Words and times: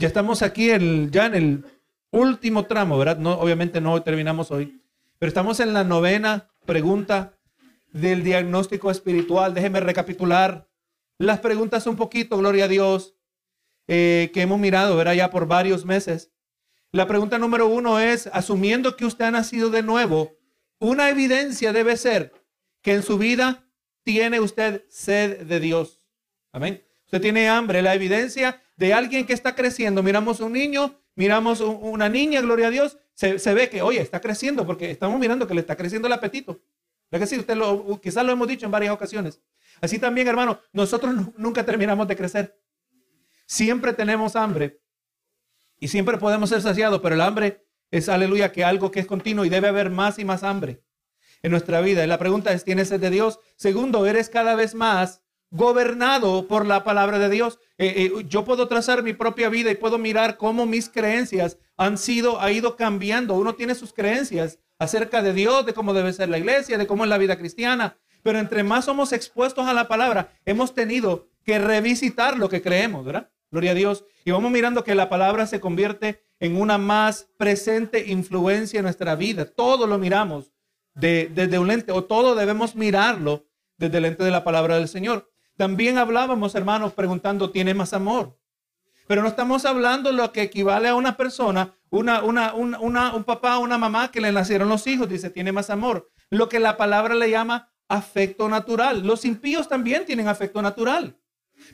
Ya 0.00 0.08
estamos 0.08 0.40
aquí 0.40 0.70
el, 0.70 1.10
ya 1.10 1.26
en 1.26 1.34
el 1.34 1.64
último 2.10 2.64
tramo, 2.64 2.96
¿verdad? 2.96 3.18
No, 3.18 3.34
obviamente 3.34 3.82
no 3.82 4.02
terminamos 4.02 4.50
hoy, 4.50 4.80
pero 5.18 5.28
estamos 5.28 5.60
en 5.60 5.74
la 5.74 5.84
novena 5.84 6.48
pregunta 6.64 7.38
del 7.92 8.24
diagnóstico 8.24 8.90
espiritual. 8.90 9.52
Déjeme 9.52 9.78
recapitular 9.80 10.66
las 11.18 11.40
preguntas 11.40 11.86
un 11.86 11.96
poquito, 11.96 12.38
gloria 12.38 12.64
a 12.64 12.68
Dios, 12.68 13.14
eh, 13.88 14.30
que 14.32 14.40
hemos 14.40 14.58
mirado, 14.58 14.96
¿verdad? 14.96 15.12
Ya 15.12 15.30
por 15.30 15.46
varios 15.46 15.84
meses. 15.84 16.32
La 16.92 17.06
pregunta 17.06 17.36
número 17.36 17.66
uno 17.66 18.00
es, 18.00 18.26
asumiendo 18.32 18.96
que 18.96 19.04
usted 19.04 19.26
ha 19.26 19.30
nacido 19.30 19.68
de 19.68 19.82
nuevo, 19.82 20.32
una 20.78 21.10
evidencia 21.10 21.74
debe 21.74 21.98
ser 21.98 22.32
que 22.80 22.94
en 22.94 23.02
su 23.02 23.18
vida 23.18 23.68
tiene 24.02 24.40
usted 24.40 24.82
sed 24.88 25.42
de 25.42 25.60
Dios. 25.60 26.00
Amén. 26.52 26.89
Usted 27.10 27.22
tiene 27.22 27.48
hambre. 27.48 27.82
La 27.82 27.92
evidencia 27.92 28.62
de 28.76 28.94
alguien 28.94 29.26
que 29.26 29.32
está 29.32 29.56
creciendo. 29.56 30.00
Miramos 30.00 30.38
un 30.38 30.52
niño, 30.52 30.94
miramos 31.16 31.60
una 31.60 32.08
niña, 32.08 32.40
gloria 32.40 32.68
a 32.68 32.70
Dios. 32.70 32.98
Se, 33.14 33.52
ve 33.52 33.68
que, 33.68 33.82
oye, 33.82 34.00
está 34.00 34.20
creciendo 34.20 34.64
porque 34.64 34.92
estamos 34.92 35.18
mirando 35.18 35.48
que 35.48 35.54
le 35.54 35.60
está 35.60 35.76
creciendo 35.76 36.06
el 36.06 36.12
apetito. 36.12 36.62
¿Verdad 37.10 37.26
que 37.26 37.34
sí? 37.34 37.40
Usted 37.40 37.56
lo, 37.56 38.00
quizás 38.00 38.24
lo 38.24 38.30
hemos 38.30 38.46
dicho 38.46 38.64
en 38.64 38.70
varias 38.70 38.94
ocasiones. 38.94 39.40
Así 39.80 39.98
también, 39.98 40.28
hermano, 40.28 40.60
nosotros 40.72 41.12
nunca 41.36 41.66
terminamos 41.66 42.06
de 42.06 42.14
crecer. 42.14 42.56
Siempre 43.44 43.92
tenemos 43.92 44.36
hambre 44.36 44.80
y 45.80 45.88
siempre 45.88 46.16
podemos 46.16 46.48
ser 46.48 46.62
saciados, 46.62 47.00
pero 47.00 47.16
el 47.16 47.22
hambre 47.22 47.66
es, 47.90 48.08
aleluya, 48.08 48.52
que 48.52 48.62
algo 48.62 48.92
que 48.92 49.00
es 49.00 49.06
continuo 49.06 49.44
y 49.44 49.48
debe 49.48 49.66
haber 49.66 49.90
más 49.90 50.20
y 50.20 50.24
más 50.24 50.44
hambre 50.44 50.84
en 51.42 51.50
nuestra 51.50 51.80
vida. 51.80 52.04
Y 52.04 52.06
la 52.06 52.20
pregunta 52.20 52.52
es, 52.52 52.62
¿tienes 52.62 52.86
sed 52.86 53.00
de 53.00 53.10
Dios? 53.10 53.40
Segundo, 53.56 54.06
¿eres 54.06 54.28
cada 54.28 54.54
vez 54.54 54.76
más 54.76 55.24
gobernado 55.50 56.46
por 56.48 56.66
la 56.66 56.84
palabra 56.84 57.18
de 57.18 57.28
Dios? 57.28 57.58
Eh, 57.78 57.94
eh, 57.96 58.24
yo 58.28 58.44
puedo 58.44 58.68
trazar 58.68 59.02
mi 59.02 59.12
propia 59.12 59.48
vida 59.48 59.70
y 59.70 59.76
puedo 59.76 59.98
mirar 59.98 60.36
cómo 60.36 60.66
mis 60.66 60.88
creencias 60.88 61.58
han 61.76 61.98
sido, 61.98 62.40
ha 62.40 62.52
ido 62.52 62.76
cambiando. 62.76 63.34
Uno 63.34 63.54
tiene 63.54 63.74
sus 63.74 63.92
creencias 63.92 64.58
acerca 64.78 65.22
de 65.22 65.32
Dios, 65.32 65.66
de 65.66 65.74
cómo 65.74 65.94
debe 65.94 66.12
ser 66.12 66.28
la 66.28 66.38
iglesia, 66.38 66.78
de 66.78 66.86
cómo 66.86 67.04
es 67.04 67.10
la 67.10 67.18
vida 67.18 67.38
cristiana. 67.38 67.98
Pero 68.22 68.38
entre 68.38 68.62
más 68.62 68.84
somos 68.84 69.12
expuestos 69.12 69.66
a 69.66 69.74
la 69.74 69.88
palabra, 69.88 70.32
hemos 70.44 70.74
tenido 70.74 71.28
que 71.44 71.58
revisitar 71.58 72.36
lo 72.36 72.48
que 72.48 72.62
creemos, 72.62 73.04
¿verdad? 73.04 73.30
Gloria 73.50 73.72
a 73.72 73.74
Dios. 73.74 74.04
Y 74.24 74.30
vamos 74.30 74.50
mirando 74.50 74.84
que 74.84 74.94
la 74.94 75.08
palabra 75.08 75.46
se 75.46 75.60
convierte 75.60 76.22
en 76.38 76.60
una 76.60 76.78
más 76.78 77.28
presente 77.36 78.10
influencia 78.10 78.78
en 78.78 78.84
nuestra 78.84 79.14
vida. 79.16 79.46
Todo 79.46 79.86
lo 79.86 79.98
miramos 79.98 80.52
desde 80.94 81.58
un 81.58 81.68
lente, 81.68 81.92
o 81.92 82.04
todo 82.04 82.34
debemos 82.34 82.74
mirarlo 82.74 83.46
desde 83.78 83.96
el 83.96 84.02
lente 84.02 84.24
de 84.24 84.30
la 84.30 84.44
palabra 84.44 84.76
del 84.76 84.88
Señor. 84.88 85.29
También 85.60 85.98
hablábamos, 85.98 86.54
hermanos, 86.54 86.94
preguntando, 86.94 87.50
¿tiene 87.50 87.74
más 87.74 87.92
amor? 87.92 88.34
Pero 89.06 89.20
no 89.20 89.28
estamos 89.28 89.66
hablando 89.66 90.10
lo 90.10 90.32
que 90.32 90.40
equivale 90.40 90.88
a 90.88 90.94
una 90.94 91.18
persona, 91.18 91.74
una, 91.90 92.22
una, 92.22 92.54
una, 92.54 93.14
un 93.14 93.24
papá, 93.24 93.58
una 93.58 93.76
mamá 93.76 94.10
que 94.10 94.22
le 94.22 94.32
nacieron 94.32 94.70
los 94.70 94.86
hijos, 94.86 95.06
dice, 95.06 95.28
tiene 95.28 95.52
más 95.52 95.68
amor. 95.68 96.10
Lo 96.30 96.48
que 96.48 96.60
la 96.60 96.78
palabra 96.78 97.14
le 97.14 97.28
llama 97.28 97.70
afecto 97.88 98.48
natural. 98.48 99.06
Los 99.06 99.26
impíos 99.26 99.68
también 99.68 100.06
tienen 100.06 100.28
afecto 100.28 100.62
natural. 100.62 101.18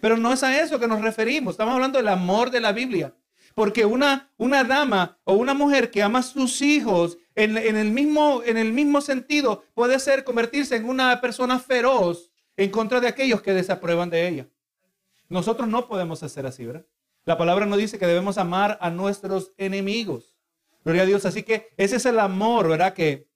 Pero 0.00 0.16
no 0.16 0.32
es 0.32 0.42
a 0.42 0.60
eso 0.60 0.80
que 0.80 0.88
nos 0.88 1.00
referimos. 1.00 1.52
Estamos 1.52 1.74
hablando 1.74 1.98
del 1.98 2.08
amor 2.08 2.50
de 2.50 2.60
la 2.60 2.72
Biblia. 2.72 3.14
Porque 3.54 3.84
una, 3.84 4.32
una 4.36 4.64
dama 4.64 5.16
o 5.22 5.34
una 5.34 5.54
mujer 5.54 5.92
que 5.92 6.02
ama 6.02 6.18
a 6.18 6.22
sus 6.24 6.60
hijos 6.60 7.18
en, 7.36 7.56
el 7.56 7.92
mismo, 7.92 8.42
en 8.44 8.56
el 8.56 8.72
mismo 8.72 9.00
sentido 9.00 9.62
puede 9.74 10.00
ser 10.00 10.24
convertirse 10.24 10.74
en 10.74 10.86
una 10.86 11.20
persona 11.20 11.60
feroz 11.60 12.32
en 12.56 12.70
contra 12.70 13.00
de 13.00 13.08
aquellos 13.08 13.42
que 13.42 13.52
desaprueban 13.52 14.10
de 14.10 14.28
ella. 14.28 14.48
Nosotros 15.28 15.68
no 15.68 15.88
podemos 15.88 16.22
hacer 16.22 16.46
así, 16.46 16.64
¿verdad? 16.64 16.86
La 17.24 17.36
palabra 17.36 17.66
nos 17.66 17.78
dice 17.78 17.98
que 17.98 18.06
debemos 18.06 18.38
amar 18.38 18.78
a 18.80 18.90
nuestros 18.90 19.52
enemigos. 19.56 20.36
Gloria 20.84 21.02
a 21.02 21.06
Dios. 21.06 21.26
Así 21.26 21.42
que 21.42 21.74
ese 21.76 21.96
es 21.96 22.06
el 22.06 22.20
amor, 22.20 22.68
¿verdad? 22.68 22.94
Que, 22.94 23.28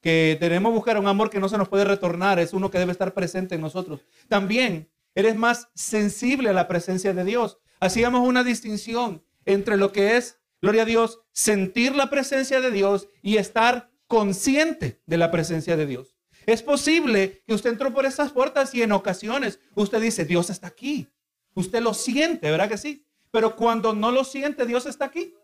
que 0.00 0.36
tenemos 0.40 0.70
que 0.70 0.76
buscar 0.76 0.98
un 0.98 1.06
amor 1.06 1.30
que 1.30 1.38
no 1.38 1.48
se 1.48 1.56
nos 1.56 1.68
puede 1.68 1.84
retornar. 1.84 2.40
Es 2.40 2.52
uno 2.52 2.70
que 2.70 2.78
debe 2.78 2.90
estar 2.90 3.14
presente 3.14 3.54
en 3.54 3.60
nosotros. 3.60 4.00
También 4.28 4.90
eres 5.14 5.36
más 5.36 5.68
sensible 5.74 6.48
a 6.48 6.52
la 6.52 6.66
presencia 6.66 7.14
de 7.14 7.22
Dios. 7.22 7.58
Hacíamos 7.78 8.26
una 8.26 8.42
distinción 8.42 9.24
entre 9.44 9.76
lo 9.76 9.92
que 9.92 10.16
es, 10.16 10.40
gloria 10.60 10.82
a 10.82 10.86
Dios, 10.86 11.20
sentir 11.30 11.94
la 11.94 12.10
presencia 12.10 12.60
de 12.60 12.72
Dios 12.72 13.08
y 13.22 13.36
estar 13.36 13.92
consciente 14.08 15.00
de 15.06 15.18
la 15.18 15.30
presencia 15.30 15.76
de 15.76 15.86
Dios. 15.86 16.15
Es 16.46 16.62
posible 16.62 17.42
que 17.44 17.54
usted 17.54 17.70
entró 17.70 17.92
por 17.92 18.06
esas 18.06 18.32
puertas 18.32 18.72
y 18.74 18.82
en 18.82 18.92
ocasiones 18.92 19.58
usted 19.74 20.00
dice, 20.00 20.24
Dios 20.24 20.48
está 20.48 20.68
aquí. 20.68 21.08
Usted 21.54 21.82
lo 21.82 21.92
siente, 21.92 22.50
¿verdad 22.50 22.68
que 22.68 22.78
sí? 22.78 23.04
Pero 23.32 23.56
cuando 23.56 23.92
no 23.92 24.12
lo 24.12 24.22
siente, 24.22 24.64
Dios 24.64 24.86
está 24.86 25.06
aquí. 25.06 25.34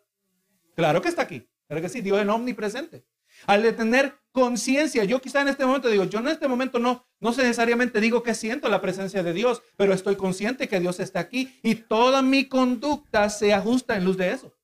Claro 0.74 1.02
que 1.02 1.08
está 1.08 1.22
aquí. 1.22 1.46
¿Verdad 1.68 1.82
que 1.82 1.88
sí? 1.88 2.00
Dios 2.00 2.20
es 2.20 2.28
omnipresente. 2.28 3.04
Al 3.46 3.74
tener 3.74 4.14
conciencia, 4.30 5.04
yo 5.04 5.20
quizá 5.20 5.40
en 5.40 5.48
este 5.48 5.66
momento 5.66 5.88
digo, 5.88 6.04
yo 6.04 6.20
en 6.20 6.28
este 6.28 6.46
momento 6.46 6.78
no, 6.78 7.04
no 7.18 7.30
necesariamente 7.30 8.00
digo 8.00 8.22
que 8.22 8.34
siento 8.34 8.68
la 8.68 8.80
presencia 8.80 9.22
de 9.22 9.32
Dios, 9.32 9.62
pero 9.76 9.92
estoy 9.92 10.16
consciente 10.16 10.68
que 10.68 10.80
Dios 10.80 11.00
está 11.00 11.20
aquí 11.20 11.58
y 11.62 11.74
toda 11.74 12.22
mi 12.22 12.46
conducta 12.46 13.28
se 13.28 13.52
ajusta 13.52 13.96
en 13.96 14.04
luz 14.04 14.16
de 14.16 14.32
eso. 14.32 14.54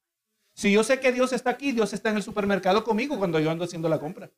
Si 0.55 0.71
yo 0.73 0.85
sé 0.85 1.01
que 1.01 1.13
Dios 1.13 1.33
está 1.33 1.51
aquí, 1.51 1.73
Dios 1.73 1.93
está 1.93 2.11
en 2.11 2.17
el 2.17 2.23
supermercado 2.23 2.85
conmigo 2.85 3.19
cuando 3.19 3.41
yo 3.41 3.51
ando 3.51 3.65
haciendo 3.65 3.89
la 3.89 3.99
compra. 3.99 4.31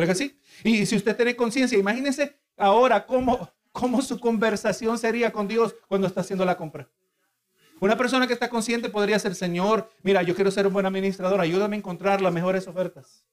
¿Verdad 0.00 0.14
que 0.14 0.18
sí? 0.18 0.40
Y 0.64 0.86
si 0.86 0.96
usted 0.96 1.14
tiene 1.14 1.36
conciencia, 1.36 1.78
imagínese 1.78 2.34
ahora 2.56 3.04
cómo, 3.04 3.52
cómo 3.70 4.00
su 4.00 4.18
conversación 4.18 4.96
sería 4.98 5.30
con 5.30 5.46
Dios 5.46 5.76
cuando 5.88 6.06
está 6.06 6.22
haciendo 6.22 6.46
la 6.46 6.56
compra. 6.56 6.88
Una 7.80 7.98
persona 7.98 8.26
que 8.26 8.32
está 8.32 8.48
consciente 8.48 8.88
podría 8.88 9.18
ser, 9.18 9.34
Señor, 9.34 9.90
mira, 10.02 10.22
yo 10.22 10.34
quiero 10.34 10.50
ser 10.50 10.66
un 10.66 10.72
buen 10.72 10.86
administrador, 10.86 11.38
ayúdame 11.38 11.76
a 11.76 11.80
encontrar 11.80 12.22
las 12.22 12.32
mejores 12.32 12.66
ofertas. 12.66 13.26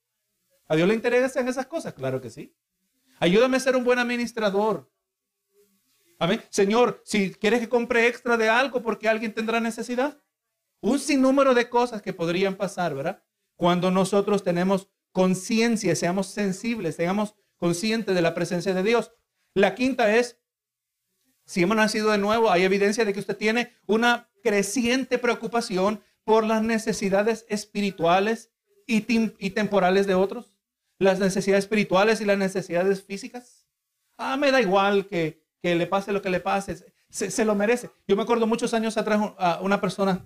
¿A 0.68 0.76
Dios 0.76 0.90
le 0.90 0.94
interesan 0.94 1.48
esas 1.48 1.68
cosas? 1.68 1.94
Claro 1.94 2.20
que 2.20 2.30
sí. 2.30 2.54
Ayúdame 3.20 3.56
a 3.56 3.62
ser 3.62 3.78
un 3.78 3.86
buen 3.86 4.00
administrador. 4.00 4.92
Amén. 6.20 6.44
Señor, 6.50 7.02
si 7.06 7.34
quieres 7.34 7.62
que 7.62 7.70
compre 7.70 8.08
extra 8.08 8.36
de 8.36 8.50
algo 8.50 8.82
porque 8.82 9.08
alguien 9.08 9.34
tendrá 9.34 9.62
necesidad. 9.62 10.18
Un 10.82 11.00
sinnúmero 11.00 11.54
de 11.54 11.70
cosas 11.70 12.02
que 12.02 12.12
podrían 12.12 12.56
pasar, 12.56 12.94
¿verdad? 12.94 13.24
Cuando 13.56 13.90
nosotros 13.90 14.44
tenemos 14.44 14.90
conciencia, 15.18 15.96
seamos 15.96 16.28
sensibles, 16.28 16.98
seamos 16.98 17.34
conscientes 17.56 18.14
de 18.14 18.22
la 18.22 18.36
presencia 18.36 18.76
de 18.76 18.84
Dios. 18.84 19.14
La 19.56 19.74
quinta 19.74 20.16
es, 20.16 20.40
si 21.44 21.64
hemos 21.64 21.76
nacido 21.76 22.12
de 22.12 22.20
nuevo, 22.20 22.52
hay 22.52 22.62
evidencia 22.62 23.04
de 23.04 23.14
que 23.14 23.20
usted 23.20 23.36
tiene 23.36 23.74
una 23.88 24.30
creciente 24.44 25.18
preocupación 25.18 26.04
por 26.24 26.46
las 26.46 26.62
necesidades 26.62 27.48
espirituales 27.50 28.52
y, 28.86 29.04
y 29.44 29.50
temporales 29.50 30.06
de 30.06 30.14
otros 30.14 30.54
las 31.00 31.18
necesidades 31.18 31.66
espirituales 31.66 32.22
y 32.22 32.26
las 32.26 32.38
necesidades 32.38 33.04
físicas. 33.04 33.68
Ah, 34.18 34.38
me 34.38 34.52
da 34.52 34.62
igual 34.62 35.08
que, 35.08 35.44
le 35.64 35.88
pase 35.88 36.12
lo 36.12 36.22
que 36.22 36.30
le 36.30 36.42
pase, 36.42 36.94
se, 37.10 37.44
lo 37.44 37.56
merece. 37.56 37.90
Yo 38.08 38.16
me 38.16 38.22
acuerdo 38.22 38.46
muchos 38.46 38.76
años 38.76 38.98
atrás 38.98 39.20
a 39.40 39.62
una 39.64 39.82
persona 39.82 40.24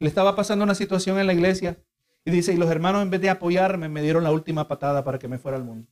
le 0.00 0.08
estaba 0.08 0.34
pasando 0.34 0.64
una 0.64 0.74
situación 0.74 1.20
en 1.20 1.28
la 1.28 1.32
iglesia 1.32 1.78
y 2.24 2.30
dice, 2.30 2.52
y 2.52 2.56
los 2.56 2.70
hermanos 2.70 3.02
en 3.02 3.10
vez 3.10 3.20
de 3.20 3.30
apoyarme 3.30 3.88
me 3.88 4.02
dieron 4.02 4.22
la 4.22 4.30
última 4.30 4.68
patada 4.68 5.02
para 5.02 5.18
que 5.18 5.28
me 5.28 5.38
fuera 5.38 5.56
al 5.56 5.64
mundo. 5.64 5.88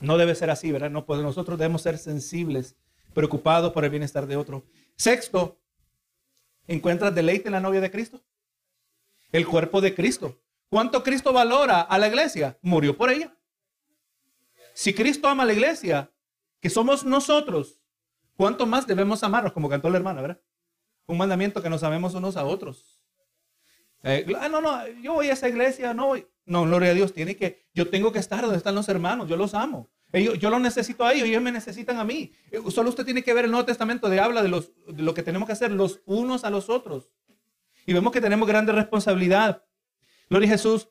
No 0.00 0.18
debe 0.18 0.34
ser 0.34 0.50
así, 0.50 0.70
¿verdad? 0.70 0.90
No, 0.90 1.06
pues 1.06 1.20
nosotros 1.20 1.58
debemos 1.58 1.82
ser 1.82 1.96
sensibles, 1.98 2.76
preocupados 3.14 3.72
por 3.72 3.84
el 3.84 3.90
bienestar 3.90 4.26
de 4.26 4.36
otro. 4.36 4.64
Sexto, 4.96 5.58
¿encuentras 6.66 7.14
deleite 7.14 7.48
en 7.48 7.52
la 7.52 7.60
novia 7.60 7.80
de 7.80 7.90
Cristo? 7.90 8.22
El 9.32 9.46
cuerpo 9.46 9.80
de 9.80 9.94
Cristo. 9.94 10.38
¿Cuánto 10.68 11.02
Cristo 11.02 11.32
valora 11.32 11.80
a 11.80 11.98
la 11.98 12.08
iglesia? 12.08 12.58
Murió 12.60 12.96
por 12.96 13.10
ella. 13.10 13.34
Si 14.74 14.92
Cristo 14.92 15.28
ama 15.28 15.44
a 15.44 15.46
la 15.46 15.52
iglesia, 15.52 16.12
que 16.60 16.68
somos 16.68 17.04
nosotros, 17.04 17.80
¿cuánto 18.36 18.66
más 18.66 18.86
debemos 18.86 19.22
amarnos? 19.22 19.52
Como 19.52 19.68
cantó 19.68 19.88
la 19.88 19.98
hermana, 19.98 20.20
¿verdad? 20.20 20.40
Un 21.06 21.16
mandamiento 21.16 21.62
que 21.62 21.70
nos 21.70 21.82
amemos 21.82 22.14
unos 22.14 22.36
a 22.36 22.44
otros. 22.44 22.93
Eh, 24.04 24.26
ah, 24.38 24.48
no, 24.48 24.60
no, 24.60 24.86
yo 25.02 25.14
voy 25.14 25.28
a 25.28 25.32
esa 25.32 25.48
iglesia, 25.48 25.94
no 25.94 26.08
voy. 26.08 26.26
No, 26.44 26.64
gloria 26.64 26.90
a 26.90 26.94
Dios, 26.94 27.12
tiene 27.14 27.36
que, 27.36 27.66
yo 27.72 27.88
tengo 27.88 28.12
que 28.12 28.18
estar 28.18 28.42
donde 28.42 28.58
están 28.58 28.74
los 28.74 28.88
hermanos, 28.88 29.28
yo 29.28 29.36
los 29.36 29.54
amo. 29.54 29.90
Yo 30.12 30.48
los 30.48 30.60
necesito 30.60 31.04
a 31.04 31.12
ellos, 31.12 31.26
ellos 31.26 31.42
me 31.42 31.50
necesitan 31.50 31.96
a 31.96 32.04
mí. 32.04 32.30
Eh, 32.52 32.60
solo 32.70 32.90
usted 32.90 33.04
tiene 33.04 33.24
que 33.24 33.34
ver 33.34 33.46
el 33.46 33.50
Nuevo 33.50 33.66
Testamento 33.66 34.08
de 34.08 34.20
habla 34.20 34.42
de, 34.42 34.48
los, 34.48 34.70
de 34.86 35.02
lo 35.02 35.12
que 35.12 35.24
tenemos 35.24 35.46
que 35.46 35.54
hacer 35.54 35.72
los 35.72 36.02
unos 36.04 36.44
a 36.44 36.50
los 36.50 36.70
otros. 36.70 37.10
Y 37.84 37.92
vemos 37.92 38.12
que 38.12 38.20
tenemos 38.20 38.46
grande 38.46 38.72
responsabilidad. 38.72 39.64
Gloria 40.30 40.48
a 40.48 40.52
Jesús. 40.52 40.88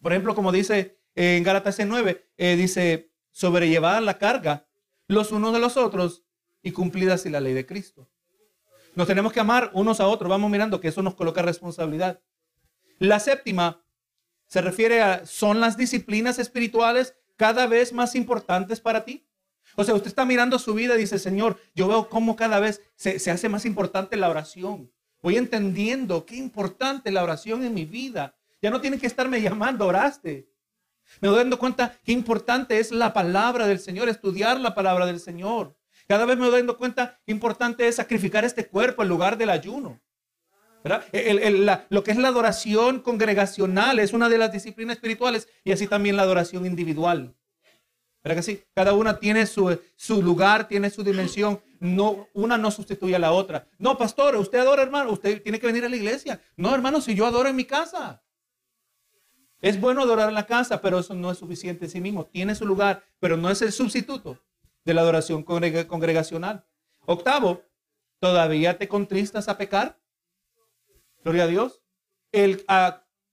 Por 0.00 0.12
ejemplo, 0.12 0.36
como 0.36 0.52
dice 0.52 1.00
en 1.16 1.42
Gálatas 1.42 1.78
9, 1.84 2.30
eh, 2.36 2.56
dice, 2.56 3.10
sobrellevar 3.30 4.02
la 4.02 4.18
carga 4.18 4.68
los 5.08 5.32
unos 5.32 5.52
de 5.52 5.58
los 5.58 5.76
otros 5.76 6.24
y 6.62 6.70
cumplida 6.70 7.14
así 7.14 7.30
la 7.30 7.40
ley 7.40 7.54
de 7.54 7.66
Cristo. 7.66 8.08
Nos 8.94 9.08
tenemos 9.08 9.32
que 9.32 9.40
amar 9.40 9.70
unos 9.74 9.98
a 9.98 10.06
otros. 10.06 10.30
Vamos 10.30 10.50
mirando 10.50 10.80
que 10.80 10.88
eso 10.88 11.02
nos 11.02 11.14
coloca 11.14 11.42
responsabilidad. 11.42 12.20
La 12.98 13.20
séptima 13.20 13.84
se 14.46 14.60
refiere 14.60 15.02
a, 15.02 15.26
son 15.26 15.60
las 15.60 15.76
disciplinas 15.76 16.38
espirituales 16.38 17.16
cada 17.36 17.66
vez 17.66 17.92
más 17.92 18.14
importantes 18.14 18.80
para 18.80 19.04
ti. 19.04 19.26
O 19.76 19.84
sea, 19.84 19.94
usted 19.94 20.08
está 20.08 20.24
mirando 20.24 20.58
su 20.58 20.74
vida 20.74 20.94
y 20.94 20.98
dice, 20.98 21.18
Señor, 21.18 21.58
yo 21.74 21.88
veo 21.88 22.08
cómo 22.08 22.36
cada 22.36 22.60
vez 22.60 22.82
se, 22.94 23.18
se 23.18 23.30
hace 23.30 23.48
más 23.48 23.64
importante 23.64 24.16
la 24.16 24.30
oración 24.30 24.90
Voy 25.24 25.38
entendiendo 25.38 26.26
qué 26.26 26.36
importante 26.36 27.10
la 27.10 27.22
oración 27.22 27.64
en 27.64 27.72
mi 27.72 27.86
vida. 27.86 28.36
Ya 28.60 28.68
no 28.68 28.82
tienen 28.82 29.00
que 29.00 29.06
estarme 29.06 29.40
llamando, 29.40 29.86
oraste. 29.86 30.50
Me 31.22 31.30
voy 31.30 31.38
dando 31.38 31.58
cuenta 31.58 31.98
qué 32.04 32.12
importante 32.12 32.78
es 32.78 32.92
la 32.92 33.14
palabra 33.14 33.66
del 33.66 33.78
Señor, 33.78 34.10
estudiar 34.10 34.60
la 34.60 34.74
palabra 34.74 35.06
del 35.06 35.20
Señor. 35.20 35.78
Cada 36.06 36.26
vez 36.26 36.36
me 36.36 36.44
voy 36.44 36.58
dando 36.58 36.76
cuenta 36.76 37.18
qué 37.24 37.32
importante 37.32 37.88
es 37.88 37.96
sacrificar 37.96 38.44
este 38.44 38.66
cuerpo 38.66 39.02
en 39.02 39.08
lugar 39.08 39.38
del 39.38 39.48
ayuno. 39.48 39.98
Lo 40.84 42.04
que 42.04 42.10
es 42.10 42.16
la 42.18 42.28
adoración 42.28 43.00
congregacional 43.00 43.98
es 43.98 44.12
una 44.12 44.28
de 44.28 44.38
las 44.38 44.52
disciplinas 44.52 44.96
espirituales 44.96 45.48
y 45.64 45.72
así 45.72 45.86
también 45.86 46.16
la 46.16 46.22
adoración 46.22 46.66
individual. 46.66 47.34
¿Verdad 48.22 48.36
que 48.36 48.42
sí? 48.42 48.62
Cada 48.74 48.94
una 48.94 49.18
tiene 49.18 49.46
su, 49.46 49.78
lugar, 50.22 50.66
tiene 50.66 50.88
su 50.88 51.02
dimensión. 51.02 51.60
No, 51.80 52.28
una 52.32 52.56
no 52.56 52.70
sustituye 52.70 53.14
a 53.16 53.18
la 53.18 53.32
otra. 53.32 53.66
No, 53.78 53.98
pastor, 53.98 54.36
usted 54.36 54.58
adora, 54.58 54.82
hermano. 54.82 55.12
Usted 55.12 55.42
tiene 55.42 55.60
que 55.60 55.66
venir 55.66 55.84
a 55.84 55.90
la 55.90 55.96
iglesia. 55.96 56.40
No, 56.56 56.74
hermano, 56.74 57.02
si 57.02 57.14
yo 57.14 57.26
adoro 57.26 57.50
en 57.50 57.56
mi 57.56 57.66
casa. 57.66 58.22
Es 59.60 59.78
bueno 59.78 60.02
adorar 60.02 60.28
en 60.28 60.34
la 60.34 60.46
casa, 60.46 60.80
pero 60.80 60.98
eso 60.98 61.14
no 61.14 61.30
es 61.30 61.38
suficiente 61.38 61.84
en 61.84 61.90
sí 61.90 62.00
mismo. 62.00 62.24
Tiene 62.24 62.54
su 62.54 62.66
lugar, 62.66 63.04
pero 63.20 63.36
no 63.36 63.50
es 63.50 63.60
el 63.60 63.72
sustituto 63.72 64.38
de 64.84 64.94
la 64.94 65.02
adoración 65.02 65.42
congregacional. 65.42 66.64
Octavo, 67.06 67.62
¿todavía 68.20 68.78
te 68.78 68.88
contristas 68.88 69.48
a 69.48 69.58
pecar? 69.58 69.98
Gloria 71.24 71.44
a 71.44 71.46
Dios. 71.46 71.82
El 72.30 72.64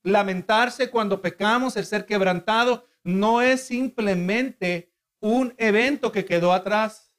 lamentarse 0.03 0.89
cuando 0.89 1.21
pecamos, 1.21 1.75
el 1.75 1.85
ser 1.85 2.05
quebrantado, 2.05 2.87
no 3.03 3.41
es 3.41 3.61
simplemente 3.61 4.93
un 5.19 5.53
evento 5.57 6.11
que 6.11 6.25
quedó 6.25 6.53
atrás. 6.53 7.13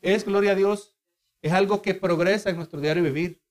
Es, 0.00 0.24
gloria 0.24 0.52
a 0.52 0.54
Dios, 0.56 0.96
es 1.42 1.52
algo 1.52 1.82
que 1.82 1.94
progresa 1.94 2.50
en 2.50 2.56
nuestro 2.56 2.80
diario 2.80 3.02
vivir. 3.02 3.42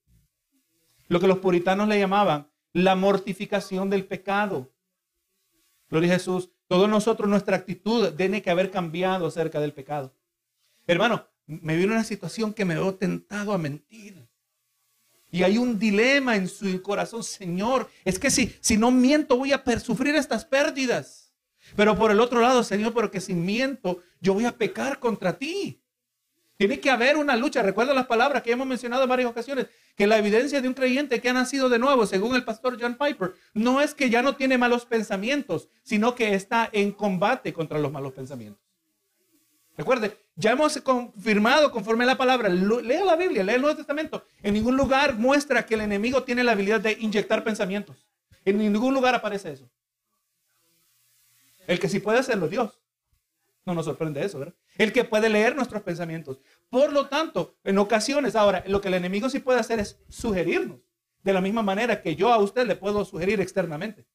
Lo 1.08 1.20
que 1.20 1.28
los 1.28 1.38
puritanos 1.38 1.88
le 1.88 1.98
llamaban 1.98 2.50
la 2.72 2.96
mortificación 2.96 3.88
del 3.88 4.04
pecado. 4.04 4.72
Gloria 5.88 6.10
a 6.10 6.14
Jesús. 6.14 6.50
Todos 6.66 6.88
nosotros, 6.88 7.28
nuestra 7.28 7.56
actitud 7.56 8.14
tiene 8.14 8.42
que 8.42 8.50
haber 8.50 8.70
cambiado 8.70 9.26
acerca 9.26 9.60
del 9.60 9.74
pecado. 9.74 10.14
Hermano, 10.86 11.28
me 11.46 11.76
viene 11.76 11.92
una 11.92 12.04
situación 12.04 12.54
que 12.54 12.64
me 12.64 12.74
veo 12.74 12.94
tentado 12.94 13.52
a 13.52 13.58
mentir. 13.58 14.21
Y 15.32 15.42
hay 15.44 15.56
un 15.56 15.78
dilema 15.78 16.36
en 16.36 16.46
su 16.46 16.82
corazón, 16.82 17.24
Señor, 17.24 17.88
es 18.04 18.18
que 18.18 18.30
si, 18.30 18.54
si 18.60 18.76
no 18.76 18.90
miento 18.90 19.38
voy 19.38 19.52
a 19.52 19.64
sufrir 19.80 20.14
estas 20.14 20.44
pérdidas. 20.44 21.32
Pero 21.74 21.96
por 21.96 22.10
el 22.10 22.20
otro 22.20 22.42
lado, 22.42 22.62
Señor, 22.62 22.92
porque 22.92 23.18
si 23.18 23.32
miento, 23.32 24.02
yo 24.20 24.34
voy 24.34 24.44
a 24.44 24.56
pecar 24.56 24.98
contra 24.98 25.38
ti. 25.38 25.82
Tiene 26.58 26.80
que 26.80 26.90
haber 26.90 27.16
una 27.16 27.34
lucha. 27.34 27.62
Recuerda 27.62 27.94
las 27.94 28.06
palabras 28.06 28.42
que 28.42 28.52
hemos 28.52 28.66
mencionado 28.66 29.04
en 29.04 29.08
varias 29.08 29.30
ocasiones, 29.30 29.68
que 29.96 30.06
la 30.06 30.18
evidencia 30.18 30.60
de 30.60 30.68
un 30.68 30.74
creyente 30.74 31.22
que 31.22 31.30
ha 31.30 31.32
nacido 31.32 31.70
de 31.70 31.78
nuevo, 31.78 32.04
según 32.04 32.34
el 32.34 32.44
pastor 32.44 32.76
John 32.78 32.98
Piper, 32.98 33.32
no 33.54 33.80
es 33.80 33.94
que 33.94 34.10
ya 34.10 34.20
no 34.20 34.36
tiene 34.36 34.58
malos 34.58 34.84
pensamientos, 34.84 35.70
sino 35.82 36.14
que 36.14 36.34
está 36.34 36.68
en 36.72 36.92
combate 36.92 37.54
contra 37.54 37.78
los 37.78 37.90
malos 37.90 38.12
pensamientos. 38.12 38.62
Recuerde, 39.76 40.18
ya 40.36 40.52
hemos 40.52 40.78
confirmado 40.80 41.70
conforme 41.70 42.04
a 42.04 42.08
la 42.08 42.18
palabra, 42.18 42.48
lea 42.48 43.04
la 43.04 43.16
Biblia, 43.16 43.42
lea 43.42 43.56
el 43.56 43.62
Nuevo 43.62 43.76
Testamento. 43.76 44.24
En 44.42 44.54
ningún 44.54 44.76
lugar 44.76 45.14
muestra 45.14 45.64
que 45.64 45.74
el 45.74 45.80
enemigo 45.80 46.24
tiene 46.24 46.44
la 46.44 46.52
habilidad 46.52 46.80
de 46.80 46.96
inyectar 47.00 47.42
pensamientos. 47.42 48.06
En 48.44 48.58
ningún 48.58 48.92
lugar 48.92 49.14
aparece 49.14 49.52
eso. 49.52 49.70
El 51.66 51.78
que 51.78 51.88
sí 51.88 52.00
puede 52.00 52.18
hacerlo, 52.18 52.48
Dios. 52.48 52.80
No 53.64 53.74
nos 53.74 53.84
sorprende 53.84 54.24
eso, 54.24 54.40
¿verdad? 54.40 54.54
El 54.76 54.92
que 54.92 55.04
puede 55.04 55.28
leer 55.28 55.54
nuestros 55.54 55.82
pensamientos. 55.82 56.40
Por 56.68 56.92
lo 56.92 57.08
tanto, 57.08 57.56
en 57.62 57.78
ocasiones, 57.78 58.34
ahora, 58.34 58.64
lo 58.66 58.80
que 58.80 58.88
el 58.88 58.94
enemigo 58.94 59.30
sí 59.30 59.38
puede 59.38 59.60
hacer 59.60 59.78
es 59.78 59.98
sugerirnos. 60.08 60.80
De 61.22 61.32
la 61.32 61.40
misma 61.40 61.62
manera 61.62 62.02
que 62.02 62.16
yo 62.16 62.32
a 62.32 62.38
usted 62.38 62.66
le 62.66 62.74
puedo 62.74 63.04
sugerir 63.04 63.40
externamente. 63.40 64.06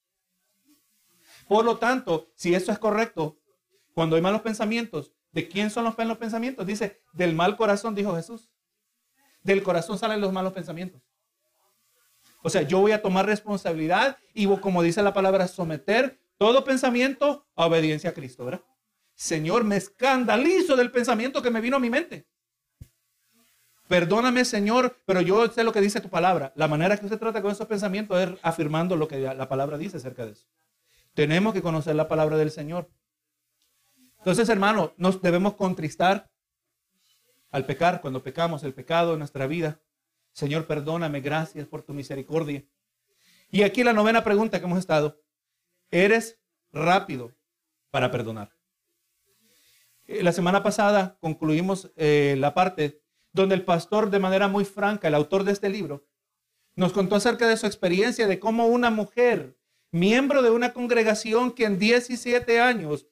Por 1.47 1.63
lo 1.63 1.77
tanto, 1.77 2.29
si 2.35 2.53
eso 2.53 2.73
es 2.73 2.79
correcto, 2.79 3.39
cuando 3.93 4.17
hay 4.17 4.21
malos 4.21 4.41
pensamientos, 4.41 5.13
¿de 5.31 5.47
quién 5.47 5.69
son 5.69 5.83
los 5.83 5.97
malos 5.97 6.17
pensamientos? 6.17 6.65
Dice, 6.65 7.01
del 7.13 7.35
mal 7.35 7.57
corazón, 7.57 7.95
dijo 7.95 8.15
Jesús. 8.15 8.49
Del 9.43 9.63
corazón 9.63 9.97
salen 9.97 10.21
los 10.21 10.33
malos 10.33 10.53
pensamientos. 10.53 11.01
O 12.43 12.49
sea, 12.49 12.61
yo 12.61 12.79
voy 12.79 12.91
a 12.91 13.01
tomar 13.01 13.25
responsabilidad 13.25 14.17
y 14.33 14.47
como 14.59 14.83
dice 14.83 15.01
la 15.01 15.13
palabra, 15.13 15.47
someter 15.47 16.19
todo 16.37 16.63
pensamiento 16.63 17.47
a 17.55 17.65
obediencia 17.65 18.11
a 18.11 18.13
Cristo, 18.13 18.45
¿verdad? 18.45 18.61
Señor, 19.15 19.63
me 19.63 19.77
escandalizo 19.77 20.75
del 20.75 20.91
pensamiento 20.91 21.41
que 21.41 21.49
me 21.49 21.61
vino 21.61 21.77
a 21.77 21.79
mi 21.79 21.89
mente. 21.89 22.27
Perdóname, 23.87 24.45
Señor, 24.45 24.97
pero 25.05 25.21
yo 25.21 25.47
sé 25.47 25.63
lo 25.63 25.71
que 25.71 25.81
dice 25.81 26.01
tu 26.01 26.09
palabra. 26.09 26.51
La 26.55 26.67
manera 26.67 26.97
que 26.97 27.05
usted 27.05 27.17
trata 27.17 27.41
con 27.41 27.51
esos 27.51 27.67
pensamientos 27.67 28.19
es 28.19 28.29
afirmando 28.43 28.95
lo 28.95 29.07
que 29.07 29.19
la 29.19 29.49
palabra 29.49 29.77
dice 29.77 29.97
acerca 29.97 30.25
de 30.25 30.33
eso. 30.33 30.45
Tenemos 31.13 31.53
que 31.53 31.61
conocer 31.61 31.95
la 31.95 32.07
palabra 32.07 32.37
del 32.37 32.51
Señor. 32.51 32.89
Entonces, 34.27 34.49
hermano, 34.49 34.93
nos 34.97 35.21
debemos 35.21 35.53
contristar 35.53 36.29
al 37.49 37.65
pecar, 37.65 38.01
cuando 38.01 38.23
pecamos 38.23 38.61
el 38.63 38.73
pecado 38.73 39.13
en 39.13 39.19
nuestra 39.19 39.47
vida. 39.47 39.79
Señor, 40.33 40.67
perdóname, 40.67 41.21
gracias 41.21 41.65
por 41.65 41.81
tu 41.81 41.93
misericordia. 41.93 42.65
Y 43.49 43.63
aquí 43.63 43.85
la 43.85 43.93
novena 43.93 44.25
pregunta 44.25 44.59
que 44.59 44.65
hemos 44.65 44.79
estado. 44.79 45.21
¿Eres 45.91 46.41
rápido 46.73 47.31
para 47.89 48.11
perdonar? 48.11 48.51
Eh, 50.07 50.21
la 50.21 50.33
semana 50.33 50.61
pasada 50.61 51.17
concluimos 51.21 51.93
eh, 51.95 52.35
la 52.37 52.53
parte 52.53 53.01
donde 53.31 53.55
el 53.55 53.63
pastor 53.63 54.09
de 54.09 54.19
manera 54.19 54.49
muy 54.49 54.65
franca, 54.65 55.07
el 55.07 55.15
autor 55.15 55.45
de 55.45 55.53
este 55.53 55.69
libro, 55.69 56.05
nos 56.75 56.91
contó 56.91 57.15
acerca 57.15 57.47
de 57.47 57.55
su 57.55 57.65
experiencia 57.65 58.27
de 58.27 58.41
cómo 58.41 58.67
una 58.67 58.89
mujer, 58.89 59.57
miembro 59.91 60.41
de 60.41 60.49
una 60.49 60.73
congregación 60.73 61.53
que 61.53 61.63
en 61.63 61.79
17 61.79 62.59
años, 62.59 63.07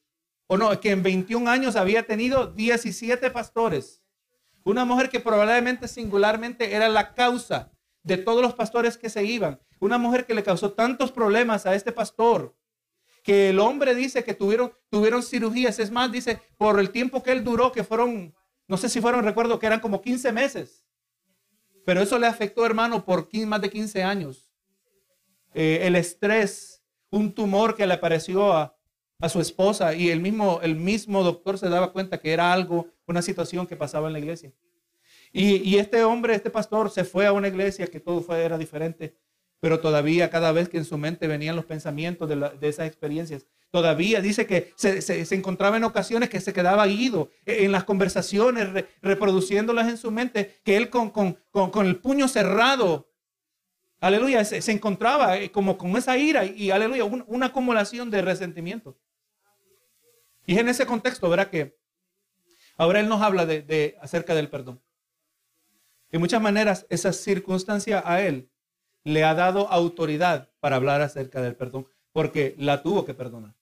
o 0.48 0.58
no, 0.58 0.80
que 0.80 0.92
en 0.92 1.04
21 1.04 1.50
años 1.50 1.76
había 1.76 2.06
tenido 2.06 2.48
17 2.48 3.30
pastores, 3.32 4.04
una 4.64 4.86
mujer 4.86 5.10
que 5.10 5.20
probablemente 5.20 5.88
singularmente 5.88 6.74
era 6.74 6.90
la 6.90 7.14
causa 7.14 7.72
de 8.04 8.18
todos 8.18 8.42
los 8.42 8.54
pastores 8.54 8.98
que 8.98 9.10
se 9.10 9.24
iban, 9.24 9.60
una 9.80 9.98
mujer 9.98 10.26
que 10.26 10.34
le 10.34 10.44
causó 10.44 10.74
tantos 10.74 11.12
problemas 11.12 11.66
a 11.66 11.76
este 11.76 11.92
pastor, 11.92 12.56
que 13.26 13.50
el 13.50 13.60
hombre 13.60 13.96
dice 13.96 14.24
que 14.24 14.36
tuvieron, 14.36 14.72
tuvieron 14.90 15.24
cirugías. 15.24 15.80
Es 15.80 15.90
más, 15.90 16.12
dice, 16.12 16.40
por 16.58 16.80
el 16.80 16.92
tiempo 16.92 17.24
que 17.24 17.32
él 17.32 17.44
duró, 17.44 17.72
que 17.72 17.84
fueron, 17.84 18.36
no 18.68 18.78
sé 18.78 18.88
si 18.88 19.02
fueron, 19.02 19.24
recuerdo 19.24 19.58
que 19.58 19.66
eran 19.66 19.80
como 19.80 20.00
15 20.00 20.32
meses. 20.32 20.86
Pero 21.86 22.02
eso 22.02 22.20
le 22.20 22.28
afectó, 22.28 22.66
hermano, 22.66 23.04
por 23.04 23.28
más 23.48 23.62
de 23.62 23.70
15 23.72 24.04
años. 24.04 24.52
Eh, 25.56 25.80
el 25.84 25.96
estrés, 25.96 26.84
un 27.10 27.34
tumor 27.34 27.76
que 27.76 27.88
le 27.88 27.96
apareció 27.96 28.54
a, 28.54 28.75
a 29.26 29.30
su 29.30 29.42
esposa 29.42 29.94
y 29.94 30.10
el 30.10 30.20
mismo, 30.20 30.60
el 30.62 30.76
mismo 30.76 31.24
doctor 31.24 31.58
se 31.58 31.70
daba 31.70 31.92
cuenta 31.92 32.20
que 32.20 32.32
era 32.32 32.54
algo, 32.54 32.88
una 33.08 33.22
situación 33.22 33.68
que 33.68 33.76
pasaba 33.76 34.08
en 34.08 34.14
la 34.14 34.20
iglesia. 34.20 34.52
Y, 35.32 35.58
y, 35.58 35.78
este 35.78 36.04
hombre, 36.04 36.36
este 36.36 36.50
pastor, 36.50 36.90
se 36.90 37.04
fue 37.04 37.26
a 37.26 37.34
una 37.34 37.48
iglesia 37.48 37.88
que 37.88 38.00
todo 38.00 38.22
fue, 38.22 38.44
era 38.44 38.58
diferente 38.58 39.16
pero 39.66 39.80
todavía 39.80 40.30
cada 40.30 40.52
vez 40.52 40.70
que 40.70 40.78
en 40.78 40.86
su 40.86 40.96
mente 40.96 41.28
venían 41.28 41.56
los 41.56 41.66
pensamientos 41.66 42.30
de, 42.30 42.68
esas 42.70 42.86
experiencias, 42.86 43.48
todavía 43.72 44.22
dice 44.22 44.46
que 44.46 44.74
se, 44.76 45.36
encontraba 45.36 45.78
en 45.78 45.84
ocasiones 45.84 46.30
que 46.30 46.40
se 46.40 46.54
quedaba 46.54 46.88
ido 46.88 47.32
en 47.48 47.72
las 47.72 47.84
conversaciones, 47.84 48.86
reproduciéndolas 49.02 49.88
en 49.88 49.98
su 49.98 50.12
mente, 50.12 50.60
que 50.64 50.78
él 50.78 50.92
con, 50.92 51.40
el 51.84 51.96
puño 51.96 52.28
cerrado, 52.28 53.10
aleluya, 54.00 54.46
se, 54.46 54.72
encontraba 54.72 55.38
eh, 55.40 55.52
como 55.52 55.80
con 55.80 55.98
esa 55.98 56.16
ira 56.16 56.46
y, 56.46 56.70
aleluya, 56.70 57.04
una 57.06 57.48
acumulación 57.48 58.12
de 58.12 58.22
resentimiento. 58.22 58.96
Y 60.46 60.60
en 60.60 60.70
ese 60.70 60.86
contexto, 60.86 61.30
verá 61.30 61.50
que 61.50 61.78
ahora 62.78 63.00
él 63.00 63.10
nos 63.10 63.22
habla 63.22 63.46
de, 63.46 63.98
acerca 64.02 64.36
del 64.36 64.50
perdón. 64.50 64.82
De 66.12 66.20
muchas 66.20 66.42
maneras, 66.42 66.86
esa 66.90 67.14
circunstancia 67.14 68.04
a 68.06 68.22
él 68.22 68.50
le 69.04 69.24
ha 69.24 69.34
dado 69.34 69.70
autoridad 69.70 70.52
para 70.60 70.76
hablar 70.76 71.02
acerca 71.02 71.42
del 71.42 71.56
perdón, 71.56 71.88
porque 72.12 72.56
la 72.58 72.82
tuvo 72.82 73.06
que 73.06 73.14
perdonar. 73.14 73.56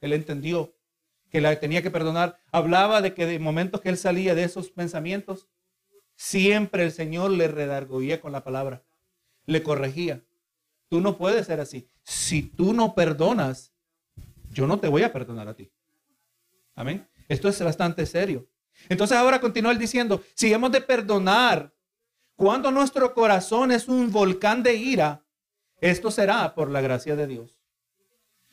Él 0.00 0.12
entendió 0.12 0.74
que 1.30 1.40
la 1.40 1.58
tenía 1.60 1.82
que 1.82 1.90
perdonar. 1.90 2.40
Hablaba 2.50 3.00
de 3.00 3.14
que 3.14 3.26
de 3.26 3.38
momentos 3.38 3.80
que 3.80 3.90
él 3.90 3.98
salía 3.98 4.34
de 4.34 4.44
esos 4.44 4.70
pensamientos, 4.70 5.46
siempre 6.16 6.84
el 6.84 6.92
Señor 6.92 7.30
le 7.30 7.48
redarguía 7.48 8.20
con 8.20 8.32
la 8.32 8.42
palabra, 8.42 8.82
le 9.46 9.62
corregía. 9.62 10.22
Tú 10.88 11.00
no 11.00 11.16
puedes 11.16 11.46
ser 11.46 11.60
así. 11.60 11.86
Si 12.02 12.42
tú 12.42 12.72
no 12.72 12.94
perdonas, 12.94 13.72
yo 14.50 14.66
no 14.66 14.80
te 14.80 14.88
voy 14.88 15.04
a 15.04 15.12
perdonar 15.12 15.46
a 15.46 15.54
ti. 15.54 15.70
Amén. 16.74 17.08
Esto 17.28 17.48
es 17.48 17.62
bastante 17.62 18.06
serio. 18.06 18.48
Entonces 18.88 19.16
ahora 19.16 19.40
continúa 19.40 19.72
él 19.72 19.78
diciendo, 19.78 20.22
si 20.34 20.52
hemos 20.52 20.72
de 20.72 20.80
perdonar 20.80 21.72
cuando 22.36 22.70
nuestro 22.70 23.12
corazón 23.14 23.70
es 23.70 23.88
un 23.88 24.10
volcán 24.10 24.62
de 24.62 24.74
ira, 24.74 25.24
esto 25.80 26.10
será 26.10 26.54
por 26.54 26.70
la 26.70 26.80
gracia 26.80 27.16
de 27.16 27.26
Dios. 27.26 27.60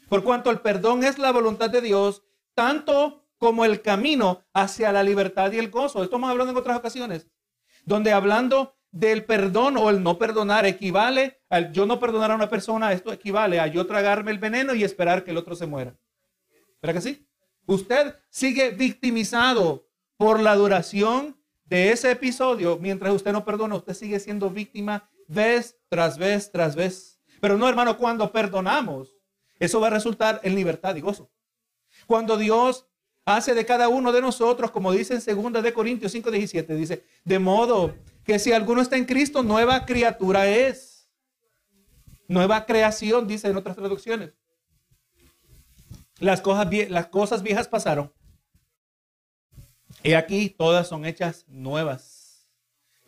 Por 0.09 0.24
cuanto 0.24 0.51
el 0.51 0.59
perdón 0.59 1.03
es 1.03 1.17
la 1.17 1.31
voluntad 1.31 1.69
de 1.69 1.81
Dios, 1.81 2.24
tanto 2.53 3.25
como 3.38 3.65
el 3.65 3.81
camino 3.81 4.43
hacia 4.53 4.91
la 4.91 5.03
libertad 5.03 5.51
y 5.51 5.59
el 5.59 5.69
gozo. 5.69 6.03
Esto 6.03 6.15
hemos 6.15 6.29
hablado 6.29 6.50
en 6.50 6.57
otras 6.57 6.77
ocasiones, 6.77 7.27
donde 7.86 8.12
hablando 8.12 8.75
del 8.91 9.25
perdón 9.25 9.77
o 9.77 9.89
el 9.89 10.01
no 10.01 10.17
perdonar 10.17 10.65
equivale 10.65 11.41
al 11.50 11.71
yo 11.71 11.86
no 11.86 12.00
perdonar 12.00 12.31
a 12.31 12.36
una 12.36 12.50
persona, 12.50 12.93
esto 12.93 13.12
equivale 13.12 13.59
a 13.59 13.67
yo 13.67 13.86
tragarme 13.86 14.31
el 14.31 14.39
veneno 14.39 14.74
y 14.74 14.83
esperar 14.83 15.24
que 15.24 15.31
el 15.31 15.38
otro 15.38 15.55
se 15.55 15.67
muera. 15.67 15.95
¿Verdad 16.81 16.95
que 16.95 17.01
sí? 17.01 17.26
Usted 17.67 18.15
sigue 18.29 18.71
victimizado 18.71 19.88
por 20.15 20.39
la 20.39 20.55
duración 20.55 21.38
de 21.65 21.91
ese 21.91 22.12
episodio. 22.12 22.77
Mientras 22.79 23.13
usted 23.13 23.33
no 23.33 23.45
perdona, 23.45 23.75
usted 23.75 23.93
sigue 23.93 24.19
siendo 24.19 24.50
víctima 24.50 25.09
vez 25.27 25.77
tras 25.89 26.17
vez 26.17 26.50
tras 26.51 26.75
vez. 26.75 27.19
Pero 27.41 27.57
no, 27.57 27.67
hermano, 27.67 27.97
cuando 27.97 28.31
perdonamos, 28.31 29.13
eso 29.59 29.81
va 29.81 29.88
a 29.88 29.91
resultar 29.91 30.39
en 30.43 30.55
libertad 30.55 30.95
y 30.95 31.01
gozo. 31.01 31.29
Cuando 32.05 32.38
Dios 32.38 32.88
hace 33.25 33.53
de 33.53 33.65
cada 33.65 33.89
uno 33.89 34.13
de 34.13 34.21
nosotros, 34.21 34.71
como 34.71 34.93
dice 34.93 35.13
en 35.13 35.51
2 35.51 35.62
de 35.62 35.74
Corintios 35.74 36.13
5:17, 36.13 36.74
dice, 36.75 37.03
de 37.25 37.39
modo 37.39 37.95
que 38.24 38.39
si 38.39 38.53
alguno 38.53 38.81
está 38.81 38.95
en 38.95 39.05
Cristo, 39.05 39.43
nueva 39.43 39.86
criatura 39.86 40.47
es. 40.47 41.09
Nueva 42.29 42.65
creación, 42.65 43.27
dice 43.27 43.50
en 43.50 43.57
otras 43.57 43.75
traducciones. 43.75 44.31
Las 46.19 46.41
cosas, 46.41 47.43
viejas 47.43 47.67
pasaron. 47.67 48.12
Y 50.03 50.13
aquí 50.13 50.50
todas 50.50 50.88
son 50.88 51.05
hechas 51.05 51.45
nuevas. 51.47 52.47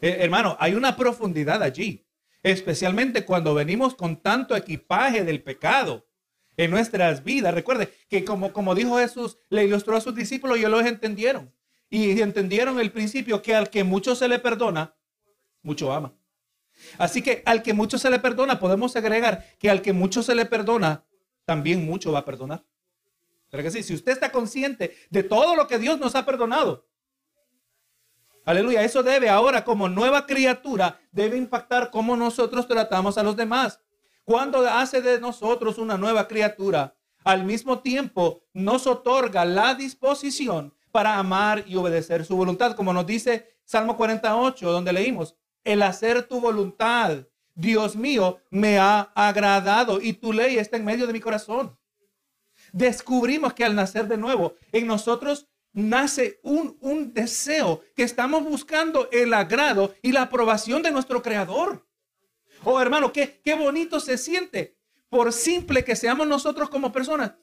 Eh, 0.02 0.18
hermano, 0.20 0.56
hay 0.60 0.76
una 0.76 0.96
profundidad 0.96 1.62
allí, 1.64 2.08
especialmente 2.44 3.26
cuando 3.26 3.54
venimos 3.54 3.96
con 3.96 4.22
tanto 4.22 4.56
equipaje 4.56 5.24
del 5.24 5.44
pecado 5.44 6.08
en 6.58 6.72
nuestras 6.72 7.24
vidas. 7.24 7.54
Recuerde 7.54 7.94
que 8.10 8.24
como, 8.24 8.54
como 8.54 8.76
dijo 8.76 8.98
Jesús, 8.98 9.38
le 9.50 9.66
ilustró 9.66 9.96
a 9.96 10.02
sus 10.02 10.16
discípulos 10.16 10.58
y 10.58 10.66
ellos 10.66 10.86
entendieron. 10.86 11.54
Y 11.90 12.22
entendieron 12.22 12.80
el 12.80 12.92
principio 12.92 13.42
que 13.42 13.56
al 13.56 13.70
que 13.70 13.84
mucho 13.84 14.16
se 14.16 14.28
le 14.28 14.38
perdona, 14.38 14.96
mucho 15.64 15.92
ama. 15.92 16.14
Así 16.98 17.22
que 17.22 17.42
al 17.46 17.64
que 17.64 17.74
mucho 17.74 17.98
se 17.98 18.10
le 18.10 18.20
perdona, 18.20 18.60
podemos 18.60 18.96
agregar 18.96 19.46
que 19.58 19.70
al 19.70 19.82
que 19.82 19.94
mucho 19.94 20.22
se 20.22 20.36
le 20.36 20.46
perdona, 20.46 21.06
también 21.46 21.86
mucho 21.86 22.12
va 22.12 22.20
a 22.20 22.26
perdonar. 22.26 22.64
Si 23.52 23.94
usted 23.94 24.12
está 24.12 24.32
consciente 24.32 24.96
de 25.10 25.24
todo 25.24 25.56
lo 25.56 25.68
que 25.68 25.80
Dios 25.80 26.00
nos 26.00 26.16
ha 26.16 26.26
perdonado, 26.26 26.86
aleluya, 28.46 28.84
eso 28.84 29.02
debe 29.02 29.30
ahora 29.30 29.64
como 29.64 29.90
nueva 29.90 30.26
criatura, 30.28 31.00
debe 31.12 31.38
impactar 31.38 31.90
cómo 31.90 32.16
nosotros 32.16 32.68
tratamos 32.68 33.18
a 33.18 33.24
los 33.24 33.36
demás. 33.36 33.80
Cuando 34.24 34.60
hace 34.68 35.02
de 35.02 35.20
nosotros 35.20 35.80
una 35.80 35.98
nueva 35.98 36.28
criatura, 36.28 36.96
al 37.24 37.44
mismo 37.44 37.80
tiempo 37.80 38.44
nos 38.54 38.86
otorga 38.86 39.46
la 39.46 39.74
disposición 39.74 40.74
para 40.92 41.18
amar 41.18 41.64
y 41.68 41.76
obedecer 41.76 42.26
su 42.26 42.36
voluntad, 42.36 42.76
como 42.76 42.94
nos 42.94 43.06
dice 43.06 43.58
Salmo 43.66 43.98
48, 43.98 44.72
donde 44.72 44.94
leímos, 44.94 45.36
el 45.64 45.82
hacer 45.82 46.24
tu 46.28 46.40
voluntad, 46.40 47.26
Dios 47.56 47.96
mío, 47.96 48.40
me 48.50 48.80
ha 48.80 49.12
agradado 49.16 50.00
y 50.02 50.14
tu 50.14 50.34
ley 50.34 50.58
está 50.58 50.78
en 50.78 50.86
medio 50.86 51.08
de 51.08 51.14
mi 51.14 51.20
corazón. 51.20 51.78
Descubrimos 52.72 53.54
que 53.54 53.66
al 53.66 53.76
nacer 53.76 54.08
de 54.08 54.18
nuevo, 54.18 54.56
en 54.72 54.88
nosotros 54.88 55.48
nace 55.74 56.40
un, 56.44 56.78
un 56.82 57.14
deseo 57.14 57.82
que 57.96 58.04
estamos 58.04 58.44
buscando 58.44 59.10
el 59.12 59.34
agrado 59.34 59.94
y 60.02 60.12
la 60.12 60.24
aprobación 60.24 60.82
de 60.82 60.92
nuestro 60.92 61.22
Creador. 61.22 61.88
Oh, 62.64 62.82
hermano, 62.82 63.14
qué, 63.14 63.40
qué 63.44 63.56
bonito 63.56 64.00
se 64.00 64.18
siente 64.18 64.78
por 65.10 65.34
simple 65.34 65.84
que 65.84 65.96
seamos 65.96 66.28
nosotros 66.28 66.70
como 66.70 66.92
personas, 66.92 67.34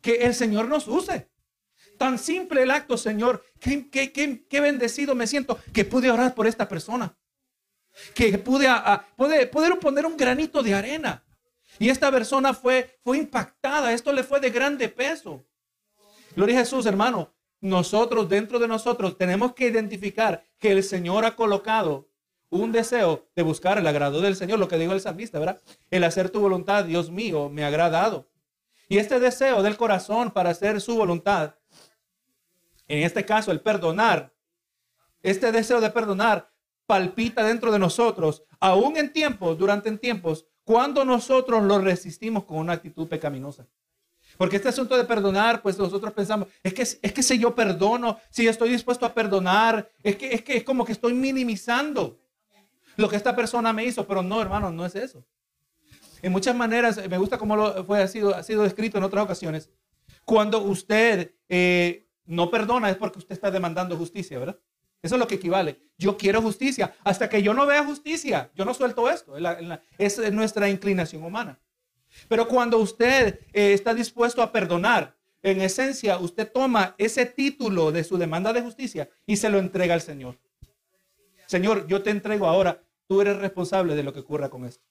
que 0.00 0.16
el 0.16 0.34
Señor 0.34 0.68
nos 0.68 0.86
use. 0.86 1.28
Tan 1.98 2.18
simple 2.18 2.62
el 2.62 2.70
acto, 2.70 2.96
Señor. 2.96 3.44
Qué, 3.58 3.88
qué, 3.90 4.12
qué, 4.12 4.60
bendecido 4.60 5.14
me 5.14 5.26
siento 5.26 5.58
que 5.72 5.84
pude 5.84 6.10
orar 6.10 6.34
por 6.34 6.46
esta 6.46 6.68
persona. 6.68 7.16
Que 8.14 8.36
pude 8.38 8.68
a, 8.68 9.06
poder 9.16 9.50
poner 9.80 10.04
un 10.04 10.16
granito 10.16 10.62
de 10.62 10.74
arena. 10.74 11.24
Y 11.78 11.90
esta 11.90 12.10
persona 12.10 12.54
fue, 12.54 12.98
fue 13.02 13.18
impactada. 13.18 13.92
Esto 13.92 14.12
le 14.12 14.22
fue 14.22 14.40
de 14.40 14.50
grande 14.50 14.88
peso. 14.88 15.44
Gloria 16.34 16.56
a 16.56 16.60
Jesús, 16.60 16.86
hermano. 16.86 17.32
Nosotros, 17.60 18.28
dentro 18.28 18.58
de 18.58 18.68
nosotros, 18.68 19.16
tenemos 19.16 19.54
que 19.54 19.66
identificar 19.66 20.46
que 20.58 20.72
el 20.72 20.82
Señor 20.82 21.24
ha 21.24 21.34
colocado 21.34 22.08
un 22.48 22.72
deseo 22.72 23.26
de 23.34 23.42
buscar 23.42 23.78
el 23.78 23.86
agrado 23.86 24.20
del 24.20 24.36
Señor, 24.36 24.58
lo 24.58 24.68
que 24.68 24.78
dijo 24.78 24.92
el 24.92 25.00
salmista, 25.00 25.38
¿verdad? 25.38 25.60
El 25.90 26.04
hacer 26.04 26.30
tu 26.30 26.40
voluntad, 26.40 26.84
Dios 26.84 27.10
mío, 27.10 27.48
me 27.48 27.64
ha 27.64 27.68
agradado. 27.68 28.28
Y 28.88 28.98
este 28.98 29.18
deseo 29.18 29.62
del 29.62 29.76
corazón 29.76 30.30
para 30.30 30.50
hacer 30.50 30.80
su 30.80 30.96
voluntad, 30.96 31.56
en 32.86 33.02
este 33.02 33.24
caso 33.24 33.50
el 33.50 33.60
perdonar, 33.60 34.32
este 35.22 35.50
deseo 35.50 35.80
de 35.80 35.90
perdonar 35.90 36.52
palpita 36.86 37.42
dentro 37.42 37.72
de 37.72 37.80
nosotros, 37.80 38.44
aún 38.60 38.96
en 38.96 39.12
tiempos, 39.12 39.58
durante 39.58 39.88
en 39.88 39.98
tiempos, 39.98 40.46
cuando 40.66 41.04
nosotros 41.04 41.62
lo 41.62 41.78
resistimos 41.78 42.42
con 42.42 42.58
una 42.58 42.72
actitud 42.72 43.06
pecaminosa. 43.06 43.68
Porque 44.36 44.56
este 44.56 44.68
asunto 44.68 44.96
de 44.96 45.04
perdonar, 45.04 45.62
pues 45.62 45.78
nosotros 45.78 46.12
pensamos, 46.12 46.48
es 46.60 46.74
que, 46.74 46.82
es 46.82 47.12
que 47.12 47.22
si 47.22 47.38
yo 47.38 47.54
perdono, 47.54 48.18
si 48.30 48.48
estoy 48.48 48.70
dispuesto 48.70 49.06
a 49.06 49.14
perdonar, 49.14 49.88
es 50.02 50.16
que, 50.16 50.34
es 50.34 50.42
que 50.42 50.56
es 50.56 50.64
como 50.64 50.84
que 50.84 50.90
estoy 50.90 51.14
minimizando 51.14 52.18
lo 52.96 53.08
que 53.08 53.14
esta 53.14 53.36
persona 53.36 53.72
me 53.72 53.84
hizo, 53.84 54.08
pero 54.08 54.24
no, 54.24 54.42
hermano, 54.42 54.72
no 54.72 54.84
es 54.84 54.96
eso. 54.96 55.24
En 56.20 56.32
muchas 56.32 56.56
maneras, 56.56 57.00
me 57.08 57.16
gusta 57.16 57.38
cómo 57.38 57.54
lo 57.54 57.84
fue, 57.84 58.02
ha, 58.02 58.08
sido, 58.08 58.34
ha 58.34 58.42
sido 58.42 58.64
descrito 58.64 58.98
en 58.98 59.04
otras 59.04 59.22
ocasiones. 59.22 59.70
Cuando 60.24 60.62
usted 60.62 61.32
eh, 61.48 62.08
no 62.24 62.50
perdona 62.50 62.90
es 62.90 62.96
porque 62.96 63.20
usted 63.20 63.34
está 63.34 63.52
demandando 63.52 63.96
justicia, 63.96 64.36
¿verdad? 64.40 64.58
Eso 65.02 65.14
es 65.14 65.18
lo 65.18 65.26
que 65.26 65.36
equivale. 65.36 65.80
Yo 65.98 66.16
quiero 66.16 66.42
justicia. 66.42 66.94
Hasta 67.04 67.28
que 67.28 67.42
yo 67.42 67.54
no 67.54 67.66
vea 67.66 67.84
justicia, 67.84 68.50
yo 68.54 68.64
no 68.64 68.74
suelto 68.74 69.08
esto. 69.08 69.34
Es, 69.98 70.18
es 70.18 70.32
nuestra 70.32 70.68
inclinación 70.68 71.22
humana. 71.22 71.58
Pero 72.28 72.48
cuando 72.48 72.78
usted 72.78 73.40
eh, 73.52 73.72
está 73.72 73.94
dispuesto 73.94 74.42
a 74.42 74.52
perdonar, 74.52 75.16
en 75.42 75.60
esencia, 75.60 76.18
usted 76.18 76.50
toma 76.50 76.94
ese 76.98 77.24
título 77.24 77.92
de 77.92 78.02
su 78.02 78.18
demanda 78.18 78.52
de 78.52 78.62
justicia 78.62 79.08
y 79.26 79.36
se 79.36 79.48
lo 79.48 79.58
entrega 79.58 79.94
al 79.94 80.00
Señor. 80.00 80.38
Señor, 81.46 81.86
yo 81.86 82.02
te 82.02 82.10
entrego 82.10 82.46
ahora 82.46 82.82
tú 83.06 83.20
eres 83.20 83.36
responsable 83.36 83.94
de 83.94 84.02
lo 84.02 84.12
que 84.12 84.20
ocurra 84.20 84.48
con 84.48 84.64
esto. 84.64 84.84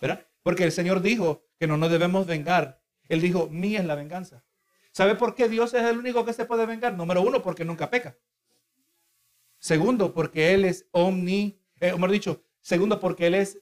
¿Verdad? 0.00 0.26
Porque 0.42 0.64
el 0.64 0.72
Señor 0.72 1.00
dijo 1.00 1.44
que 1.58 1.66
no 1.66 1.76
nos 1.76 1.90
debemos 1.90 2.26
vengar. 2.26 2.80
Él 3.08 3.20
dijo, 3.20 3.48
mía 3.48 3.80
es 3.80 3.86
la 3.86 3.94
venganza. 3.94 4.44
¿Sabe 4.92 5.14
por 5.14 5.34
qué 5.34 5.48
Dios 5.48 5.74
es 5.74 5.84
el 5.84 5.98
único 5.98 6.24
que 6.24 6.32
se 6.32 6.44
puede 6.44 6.66
vengar? 6.66 6.94
Número 6.94 7.22
uno, 7.22 7.42
porque 7.42 7.64
nunca 7.64 7.90
peca. 7.90 8.16
Segundo, 9.66 10.14
porque 10.14 10.54
Él 10.54 10.64
es 10.64 10.86
omni, 10.92 11.58
eh, 11.80 11.88
hemos 11.88 12.08
dicho, 12.12 12.44
segundo, 12.60 13.00
porque 13.00 13.26
Él 13.26 13.34
es 13.34 13.58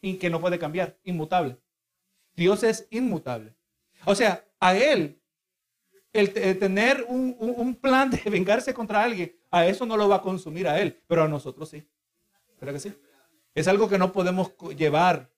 que 0.00 0.30
no 0.30 0.40
puede 0.40 0.60
cambiar, 0.60 0.96
inmutable. 1.02 1.58
Dios 2.36 2.62
es 2.62 2.86
inmutable. 2.88 3.52
O 4.04 4.14
sea, 4.14 4.46
a 4.60 4.76
Él, 4.76 5.20
el, 6.12 6.32
tener 6.56 7.04
un, 7.08 7.34
un, 7.36 7.74
plan 7.74 8.10
de 8.10 8.22
vengarse 8.30 8.72
contra 8.72 9.02
alguien, 9.02 9.36
a 9.50 9.66
eso 9.66 9.84
no 9.86 9.96
lo 9.96 10.08
va 10.08 10.16
a 10.16 10.22
consumir 10.22 10.68
a 10.68 10.80
Él, 10.80 11.02
pero 11.08 11.24
a 11.24 11.28
nosotros 11.28 11.68
sí. 11.68 11.84
¿Verdad 12.60 12.74
que 12.74 12.88
sí? 12.88 12.94
Es 13.56 13.66
algo 13.66 13.88
que 13.88 13.98
no 13.98 14.12
podemos 14.12 14.52
llevar. 14.78 15.32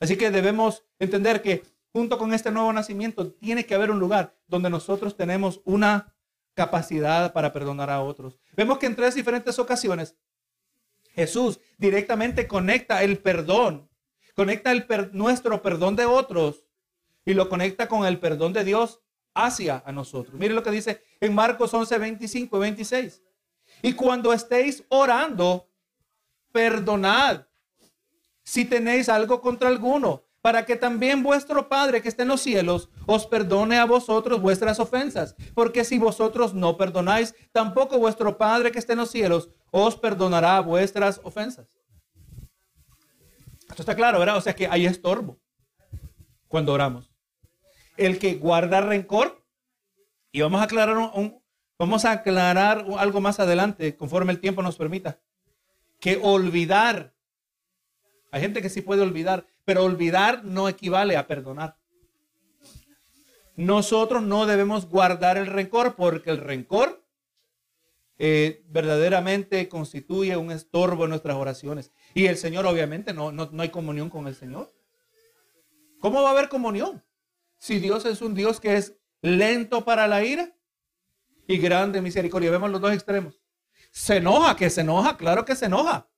Así 0.00 0.16
que 0.16 0.32
debemos 0.32 0.84
entender 0.98 1.42
que 1.42 1.62
junto 1.92 2.18
con 2.18 2.34
este 2.34 2.50
nuevo 2.50 2.72
nacimiento 2.72 3.30
tiene 3.34 3.64
que 3.64 3.76
haber 3.76 3.92
un 3.92 4.00
lugar 4.00 4.36
donde 4.48 4.68
nosotros 4.68 5.16
tenemos 5.16 5.60
una 5.64 6.12
capacidad 6.54 7.32
para 7.32 7.52
perdonar 7.52 7.90
a 7.90 8.02
otros. 8.02 8.38
Vemos 8.56 8.78
que 8.78 8.86
en 8.86 8.96
tres 8.96 9.14
diferentes 9.14 9.58
ocasiones 9.58 10.16
Jesús 11.12 11.60
directamente 11.78 12.46
conecta 12.46 13.02
el 13.02 13.18
perdón, 13.18 13.88
conecta 14.34 14.72
el 14.72 14.86
nuestro 15.12 15.62
perdón 15.62 15.96
de 15.96 16.06
otros 16.06 16.64
y 17.24 17.34
lo 17.34 17.48
conecta 17.48 17.88
con 17.88 18.06
el 18.06 18.18
perdón 18.18 18.52
de 18.52 18.64
Dios 18.64 19.00
hacia 19.34 19.82
a 19.84 19.92
nosotros. 19.92 20.34
Mire 20.38 20.54
lo 20.54 20.62
que 20.62 20.70
dice 20.70 21.02
en 21.20 21.34
Marcos 21.34 21.72
11, 21.72 21.98
25 21.98 22.56
y 22.56 22.60
26. 22.60 23.22
Y 23.82 23.92
cuando 23.92 24.32
estéis 24.32 24.84
orando, 24.88 25.68
perdonad 26.52 27.46
si 28.42 28.64
tenéis 28.64 29.08
algo 29.08 29.40
contra 29.40 29.68
alguno, 29.68 30.24
para 30.42 30.64
que 30.64 30.76
también 30.76 31.22
vuestro 31.22 31.68
Padre 31.68 32.02
que 32.02 32.08
está 32.08 32.22
en 32.22 32.28
los 32.28 32.40
cielos 32.40 32.88
os 33.06 33.26
perdone 33.26 33.78
a 33.78 33.84
vosotros 33.84 34.40
vuestras 34.40 34.80
ofensas. 34.80 35.36
Porque 35.54 35.84
si 35.84 35.98
vosotros 35.98 36.54
no 36.54 36.76
perdonáis, 36.76 37.34
tampoco 37.52 37.98
vuestro 37.98 38.38
Padre 38.38 38.72
que 38.72 38.78
está 38.78 38.94
en 38.94 39.00
los 39.00 39.10
cielos 39.10 39.50
os 39.70 39.96
perdonará 39.96 40.60
vuestras 40.60 41.20
ofensas. 41.24 41.78
Esto 43.68 43.82
está 43.82 43.94
claro, 43.94 44.18
¿verdad? 44.18 44.36
O 44.36 44.40
sea 44.40 44.54
que 44.54 44.66
hay 44.66 44.86
estorbo 44.86 45.38
cuando 46.48 46.72
oramos. 46.72 47.12
El 47.96 48.18
que 48.18 48.34
guarda 48.34 48.80
rencor, 48.80 49.44
y 50.32 50.40
vamos 50.40 50.60
a 50.60 50.64
aclarar 50.64 50.96
vamos 51.78 52.04
a 52.04 52.12
aclarar 52.12 52.84
algo 52.98 53.20
más 53.20 53.40
adelante, 53.40 53.96
conforme 53.96 54.32
el 54.32 54.40
tiempo 54.40 54.62
nos 54.62 54.76
permita 54.76 55.20
que 56.00 56.18
olvidar. 56.22 57.14
Hay 58.32 58.40
gente 58.40 58.62
que 58.62 58.70
sí 58.70 58.80
puede 58.80 59.02
olvidar, 59.02 59.46
pero 59.70 59.84
olvidar 59.84 60.44
no 60.44 60.68
equivale 60.68 61.16
a 61.16 61.28
perdonar. 61.28 61.76
Nosotros 63.54 64.20
no 64.20 64.44
debemos 64.44 64.88
guardar 64.88 65.38
el 65.38 65.46
rencor 65.46 65.94
porque 65.94 66.30
el 66.30 66.38
rencor 66.38 67.06
eh, 68.18 68.64
verdaderamente 68.66 69.68
constituye 69.68 70.36
un 70.36 70.50
estorbo 70.50 71.04
en 71.04 71.10
nuestras 71.10 71.36
oraciones. 71.36 71.92
Y 72.14 72.26
el 72.26 72.36
Señor, 72.36 72.66
obviamente, 72.66 73.14
no, 73.14 73.30
no, 73.30 73.48
no 73.52 73.62
hay 73.62 73.68
comunión 73.68 74.10
con 74.10 74.26
el 74.26 74.34
Señor. 74.34 74.74
¿Cómo 76.00 76.20
va 76.20 76.30
a 76.30 76.32
haber 76.32 76.48
comunión? 76.48 77.04
Si 77.56 77.78
Dios 77.78 78.04
es 78.06 78.22
un 78.22 78.34
Dios 78.34 78.58
que 78.58 78.74
es 78.74 78.96
lento 79.22 79.84
para 79.84 80.08
la 80.08 80.24
ira 80.24 80.52
y 81.46 81.58
grande 81.58 82.02
misericordia. 82.02 82.50
Vemos 82.50 82.72
los 82.72 82.80
dos 82.80 82.92
extremos. 82.92 83.40
Se 83.92 84.16
enoja, 84.16 84.56
que 84.56 84.68
se 84.68 84.80
enoja, 84.80 85.16
claro 85.16 85.44
que 85.44 85.54
se 85.54 85.66
enoja, 85.66 86.10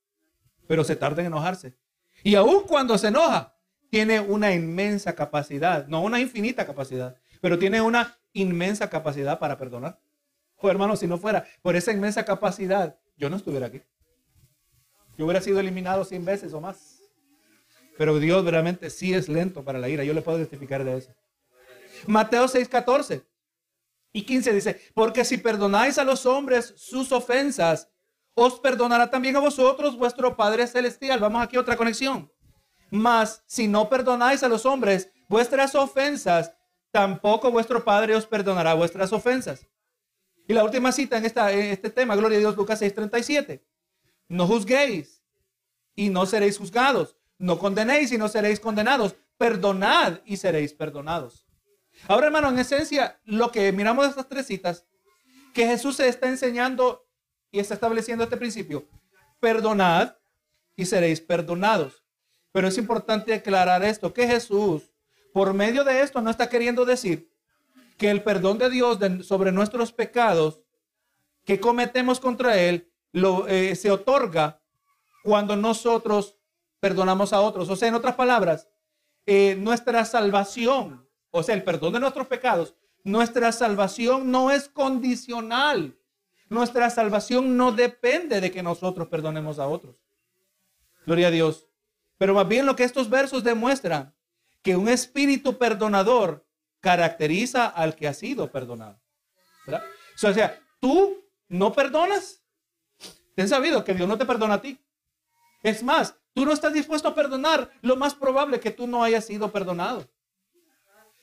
pero 0.66 0.85
se 0.85 0.97
tarda 0.97 1.21
en 1.21 1.26
enojarse. 1.26 1.82
Y 2.23 2.35
aun 2.35 2.64
cuando 2.64 2.97
se 2.99 3.09
enoja, 3.09 3.57
tiene 3.91 4.21
una 4.21 4.55
inmensa 4.55 5.14
capacidad, 5.14 5.87
no 5.87 6.02
una 6.02 6.21
infinita 6.21 6.64
capacidad, 6.67 7.17
pero 7.41 7.59
tiene 7.59 7.81
una 7.81 8.19
inmensa 8.33 8.88
capacidad 8.88 9.38
para 9.38 9.59
perdonar. 9.59 10.00
O 10.57 10.71
hermano, 10.71 10.97
si 10.97 11.07
no 11.07 11.19
fuera 11.19 11.47
por 11.61 11.76
esa 11.76 11.93
inmensa 11.93 12.25
capacidad, 12.25 12.97
yo 13.17 13.29
no 13.29 13.37
estuviera 13.37 13.67
aquí. 13.67 13.83
Yo 15.19 15.25
hubiera 15.25 15.41
sido 15.41 15.61
eliminado 15.61 16.05
cien 16.05 16.25
veces 16.25 16.55
o 16.55 16.61
más. 16.61 17.02
Pero 17.99 18.19
Dios 18.19 18.45
realmente 18.45 18.88
sí 18.88 19.12
es 19.12 19.29
lento 19.29 19.64
para 19.64 19.79
la 19.79 19.88
ira. 19.88 20.05
Yo 20.05 20.14
le 20.14 20.23
puedo 20.23 20.38
testificar 20.38 20.85
de 20.85 20.97
eso. 20.97 21.14
Mateo 22.07 22.49
6, 22.49 22.69
14 22.69 23.23
y 24.12 24.23
15 24.23 24.52
dice, 24.52 24.81
porque 24.95 25.25
si 25.25 25.38
perdonáis 25.38 25.99
a 25.99 26.05
los 26.05 26.26
hombres 26.26 26.75
sus 26.76 27.12
ofensas, 27.12 27.92
os 28.35 28.59
perdonará 28.61 29.11
también 29.11 29.37
a 29.37 29.41
vosotros 29.41 29.97
vuestro 29.97 30.37
Padre 30.37 30.67
Celestial. 30.67 31.21
Vamos 31.21 31.43
aquí 31.43 31.57
a 31.57 31.61
otra 31.61 31.77
conexión. 31.77 32.31
Mas 32.91 33.43
si 33.47 33.69
no 33.69 33.89
perdonáis 33.89 34.43
a 34.43 34.49
los 34.49 34.67
hombres 34.67 35.11
vuestras 35.29 35.75
ofensas, 35.75 36.55
tampoco 36.91 37.51
vuestro 37.51 37.85
Padre 37.85 38.15
os 38.15 38.27
perdonará 38.27 38.75
vuestras 38.75 39.12
ofensas. 39.12 39.67
Y 40.47 40.53
la 40.53 40.65
última 40.65 40.93
cita 40.93 41.19
en, 41.19 41.25
este 41.25 41.91
tema, 41.91 42.17
Gloria 42.17 42.37
a 42.39 42.41
Dios, 42.41 42.57
Lucas 42.57 42.81
6:37. 42.81 43.62
No 44.29 44.47
juzguéis 44.47 45.23
y 45.95 46.09
no 46.09 46.27
seréis 46.27 46.59
juzgados. 46.59 47.17
No 47.39 47.59
condenéis 47.59 48.12
y 48.12 48.19
no 48.19 48.29
seréis 48.29 48.61
condenados. 48.61 49.17
Perdonad 49.37 50.21
y 50.25 50.37
seréis 50.37 50.75
perdonados. 50.75 51.47
Ahora, 52.09 52.27
hermano, 52.27 52.49
en 52.49 52.59
esencia, 52.59 53.21
lo 53.25 53.51
que 53.51 53.73
miramos 53.73 54.05
de 54.05 54.11
estas 54.11 54.29
tres 54.29 54.47
citas, 54.47 54.87
que 55.55 55.67
Jesús 55.67 55.97
se 55.97 56.09
está 56.09 56.29
enseñando 56.29 57.01
y 57.52 57.61
está 57.61 57.75
estableciendo 57.75 58.25
este 58.25 58.37
principio. 58.37 58.85
Perdonad 59.38 60.16
y 60.75 60.87
seréis 60.87 61.21
perdonados. 61.21 62.02
Pero 62.50 62.66
es 62.66 62.78
importante 62.78 63.32
aclarar 63.32 63.85
esto, 63.85 64.12
que 64.12 64.26
Jesús, 64.26 64.90
por 65.32 65.54
medio 65.54 65.85
de 65.85 66.00
esto, 66.00 66.21
no 66.21 66.30
está 66.30 66.49
queriendo 66.49 66.85
decir 66.85 67.30
que 67.97 68.11
el 68.11 68.23
perdón 68.23 68.59
de 68.59 68.71
Dios 68.71 68.99
sobre 69.25 69.52
nuestros 69.52 69.92
pecados 69.92 70.61
que 71.44 71.61
cometemos 71.61 72.18
contra 72.18 72.59
Él 72.59 72.90
eh, 73.49 73.76
se 73.76 73.90
otorga 73.90 74.61
cuando 75.23 75.56
nosotros 75.56 76.37
perdonamos 76.80 77.32
a 77.32 77.40
otros. 77.40 77.68
O 77.68 77.76
sea, 77.76 77.88
en 77.88 77.94
otras 77.94 78.14
palabras, 78.14 78.68
eh, 79.26 79.56
nuestra 79.59 80.04
salvación, 80.04 81.09
o 81.30 81.42
sea, 81.42 81.54
el 81.54 81.62
perdón 81.62 81.92
de 81.92 82.00
nuestros 82.00 82.26
pecados, 82.26 82.75
nuestra 83.04 83.52
salvación 83.52 84.30
no 84.30 84.50
es 84.50 84.68
condicional. 84.68 85.97
Nuestra 86.52 86.90
salvación 86.90 87.56
no 87.56 87.73
depende 87.73 88.42
de 88.42 88.50
que 88.50 88.62
nosotros 88.62 89.09
perdonemos 89.09 89.59
a 89.59 89.66
otros. 89.66 89.97
Gloria 91.06 91.28
a 91.28 91.30
Dios. 91.30 91.66
Pero 92.18 92.35
más 92.35 92.47
bien 92.47 92.66
lo 92.66 92.76
que 92.76 92.85
estos 92.85 93.09
versos 93.09 93.42
demuestran, 93.42 94.14
que 94.61 94.76
un 94.76 94.90
espíritu 94.90 95.56
perdonador 95.56 96.47
caracteriza 96.80 97.68
al 97.68 97.97
que 97.97 98.06
ha 98.06 98.12
sido 98.12 98.52
perdonado. 98.52 99.00
O 99.66 100.35
sea, 100.35 100.61
tú 100.78 101.25
no 101.49 101.73
perdonas. 101.73 102.42
Ten 103.35 103.49
sabido 103.49 103.82
que 103.82 103.94
Dios 103.94 104.06
no 104.06 104.18
te 104.18 104.26
perdona 104.26 104.54
a 104.54 104.61
ti. 104.61 104.78
Es 105.62 105.82
más, 105.82 106.14
tú 106.35 106.44
no 106.44 106.52
estás 106.52 106.75
dispuesto 106.75 107.09
a 107.09 107.14
perdonar. 107.14 107.71
Lo 107.80 107.97
más 107.97 108.14
probable 108.14 108.61
que 108.61 108.71
tú 108.71 108.87
no 108.87 109.02
hayas 109.02 109.25
sido 109.25 109.50
perdonado. 109.50 110.06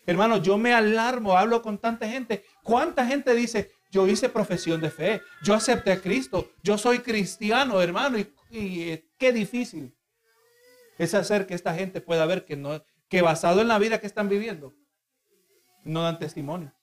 Hermano, 0.07 0.37
yo 0.37 0.57
me 0.57 0.73
alarmo, 0.73 1.37
hablo 1.37 1.61
con 1.61 1.77
tanta 1.77 2.09
gente. 2.09 2.43
¿Cuánta 2.63 3.05
gente 3.05 3.35
dice, 3.35 3.71
yo 3.89 4.07
hice 4.07 4.29
profesión 4.29 4.81
de 4.81 4.91
fe, 4.91 5.21
yo 5.43 5.53
acepté 5.53 5.91
a 5.91 6.01
Cristo, 6.01 6.51
yo 6.61 6.77
soy 6.77 6.99
cristiano, 6.99 7.81
hermano? 7.81 8.17
Y, 8.19 8.81
eh, 8.89 9.09
qué 9.17 9.31
difícil 9.31 9.95
es 10.97 11.13
hacer 11.13 11.47
que 11.47 11.53
esta 11.53 11.73
gente 11.73 12.01
pueda 12.01 12.25
ver 12.25 12.45
que, 12.45 12.55
no, 12.55 12.83
que 13.07 13.21
basado 13.21 13.61
en 13.61 13.67
la 13.67 13.79
vida 13.79 13.99
que 13.99 14.07
están 14.07 14.29
viviendo, 14.29 14.75
no 15.83 16.03
dan 16.03 16.19
testimonio. 16.19 16.73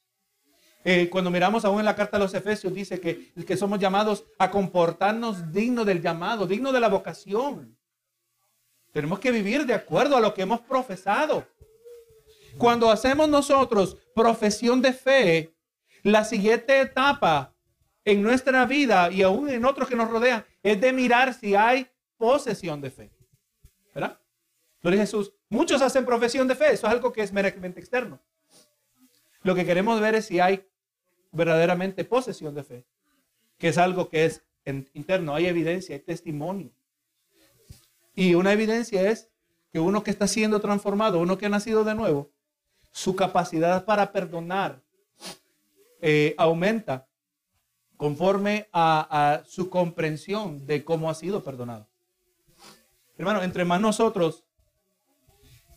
Eh, 0.84 1.08
cuando 1.10 1.30
miramos 1.30 1.64
aún 1.64 1.80
en 1.80 1.84
la 1.84 1.96
carta 1.96 2.16
a 2.16 2.20
los 2.20 2.32
Efesios, 2.32 2.72
dice 2.72 3.00
que, 3.00 3.32
que 3.44 3.56
somos 3.56 3.80
llamados 3.80 4.24
a 4.38 4.50
comportarnos 4.50 5.52
digno 5.52 5.84
del 5.84 6.00
llamado, 6.00 6.46
digno 6.46 6.70
de 6.70 6.80
la 6.80 6.88
vocación. 6.88 7.76
Tenemos 8.92 9.18
que 9.18 9.32
vivir 9.32 9.66
de 9.66 9.74
acuerdo 9.74 10.16
a 10.16 10.20
lo 10.20 10.32
que 10.32 10.42
hemos 10.42 10.60
profesado. 10.60 11.46
Cuando 12.56 12.90
hacemos 12.90 13.28
nosotros 13.28 13.96
profesión 14.14 14.80
de 14.80 14.92
fe, 14.92 15.55
la 16.06 16.22
siguiente 16.22 16.80
etapa 16.80 17.52
en 18.04 18.22
nuestra 18.22 18.64
vida 18.64 19.10
y 19.10 19.22
aún 19.22 19.48
en 19.48 19.64
otros 19.64 19.88
que 19.88 19.96
nos 19.96 20.08
rodean 20.08 20.44
es 20.62 20.80
de 20.80 20.92
mirar 20.92 21.34
si 21.34 21.56
hay 21.56 21.88
posesión 22.16 22.80
de 22.80 22.92
fe. 22.92 23.10
¿Verdad? 23.92 24.16
Gloria 24.80 25.00
Jesús. 25.00 25.32
Muchos 25.48 25.82
hacen 25.82 26.04
profesión 26.04 26.46
de 26.46 26.54
fe. 26.54 26.66
Eso 26.66 26.86
es 26.86 26.92
algo 26.92 27.12
que 27.12 27.22
es 27.22 27.32
meramente 27.32 27.80
externo. 27.80 28.20
Lo 29.42 29.56
que 29.56 29.66
queremos 29.66 30.00
ver 30.00 30.14
es 30.14 30.26
si 30.26 30.38
hay 30.38 30.64
verdaderamente 31.32 32.04
posesión 32.04 32.54
de 32.54 32.62
fe, 32.62 32.86
que 33.58 33.68
es 33.68 33.78
algo 33.78 34.08
que 34.08 34.26
es 34.26 34.44
interno. 34.94 35.34
Hay 35.34 35.46
evidencia, 35.46 35.96
hay 35.96 36.02
testimonio. 36.02 36.70
Y 38.14 38.34
una 38.34 38.52
evidencia 38.52 39.10
es 39.10 39.28
que 39.72 39.80
uno 39.80 40.04
que 40.04 40.12
está 40.12 40.28
siendo 40.28 40.60
transformado, 40.60 41.18
uno 41.18 41.36
que 41.36 41.46
ha 41.46 41.48
nacido 41.48 41.82
de 41.82 41.96
nuevo, 41.96 42.30
su 42.92 43.16
capacidad 43.16 43.84
para 43.84 44.12
perdonar 44.12 44.85
eh, 46.00 46.34
aumenta 46.38 47.08
conforme 47.96 48.68
a, 48.72 49.42
su 49.46 49.70
comprensión 49.70 50.66
de 50.66 50.84
cómo 50.84 51.10
ha 51.10 51.14
sido 51.14 51.42
perdonado. 51.42 51.88
Hermano, 53.16 53.42
entre 53.42 53.64
más 53.64 53.80
nosotros 53.80 54.44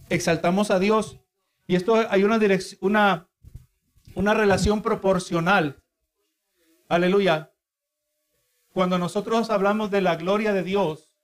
exaltamos 0.10 0.71
a 0.71 0.79
Dios, 0.79 1.19
y 1.67 1.75
esto 1.75 1.95
hay 2.10 2.23
una, 2.23 2.39
una 2.82 3.29
una 4.19 4.34
relación 4.34 4.82
proporcional. 4.82 5.82
Aleluya. 6.89 7.53
Cuando 8.73 8.97
nosotros 8.97 9.49
hablamos 9.49 9.91
de 9.91 10.01
la 10.01 10.17
gloria 10.17 10.51
de 10.51 10.63
Dios 10.63 11.15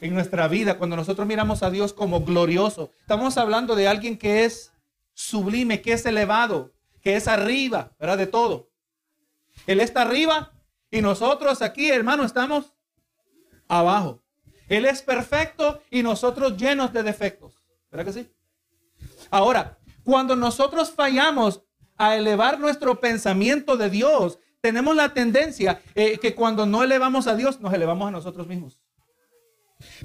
en 0.00 0.12
nuestra 0.12 0.46
vida, 0.46 0.76
cuando 0.76 0.96
nosotros 0.96 1.26
miramos 1.26 1.62
a 1.62 1.70
Dios 1.70 1.94
como 1.94 2.20
glorioso, 2.20 2.90
estamos 3.00 3.38
hablando 3.38 3.74
de 3.74 3.88
alguien 3.88 4.18
que 4.18 4.44
es 4.44 4.72
sublime, 5.14 5.80
que 5.80 5.94
es 5.94 6.04
elevado, 6.04 6.73
que 7.04 7.16
es 7.16 7.28
arriba, 7.28 7.92
¿verdad? 8.00 8.18
De 8.18 8.26
todo. 8.26 8.70
Él 9.66 9.80
está 9.80 10.02
arriba 10.02 10.52
y 10.90 11.02
nosotros 11.02 11.60
aquí, 11.60 11.90
hermano, 11.90 12.24
estamos 12.24 12.74
abajo. 13.68 14.22
Él 14.68 14.86
es 14.86 15.02
perfecto 15.02 15.82
y 15.90 16.02
nosotros 16.02 16.56
llenos 16.56 16.92
de 16.94 17.02
defectos. 17.02 17.62
¿Verdad 17.90 18.06
que 18.06 18.12
sí? 18.12 18.32
Ahora, 19.30 19.78
cuando 20.02 20.34
nosotros 20.34 20.90
fallamos 20.90 21.62
a 21.96 22.16
elevar 22.16 22.58
nuestro 22.58 22.98
pensamiento 22.98 23.76
de 23.76 23.90
Dios, 23.90 24.38
tenemos 24.62 24.96
la 24.96 25.12
tendencia 25.12 25.82
eh, 25.94 26.18
que 26.18 26.34
cuando 26.34 26.64
no 26.64 26.82
elevamos 26.82 27.26
a 27.26 27.36
Dios, 27.36 27.60
nos 27.60 27.74
elevamos 27.74 28.08
a 28.08 28.12
nosotros 28.12 28.46
mismos. 28.46 28.80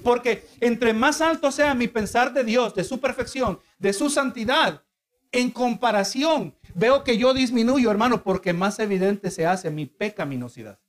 Porque 0.04 0.46
entre 0.60 0.94
más 0.94 1.22
alto 1.22 1.50
sea 1.52 1.74
mi 1.74 1.88
pensar 1.88 2.34
de 2.34 2.44
Dios, 2.44 2.76
de 2.76 2.84
su 2.84 3.00
perfección, 3.00 3.60
de 3.78 3.94
su 3.94 4.10
santidad, 4.10 4.84
en 5.32 5.52
comparación, 5.52 6.56
veo 6.76 7.04
que 7.04 7.18
yo 7.18 7.34
disminuyo, 7.34 7.92
hermano, 7.92 8.24
porque 8.24 8.54
más 8.54 8.80
evidente 8.80 9.32
se 9.32 9.46
hace 9.46 9.70
mi 9.70 9.86
pecaminosidad. 9.86 10.80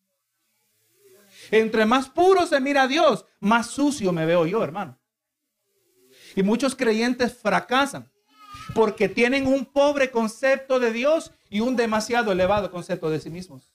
Entre 1.50 1.86
más 1.86 2.08
puro 2.08 2.46
se 2.46 2.60
mira 2.60 2.82
a 2.82 2.88
Dios, 2.88 3.26
más 3.40 3.68
sucio 3.68 4.12
me 4.12 4.26
veo 4.26 4.46
yo, 4.46 4.62
hermano. 4.62 4.98
Y 6.36 6.42
muchos 6.42 6.76
creyentes 6.76 7.34
fracasan 7.34 8.10
porque 8.74 9.08
tienen 9.08 9.46
un 9.46 9.64
pobre 9.64 10.10
concepto 10.10 10.78
de 10.78 10.92
Dios 10.92 11.32
y 11.48 11.60
un 11.60 11.76
demasiado 11.76 12.30
elevado 12.32 12.70
concepto 12.70 13.10
de 13.10 13.20
sí 13.20 13.30
mismos. 13.30 13.72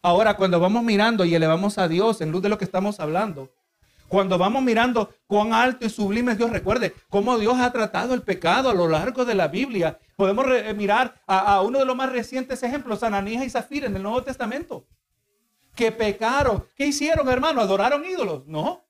Ahora, 0.00 0.36
cuando 0.36 0.60
vamos 0.60 0.82
mirando 0.82 1.24
y 1.24 1.34
elevamos 1.34 1.78
a 1.78 1.88
Dios 1.88 2.20
en 2.20 2.30
luz 2.30 2.42
de 2.42 2.48
lo 2.48 2.58
que 2.58 2.64
estamos 2.64 3.00
hablando, 3.00 3.52
cuando 4.14 4.38
vamos 4.38 4.62
mirando 4.62 5.12
cuán 5.26 5.52
alto 5.52 5.84
y 5.84 5.90
sublime 5.90 6.30
es 6.30 6.38
Dios, 6.38 6.48
recuerde 6.50 6.94
cómo 7.08 7.36
Dios 7.36 7.58
ha 7.58 7.72
tratado 7.72 8.14
el 8.14 8.22
pecado 8.22 8.70
a 8.70 8.72
lo 8.72 8.86
largo 8.86 9.24
de 9.24 9.34
la 9.34 9.48
Biblia. 9.48 9.98
Podemos 10.14 10.46
eh, 10.52 10.72
mirar 10.72 11.20
a, 11.26 11.60
uno 11.62 11.80
de 11.80 11.84
los 11.84 11.96
más 11.96 12.12
recientes 12.12 12.62
ejemplos, 12.62 13.02
Ananías 13.02 13.44
y 13.44 13.50
Zafira 13.50 13.88
en 13.88 13.96
el 13.96 14.04
Nuevo 14.04 14.22
Testamento. 14.22 14.86
Que 15.74 15.90
pecaron. 15.90 16.64
¿Qué 16.76 16.86
hicieron, 16.86 17.28
hermano? 17.28 17.60
¿Adoraron 17.60 18.04
ídolos? 18.04 18.46
No. 18.46 18.84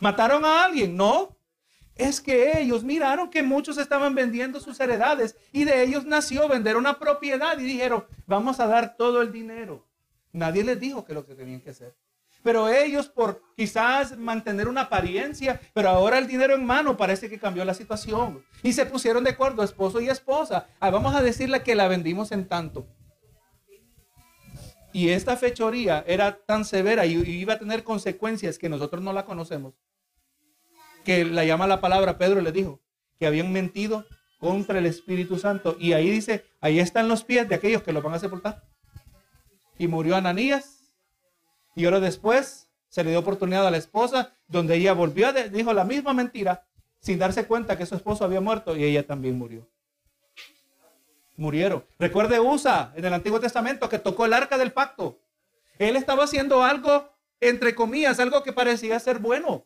¿Mataron 0.00 0.44
a 0.44 0.66
alguien? 0.66 0.94
No 0.94 1.34
es 1.94 2.20
que 2.20 2.60
ellos 2.60 2.84
miraron 2.84 3.30
que 3.30 3.42
muchos 3.42 3.78
estaban 3.78 4.14
vendiendo 4.14 4.60
sus 4.60 4.78
heredades 4.80 5.34
y 5.50 5.64
de 5.64 5.82
ellos 5.82 6.04
nació 6.04 6.46
vender 6.46 6.76
una 6.76 6.98
propiedad 6.98 7.58
y 7.58 7.62
dijeron, 7.62 8.04
vamos 8.26 8.60
a 8.60 8.66
dar 8.66 8.98
todo 8.98 9.22
el 9.22 9.32
dinero. 9.32 9.88
Nadie 10.30 10.62
les 10.62 10.78
dijo 10.78 11.06
que 11.06 11.14
lo 11.14 11.24
que 11.24 11.34
tenían 11.34 11.62
que 11.62 11.70
hacer. 11.70 11.96
Pero 12.48 12.70
ellos 12.70 13.10
por 13.10 13.42
quizás 13.58 14.16
mantener 14.16 14.68
una 14.68 14.80
apariencia, 14.80 15.60
pero 15.74 15.90
ahora 15.90 16.16
el 16.16 16.26
dinero 16.26 16.54
en 16.54 16.64
mano 16.64 16.96
parece 16.96 17.28
que 17.28 17.38
cambió 17.38 17.62
la 17.62 17.74
situación. 17.74 18.42
Y 18.62 18.72
se 18.72 18.86
pusieron 18.86 19.22
de 19.22 19.32
acuerdo, 19.32 19.62
esposo 19.62 20.00
y 20.00 20.08
esposa. 20.08 20.66
Ah, 20.80 20.88
vamos 20.88 21.14
a 21.14 21.20
decirle 21.20 21.62
que 21.62 21.74
la 21.74 21.88
vendimos 21.88 22.32
en 22.32 22.48
tanto. 22.48 22.86
Y 24.94 25.10
esta 25.10 25.36
fechoría 25.36 26.02
era 26.06 26.38
tan 26.38 26.64
severa 26.64 27.04
y 27.04 27.16
iba 27.18 27.52
a 27.52 27.58
tener 27.58 27.84
consecuencias 27.84 28.56
que 28.56 28.70
nosotros 28.70 29.02
no 29.02 29.12
la 29.12 29.26
conocemos 29.26 29.74
que 31.04 31.26
la 31.26 31.44
llama 31.44 31.66
la 31.66 31.82
palabra, 31.82 32.16
Pedro 32.16 32.40
le 32.40 32.50
dijo 32.50 32.80
que 33.18 33.26
habían 33.26 33.52
mentido 33.52 34.06
contra 34.38 34.78
el 34.78 34.86
Espíritu 34.86 35.38
Santo. 35.38 35.76
Y 35.78 35.92
ahí 35.92 36.08
dice, 36.08 36.46
ahí 36.62 36.80
están 36.80 37.08
los 37.08 37.24
pies 37.24 37.46
de 37.46 37.56
aquellos 37.56 37.82
que 37.82 37.92
lo 37.92 38.00
van 38.00 38.14
a 38.14 38.18
sepultar. 38.18 38.64
Y 39.78 39.86
murió 39.86 40.16
Ananías. 40.16 40.77
Y 41.78 41.84
ahora 41.84 42.00
después 42.00 42.68
se 42.88 43.04
le 43.04 43.10
dio 43.10 43.20
oportunidad 43.20 43.64
a 43.64 43.70
la 43.70 43.76
esposa, 43.76 44.32
donde 44.48 44.74
ella 44.74 44.94
volvió, 44.94 45.32
dijo 45.32 45.72
la 45.72 45.84
misma 45.84 46.12
mentira, 46.12 46.66
sin 46.98 47.20
darse 47.20 47.46
cuenta 47.46 47.78
que 47.78 47.86
su 47.86 47.94
esposo 47.94 48.24
había 48.24 48.40
muerto 48.40 48.76
y 48.76 48.82
ella 48.82 49.06
también 49.06 49.38
murió. 49.38 49.70
Murieron. 51.36 51.84
Recuerde 51.96 52.40
Usa 52.40 52.92
en 52.96 53.04
el 53.04 53.14
Antiguo 53.14 53.38
Testamento 53.38 53.88
que 53.88 54.00
tocó 54.00 54.26
el 54.26 54.32
arca 54.32 54.58
del 54.58 54.72
pacto. 54.72 55.20
Él 55.78 55.94
estaba 55.94 56.24
haciendo 56.24 56.64
algo, 56.64 57.12
entre 57.38 57.76
comillas, 57.76 58.18
algo 58.18 58.42
que 58.42 58.52
parecía 58.52 58.98
ser 58.98 59.20
bueno. 59.20 59.64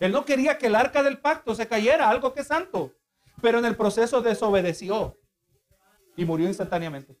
Él 0.00 0.10
no 0.10 0.24
quería 0.24 0.56
que 0.56 0.68
el 0.68 0.74
arca 0.74 1.02
del 1.02 1.18
pacto 1.18 1.54
se 1.54 1.68
cayera, 1.68 2.08
algo 2.08 2.32
que 2.32 2.40
es 2.40 2.46
santo. 2.46 2.94
Pero 3.42 3.58
en 3.58 3.66
el 3.66 3.76
proceso 3.76 4.22
desobedeció 4.22 5.18
y 6.16 6.24
murió 6.24 6.48
instantáneamente. 6.48 7.14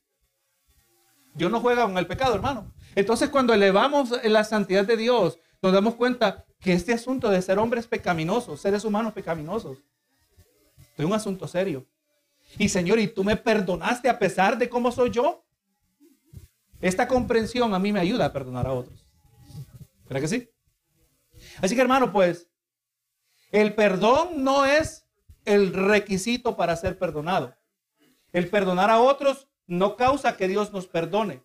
Dios 1.34 1.50
no 1.50 1.60
juega 1.60 1.82
con 1.82 1.98
el 1.98 2.06
pecado, 2.06 2.34
hermano. 2.34 2.72
Entonces, 2.94 3.30
cuando 3.30 3.54
elevamos 3.54 4.10
la 4.24 4.44
santidad 4.44 4.84
de 4.84 4.96
Dios, 4.96 5.38
nos 5.62 5.72
damos 5.72 5.94
cuenta 5.94 6.44
que 6.60 6.72
este 6.72 6.92
asunto 6.92 7.30
de 7.30 7.42
ser 7.42 7.58
hombres 7.58 7.86
pecaminosos, 7.86 8.60
seres 8.60 8.84
humanos 8.84 9.12
pecaminosos, 9.12 9.78
es 10.96 11.04
un 11.04 11.12
asunto 11.12 11.48
serio. 11.48 11.86
Y 12.58 12.68
Señor, 12.68 12.98
¿y 12.98 13.08
tú 13.08 13.24
me 13.24 13.36
perdonaste 13.36 14.08
a 14.08 14.18
pesar 14.18 14.58
de 14.58 14.68
cómo 14.68 14.92
soy 14.92 15.10
yo? 15.10 15.44
Esta 16.80 17.08
comprensión 17.08 17.74
a 17.74 17.78
mí 17.78 17.92
me 17.92 18.00
ayuda 18.00 18.26
a 18.26 18.32
perdonar 18.32 18.66
a 18.66 18.72
otros. 18.72 19.06
¿Verdad 20.04 20.20
que 20.20 20.28
sí? 20.28 20.50
Así 21.60 21.74
que 21.74 21.80
hermano, 21.80 22.12
pues 22.12 22.48
el 23.50 23.74
perdón 23.74 24.44
no 24.44 24.66
es 24.66 25.06
el 25.44 25.72
requisito 25.72 26.56
para 26.56 26.76
ser 26.76 26.98
perdonado. 26.98 27.54
El 28.32 28.48
perdonar 28.48 28.90
a 28.90 29.00
otros 29.00 29.48
no 29.66 29.96
causa 29.96 30.36
que 30.36 30.48
Dios 30.48 30.72
nos 30.72 30.86
perdone. 30.86 31.42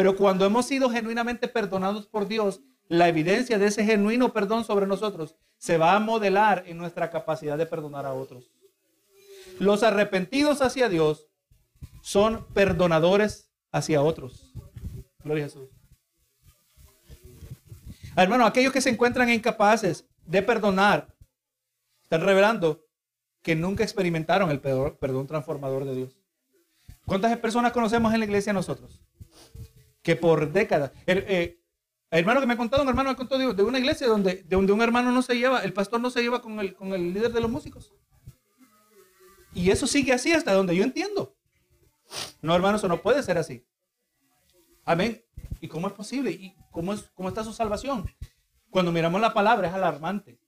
Pero 0.00 0.16
cuando 0.16 0.46
hemos 0.46 0.64
sido 0.64 0.88
genuinamente 0.88 1.46
perdonados 1.46 2.06
por 2.06 2.26
Dios, 2.26 2.62
la 2.88 3.08
evidencia 3.08 3.58
de 3.58 3.66
ese 3.66 3.84
genuino 3.84 4.32
perdón 4.32 4.64
sobre 4.64 4.86
nosotros 4.86 5.36
se 5.58 5.76
va 5.76 5.94
a 5.94 6.00
modelar 6.00 6.64
en 6.66 6.78
nuestra 6.78 7.10
capacidad 7.10 7.58
de 7.58 7.66
perdonar 7.66 8.06
a 8.06 8.14
otros. 8.14 8.50
Los 9.58 9.82
arrepentidos 9.82 10.62
hacia 10.62 10.88
Dios 10.88 11.28
son 12.00 12.46
perdonadores 12.54 13.50
hacia 13.72 14.00
otros. 14.00 14.54
Gloria 15.22 15.44
a 15.44 15.48
Jesús. 15.48 15.68
Hermano, 18.16 18.46
aquellos 18.46 18.72
que 18.72 18.80
se 18.80 18.88
encuentran 18.88 19.28
incapaces 19.28 20.06
de 20.24 20.40
perdonar, 20.40 21.14
están 22.04 22.22
revelando 22.22 22.86
que 23.42 23.54
nunca 23.54 23.84
experimentaron 23.84 24.50
el 24.50 24.60
perdón 24.60 25.26
transformador 25.26 25.84
de 25.84 25.94
Dios. 25.94 26.16
¿Cuántas 27.04 27.36
personas 27.36 27.72
conocemos 27.72 28.14
en 28.14 28.20
la 28.20 28.24
iglesia 28.24 28.54
nosotros? 28.54 29.02
Que 30.02 30.16
por 30.16 30.52
décadas. 30.52 30.92
El, 31.06 31.24
eh, 31.28 31.60
hermano 32.10 32.40
que 32.40 32.46
me 32.46 32.54
ha 32.54 32.56
contado, 32.56 32.82
un 32.82 32.88
hermano 32.88 33.10
me 33.10 33.16
contó 33.16 33.38
de, 33.38 33.62
una 33.62 33.78
iglesia 33.78 34.06
donde, 34.06 34.42
donde 34.48 34.72
un 34.72 34.82
hermano 34.82 35.12
no 35.12 35.22
se 35.22 35.36
lleva, 35.36 35.60
el 35.60 35.72
pastor 35.72 36.00
no 36.00 36.10
se 36.10 36.22
lleva 36.22 36.40
con 36.40 36.58
el, 36.60 36.74
con 36.74 36.92
el 36.92 37.12
líder 37.12 37.32
de 37.32 37.40
los 37.40 37.50
músicos. 37.50 37.92
Y 39.52 39.70
eso 39.70 39.86
sigue 39.86 40.12
así 40.12 40.32
hasta 40.32 40.52
donde 40.52 40.74
yo 40.74 40.84
entiendo. 40.84 41.36
No, 42.40 42.54
hermano, 42.54 42.76
eso 42.76 42.88
no 42.88 43.02
puede 43.02 43.22
ser 43.22 43.38
así. 43.38 43.66
Amén. 44.84 45.22
¿Y 45.60 45.68
cómo 45.68 45.86
es 45.86 45.92
posible? 45.92 46.30
¿Y 46.30 46.56
cómo, 46.70 46.92
es, 46.92 47.10
cómo 47.14 47.28
está 47.28 47.44
su 47.44 47.52
salvación? 47.52 48.10
Cuando 48.70 48.92
miramos 48.92 49.20
la 49.20 49.34
palabra 49.34 49.68
es 49.68 49.74
alarmante 49.74 50.40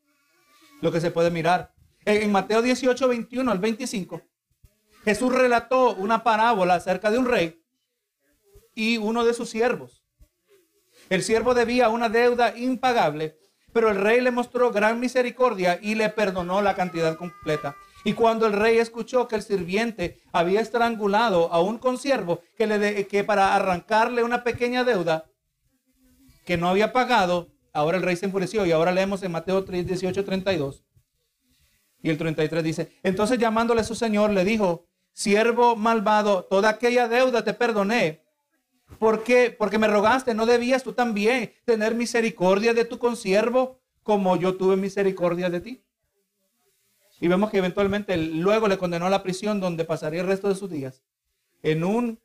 lo 0.81 0.93
que 0.93 1.01
se 1.01 1.11
puede 1.11 1.31
mirar. 1.31 1.75
En, 2.05 2.31
Mateo 2.33 2.61
18, 2.61 3.09
21 3.09 3.51
al 3.51 3.59
25, 3.59 4.21
Jesús 5.05 5.33
relató 5.33 5.95
una 5.95 6.23
parábola 6.23 6.75
acerca 6.75 7.11
de 7.11 7.19
un 7.19 7.27
rey 7.27 7.62
y 8.75 8.97
uno 8.97 9.25
de 9.25 9.35
sus 9.35 9.51
siervos. 9.51 10.05
El 11.09 11.23
siervo 11.23 11.55
debía 11.55 11.89
una 11.89 12.09
deuda 12.09 12.57
impagable, 12.57 13.37
pero 13.73 13.91
el 13.91 13.97
rey 13.97 14.21
le 14.21 14.31
mostró 14.31 14.71
gran 14.71 15.01
misericordia 15.01 15.79
y 15.81 15.95
le 15.95 16.09
perdonó 16.09 16.63
la 16.63 16.75
cantidad 16.75 17.17
completa. 17.17 17.77
Y 18.05 18.15
cuando 18.15 18.47
el 18.47 18.53
rey 18.53 18.79
escuchó 18.79 19.29
que 19.29 19.37
el 19.37 19.43
sirviente 19.43 20.21
había 20.33 20.61
estrangulado 20.61 21.53
a 21.53 21.61
un 21.61 21.79
consiervo 21.79 22.41
que, 22.57 22.67
le 22.67 23.07
que 23.07 23.25
para 23.25 23.55
arrancarle 23.55 24.23
una 24.25 24.43
pequeña 24.43 24.85
deuda 24.85 25.27
que 26.45 26.57
no 26.57 26.69
había 26.69 26.93
pagado, 26.93 27.53
Ahora 27.73 27.97
el 27.97 28.03
rey 28.03 28.17
se 28.17 28.27
enfureció 28.27 28.67
y 28.67 28.73
ahora 28.73 28.93
leemos 28.93 29.23
en 29.23 29.33
Mateo 29.33 29.65
3, 29.65 29.87
18, 29.87 30.25
32. 30.25 30.85
Y 32.03 32.11
el 32.11 32.19
33 32.19 32.65
dice, 32.65 32.93
entonces 33.03 33.39
llamándole 33.39 33.81
a 33.81 33.85
su 33.85 33.95
señor 33.95 34.31
le 34.31 34.45
dijo, 34.45 34.87
siervo 35.13 35.77
malvado, 35.77 36.45
toda 36.45 36.69
aquella 36.71 37.09
deuda 37.09 37.45
te 37.45 37.55
perdoné. 37.55 38.22
¿Por 38.99 39.25
qué? 39.25 39.55
Porque 39.57 39.79
me 39.79 39.89
rogaste, 39.89 40.35
no 40.35 40.47
debías 40.47 40.83
tú 40.83 40.93
también 40.93 41.53
tener 41.65 41.95
misericordia 41.95 42.75
de 42.75 42.85
tu 42.85 42.99
consiervo 42.99 43.81
como 44.03 44.37
yo 44.37 44.57
tuve 44.57 44.77
misericordia 44.77 45.51
de 45.51 45.61
ti. 45.61 45.85
Y 47.21 47.29
vemos 47.29 47.51
que 47.51 47.59
eventualmente 47.59 48.17
luego 48.17 48.67
le 48.67 48.79
condenó 48.79 49.07
a 49.07 49.11
la 49.11 49.23
prisión 49.23 49.61
donde 49.61 49.85
pasaría 49.85 50.23
el 50.23 50.27
resto 50.27 50.49
de 50.49 50.57
sus 50.57 50.69
días 50.69 51.03
en 51.63 51.85
un 51.85 52.19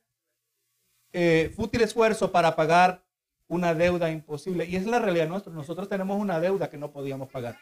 eh, 1.12 1.52
fútil 1.54 1.82
esfuerzo 1.82 2.32
para 2.32 2.56
pagar 2.56 3.04
una 3.46 3.74
deuda 3.74 4.10
imposible. 4.10 4.66
Y 4.66 4.74
es 4.74 4.86
la 4.86 4.98
realidad 4.98 5.28
nuestra. 5.28 5.52
Nosotros 5.52 5.88
tenemos 5.88 6.20
una 6.20 6.40
deuda 6.40 6.68
que 6.68 6.78
no 6.78 6.90
podíamos 6.90 7.30
pagar. 7.30 7.58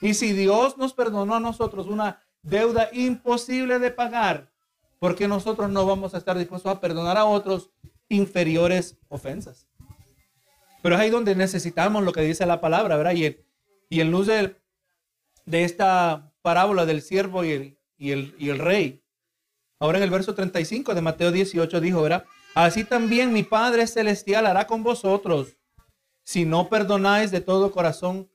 Y 0.00 0.14
si 0.14 0.32
Dios 0.32 0.78
nos 0.78 0.94
perdonó 0.94 1.34
a 1.34 1.40
nosotros 1.40 1.86
una 1.86 2.22
deuda 2.42 2.88
imposible 2.92 3.78
de 3.80 3.90
pagar, 3.90 4.51
porque 5.02 5.26
nosotros 5.26 5.68
no 5.68 5.84
vamos 5.84 6.14
a 6.14 6.18
estar 6.18 6.38
dispuestos 6.38 6.70
a 6.70 6.80
perdonar 6.80 7.16
a 7.16 7.24
otros 7.24 7.70
inferiores 8.08 9.00
ofensas? 9.08 9.66
Pero 10.80 10.94
es 10.94 11.00
ahí 11.00 11.10
donde 11.10 11.34
necesitamos 11.34 12.04
lo 12.04 12.12
que 12.12 12.20
dice 12.20 12.46
la 12.46 12.60
palabra, 12.60 12.96
¿verdad? 12.96 13.12
Y, 13.16 13.36
y 13.88 14.00
en 14.00 14.12
luz 14.12 14.28
de, 14.28 14.54
de, 15.44 15.64
esta 15.64 16.32
parábola 16.40 16.86
del 16.86 17.02
siervo 17.02 17.42
y 17.42 17.50
el, 17.50 17.78
y, 17.96 18.12
el, 18.12 18.36
y 18.38 18.50
el 18.50 18.60
rey, 18.60 19.02
ahora 19.80 19.98
en 19.98 20.04
el 20.04 20.10
verso 20.10 20.36
35 20.36 20.94
de 20.94 21.02
Mateo 21.02 21.32
18 21.32 21.80
dijo, 21.80 22.00
¿verdad? 22.00 22.24
Así 22.54 22.84
también 22.84 23.32
mi 23.32 23.42
Padre 23.42 23.88
Celestial 23.88 24.46
hará 24.46 24.68
con 24.68 24.84
vosotros 24.84 25.56
si 26.22 26.44
no 26.44 26.68
perdonáis 26.68 27.32
de 27.32 27.40
todo 27.40 27.72
corazón 27.72 28.30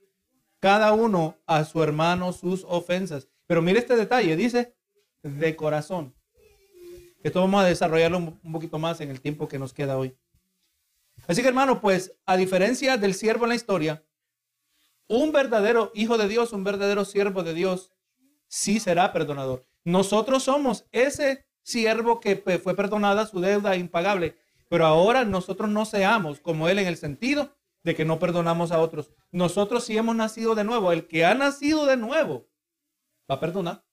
cada 0.59 0.91
uno 0.91 1.37
a 1.45 1.63
su 1.63 1.81
hermano 1.81 2.33
sus 2.33 2.65
ofensas. 2.67 3.29
Pero 3.45 3.61
mire 3.61 3.79
este 3.79 3.95
detalle, 3.95 4.35
dice 4.35 4.75
de 5.23 5.55
corazón. 5.55 6.16
Esto 7.27 7.41
vamos 7.41 7.61
a 7.61 7.67
desarrollarlo 7.67 8.19
un 8.19 8.51
poquito 8.53 8.79
más 8.79 9.01
en 9.01 9.11
el 9.11 9.19
tiempo 9.19 9.49
que 9.49 9.59
nos 9.59 9.73
queda 9.73 9.97
hoy. 9.97 10.15
Así 11.27 11.41
que 11.41 11.49
hermano, 11.49 11.81
pues 11.81 12.13
a 12.25 12.37
diferencia 12.37 12.95
del 12.95 13.13
siervo 13.13 13.43
en 13.43 13.49
la 13.49 13.55
historia, 13.55 14.05
un 15.09 15.33
verdadero 15.33 15.91
hijo 15.93 16.17
de 16.17 16.29
Dios, 16.29 16.53
un 16.53 16.63
verdadero 16.63 17.03
siervo 17.03 17.43
de 17.43 17.53
Dios, 17.53 17.91
sí 18.47 18.79
será 18.79 19.11
perdonador. 19.11 19.65
Nosotros 19.83 20.43
somos 20.43 20.85
ese 20.93 21.45
siervo 21.63 22.21
que 22.21 22.37
fue 22.37 22.77
perdonada 22.77 23.25
su 23.25 23.41
deuda 23.41 23.75
impagable. 23.75 24.37
Pero 24.69 24.85
ahora 24.85 25.25
nosotros 25.25 25.69
no 25.69 25.83
seamos 25.83 26.39
como 26.39 26.69
él 26.69 26.79
en 26.79 26.87
el 26.87 26.95
sentido 26.95 27.57
de 27.83 27.93
que 27.93 28.05
no 28.05 28.19
perdonamos 28.19 28.71
a 28.71 28.79
otros. 28.79 29.11
Nosotros 29.31 29.83
sí 29.83 29.97
hemos 29.97 30.15
nacido 30.15 30.55
de 30.55 30.63
nuevo. 30.63 30.93
El 30.93 31.07
que 31.07 31.25
ha 31.25 31.33
nacido 31.33 31.85
de 31.87 31.97
nuevo 31.97 32.47
va 33.29 33.35
a 33.35 33.39
perdonar. 33.41 33.83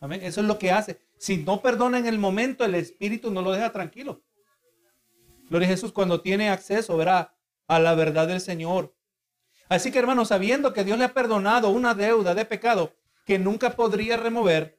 Amén. 0.00 0.20
Eso 0.24 0.40
es 0.40 0.48
lo 0.48 0.58
que 0.58 0.72
hace. 0.72 1.05
Si 1.18 1.38
no 1.38 1.62
perdona 1.62 1.98
en 1.98 2.06
el 2.06 2.18
momento, 2.18 2.64
el 2.64 2.74
Espíritu 2.74 3.30
no 3.30 3.42
lo 3.42 3.52
deja 3.52 3.72
tranquilo. 3.72 4.22
Gloria 5.48 5.68
a 5.68 5.70
Jesús 5.70 5.92
cuando 5.92 6.20
tiene 6.20 6.50
acceso, 6.50 6.96
verá, 6.96 7.34
a 7.68 7.78
la 7.78 7.94
verdad 7.94 8.28
del 8.28 8.40
Señor. 8.40 8.94
Así 9.68 9.90
que 9.90 9.98
hermanos, 9.98 10.28
sabiendo 10.28 10.72
que 10.72 10.84
Dios 10.84 10.98
le 10.98 11.04
ha 11.04 11.14
perdonado 11.14 11.70
una 11.70 11.94
deuda 11.94 12.34
de 12.34 12.44
pecado 12.44 12.92
que 13.24 13.38
nunca 13.38 13.70
podría 13.70 14.16
remover, 14.16 14.78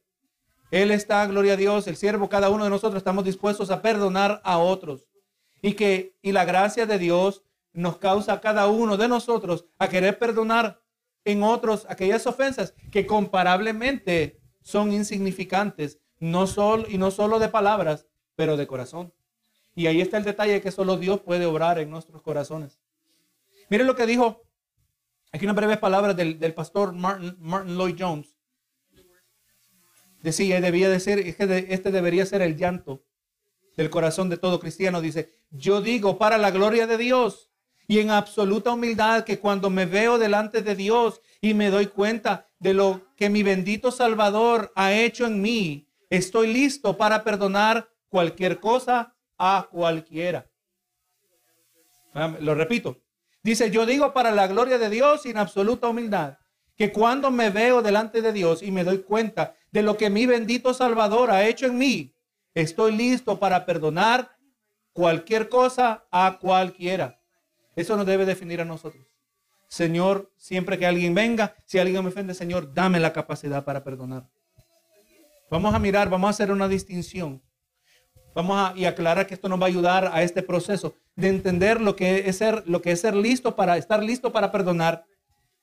él 0.71 0.91
está, 0.91 1.26
gloria 1.28 1.54
a 1.54 1.58
Dios, 1.58 1.88
el 1.88 1.95
siervo, 1.95 2.30
cada 2.30 2.50
uno 2.50 2.65
de 2.65 2.69
nosotros 2.69 3.00
estamos 3.00 3.23
dispuestos 3.23 3.71
a 3.71 3.82
perdonar 3.82 4.41
a 4.43 4.58
otros. 4.58 5.08
Y 5.62 5.73
que 5.73 6.17
y 6.21 6.34
la 6.34 6.45
gracia 6.45 6.86
de 6.86 7.00
Dios 7.00 7.43
nos 7.73 7.97
causa 7.97 8.34
a 8.34 8.41
cada 8.41 8.67
uno 8.67 8.97
de 8.97 9.08
nosotros 9.08 9.65
a 9.78 9.88
querer 9.88 10.19
perdonar 10.19 10.82
en 11.26 11.43
otros 11.43 11.86
aquellas 11.89 12.28
ofensas 12.28 12.73
que 12.91 13.06
comparablemente 13.06 14.39
son 14.62 14.91
insignificantes, 14.91 16.00
no 16.20 16.48
solo, 16.48 16.86
y 16.90 16.98
no 16.98 17.12
solo 17.12 17.40
de 17.40 17.50
palabras, 17.50 18.08
pero 18.36 18.58
de 18.58 18.68
corazón. 18.68 19.14
Y 19.76 19.88
ahí 19.88 20.02
está 20.02 20.18
el 20.18 20.24
detalle 20.24 20.62
que 20.62 20.72
solo 20.72 20.98
Dios 20.98 21.22
puede 21.22 21.46
obrar 21.46 21.80
en 21.80 21.90
nuestros 21.90 22.22
corazones. 22.22 22.80
Miren 23.70 23.88
lo 23.88 23.96
que 23.96 24.06
dijo, 24.06 24.44
aquí 25.32 25.46
una 25.46 25.54
breve 25.54 25.78
palabra 25.78 26.14
del, 26.14 26.54
pastor 26.54 26.94
Martin, 26.94 27.36
Martin, 27.40 27.78
Lloyd 27.78 27.96
Jones. 27.98 28.36
Decía, 30.22 30.60
debía 30.62 30.90
de 30.90 31.00
ser, 31.00 31.20
este 31.20 31.92
debería 31.92 32.26
ser 32.26 32.42
el 32.42 32.58
llanto 32.58 33.04
del 33.76 33.90
corazón 33.90 34.30
de 34.30 34.38
todo 34.38 34.60
cristiano. 34.60 35.00
Dice, 35.00 35.30
yo 35.52 35.82
digo 35.82 36.18
para 36.18 36.38
la 36.38 36.52
gloria 36.52 36.88
de 36.88 36.98
Dios 36.98 37.52
y 37.88 38.00
en 38.00 38.10
absoluta 38.10 38.74
humildad 38.74 39.24
que 39.24 39.40
cuando 39.40 39.70
me 39.70 39.86
veo 39.86 40.18
delante 40.18 40.62
de 40.62 40.76
Dios 40.76 41.22
y 41.40 41.54
me 41.54 41.70
doy 41.70 41.88
cuenta 41.88 42.50
de 42.60 42.74
lo 42.74 43.02
que 43.16 43.30
mi 43.30 43.44
bendito 43.44 43.92
Salvador 43.92 44.72
ha 44.76 44.94
hecho 44.94 45.26
en 45.26 45.42
mí, 45.42 45.87
estoy 46.10 46.52
listo 46.52 46.98
para 46.98 47.24
perdonar 47.24 47.89
cualquier 48.10 48.60
cosa 48.60 49.15
a 49.38 49.67
cualquiera. 49.72 50.50
Lo 52.39 52.56
repito. 52.56 52.98
Dice, 53.43 53.70
yo 53.72 53.86
digo 53.86 54.13
para 54.13 54.32
la 54.32 54.48
gloria 54.48 54.78
de 54.78 54.89
Dios 54.89 55.26
y 55.26 55.30
en 55.30 55.38
absoluta 55.38 55.88
humildad, 55.88 56.38
que 56.76 56.91
cuando 56.91 57.32
me 57.32 57.50
veo 57.50 57.82
delante 57.82 58.22
de 58.22 58.34
Dios 58.34 58.62
y 58.62 58.72
me 58.72 58.84
doy 58.84 59.00
cuenta 59.00 59.56
de 59.72 59.84
lo 59.84 59.98
que 59.98 60.10
mi 60.10 60.26
bendito 60.26 60.74
Salvador 60.74 61.32
ha 61.32 61.48
hecho 61.48 61.65
en 61.65 61.78
mí, 61.78 62.13
estoy 62.54 62.96
listo 62.96 63.39
para 63.39 63.65
perdonar 63.65 64.36
cualquier 64.93 65.48
cosa 65.48 66.06
a 66.12 66.39
cualquiera. 66.39 67.20
Eso 67.76 67.96
nos 67.96 68.06
debe 68.06 68.26
definir 68.26 68.60
a 68.60 68.65
nosotros. 68.65 69.06
Señor, 69.67 70.32
siempre 70.38 70.78
que 70.78 70.86
alguien 70.86 71.13
venga, 71.13 71.56
si 71.65 71.78
alguien 71.78 72.02
me 72.04 72.10
ofende, 72.10 72.34
Señor, 72.34 72.74
dame 72.74 73.00
la 73.00 73.13
capacidad 73.13 73.63
para 73.63 73.84
perdonar. 73.84 74.28
Vamos 75.50 75.74
a 75.74 75.80
mirar, 75.80 76.10
vamos 76.10 76.28
a 76.28 76.32
hacer 76.32 76.52
una 76.52 76.68
distinción. 76.68 77.42
Vamos 78.36 78.58
a 78.58 78.78
y 78.78 78.86
aclarar 78.86 79.26
que 79.26 79.34
esto 79.34 79.50
nos 79.50 79.60
va 79.60 79.66
a 79.66 79.70
ayudar 79.70 80.12
a 80.14 80.22
este 80.22 80.44
proceso 80.44 80.96
de 81.16 81.30
entender 81.30 81.82
lo 81.82 81.96
que 81.96 82.30
es 82.30 82.38
ser, 82.38 82.64
lo 82.68 82.82
que 82.82 82.92
es 82.92 83.02
ser 83.02 83.16
listo 83.16 83.56
para 83.56 83.78
estar 83.78 84.04
listo 84.04 84.32
para 84.32 84.52
perdonar 84.52 85.06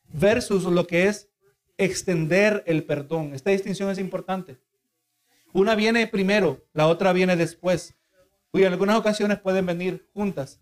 versus 0.09 0.65
lo 0.65 0.87
que 0.87 1.07
es 1.07 1.29
extender 1.77 2.65
el 2.67 2.85
perdón. 2.85 3.35
Esta 3.35 3.51
distinción 3.51 3.91
es 3.91 3.99
importante. 3.99 4.59
Una 5.53 5.75
viene 5.75 6.07
primero, 6.07 6.65
la 6.73 6.89
otra 6.89 7.13
viene 7.13 7.37
después. 7.37 7.95
Y 8.53 8.63
en 8.63 8.73
algunas 8.73 8.97
ocasiones 8.97 9.39
pueden 9.39 9.67
venir 9.67 10.09
juntas. 10.13 10.61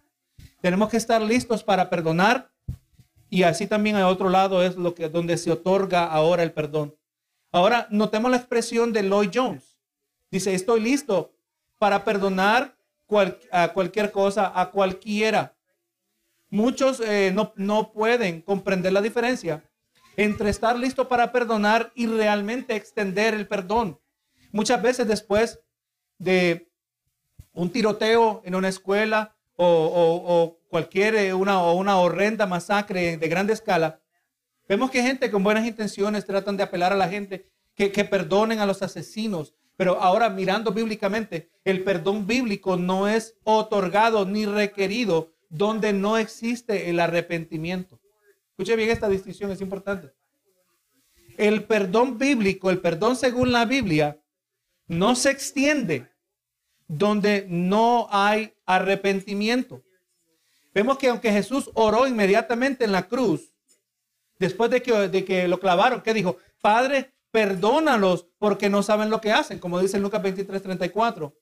Tenemos 0.61 0.91
que 0.91 0.97
estar 0.97 1.23
listos 1.23 1.63
para 1.63 1.89
perdonar 1.89 2.51
y 3.31 3.45
así 3.45 3.67
también 3.67 3.97
a 3.97 4.09
otro 4.09 4.29
lado 4.29 4.63
es 4.63 4.77
lo 4.77 4.95
que 4.95 5.09
donde 5.09 5.39
se 5.39 5.51
otorga 5.51 6.07
ahora 6.07 6.43
el 6.43 6.53
perdón. 6.53 6.95
Ahora 7.53 7.87
notemos 7.91 8.31
la 8.31 8.39
expresión 8.39 8.93
de 8.93 9.03
Lloyd 9.03 9.31
Jones. 9.33 9.79
Dice, 10.31 10.55
estoy 10.55 10.81
listo 10.81 11.35
para 11.79 12.03
perdonar 12.03 12.77
a 13.51 13.69
cualquier 13.75 14.11
cosa, 14.11 14.59
a 14.59 14.71
cualquiera. 14.71 15.55
Muchos 16.49 17.01
eh, 17.01 17.31
no, 17.35 17.53
no 17.57 17.93
pueden 17.93 18.41
comprender 18.41 18.95
la 18.95 19.03
diferencia 19.03 19.63
entre 20.17 20.51
estar 20.51 20.79
listo 20.79 21.09
para 21.09 21.33
perdonar 21.33 21.93
y 21.95 22.07
realmente 22.07 22.75
extender 22.75 23.35
el 23.35 23.47
perdón. 23.47 23.99
Muchas 24.51 24.81
veces 24.83 25.07
después 25.07 25.61
de 26.19 26.71
un 27.53 27.71
tiroteo 27.71 28.43
en 28.45 28.55
una 28.55 28.69
escuela 28.69 29.37
o, 29.57 30.59
cualquier 30.69 31.15
eh, 31.15 31.35
una, 31.35 31.63
o 31.63 31.75
una 31.75 31.99
horrenda 31.99 32.47
masacre 32.47 33.17
de 33.19 33.29
grande 33.29 33.53
escala, 33.53 34.01
vemos 34.69 34.91
que 34.91 35.03
gente 35.03 35.31
con 35.31 35.43
buenas 35.43 35.67
intenciones 35.67 36.25
tratan 36.25 36.57
de 36.57 36.63
apelar 36.63 36.93
a 36.93 36.97
la 36.97 37.09
gente 37.09 37.49
que, 37.75 37.93
que 37.93 38.05
perdonen 38.05 38.61
a 38.61 38.67
los 38.67 38.83
asesinos. 38.83 39.55
Pero 39.77 40.01
ahora 40.01 40.29
mirando 40.29 40.73
bíblicamente, 40.73 41.51
el 41.65 41.83
perdón 41.83 42.27
bíblico 42.27 42.77
no 42.77 43.09
es 43.09 43.37
otorgado 43.45 44.27
ni 44.27 44.47
requerido 44.47 45.33
donde 45.49 45.93
no 45.93 46.19
existe 46.19 46.91
el 46.91 47.01
arrepentimiento. 47.01 48.01
Escuche 48.51 48.77
bien 48.77 48.91
esta 48.91 49.09
distinción, 49.09 49.51
es 49.51 49.61
importante. 49.61 50.13
El 51.37 51.65
perdón 51.65 52.19
bíblico, 52.19 52.71
el 52.71 52.81
perdón 52.81 53.17
según 53.17 53.53
la 53.53 53.65
Biblia, 53.65 54.21
no 54.87 55.15
se 55.15 55.31
extiende 55.31 56.09
donde 56.87 57.47
no 57.49 58.09
hay 58.11 58.53
arrepentimiento. 58.67 59.83
Vemos 60.75 60.99
que 60.99 61.09
aunque 61.09 61.33
Jesús 61.33 61.71
oró 61.75 62.07
inmediatamente 62.07 62.85
en 62.85 62.93
la 62.93 63.09
cruz, 63.09 63.52
después 64.43 64.71
de 64.71 64.83
que, 64.83 65.49
lo 65.49 65.59
clavaron, 65.59 66.03
¿qué 66.03 66.13
dijo? 66.13 66.37
Padre, 66.61 67.15
perdónalos 67.31 68.27
porque 68.39 68.69
no 68.69 68.83
saben 68.83 69.09
lo 69.09 69.21
que 69.21 69.33
hacen, 69.33 69.59
como 69.59 69.81
dice 69.81 69.99
Lucas 69.99 70.23
23, 70.23 70.63
34. 70.63 71.35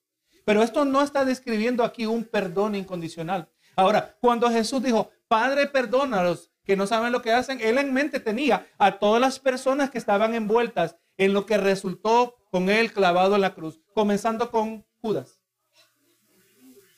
Pero 0.45 0.63
esto 0.63 0.85
no 0.85 1.03
está 1.03 1.25
describiendo 1.25 1.85
aquí 1.85 2.07
un 2.07 2.25
perdón 2.25 2.75
incondicional. 2.75 3.49
Ahora, 3.77 4.17
cuando 4.21 4.51
Jesús 4.51 4.83
dijo, 4.83 5.11
Padre, 5.29 5.67
perdónalos 5.67 6.51
que 6.65 6.77
no 6.77 6.87
saben 6.87 7.13
lo 7.13 7.23
que 7.23 7.33
hacen, 7.33 7.61
él 7.61 7.79
en 7.79 7.93
mente 7.93 8.21
tenía 8.21 8.67
a 8.79 8.99
todas 8.99 9.21
las 9.21 9.39
personas 9.39 9.91
que 9.91 9.99
estaban 9.99 10.35
envueltas 10.35 10.97
en 11.17 11.33
lo 11.33 11.47
que 11.47 11.59
resultó 11.59 12.37
con 12.51 12.69
él 12.69 12.93
clavado 12.93 13.35
en 13.35 13.41
la 13.41 13.55
cruz, 13.55 13.81
comenzando 13.95 14.51
con 14.51 14.85
Judas 15.01 15.41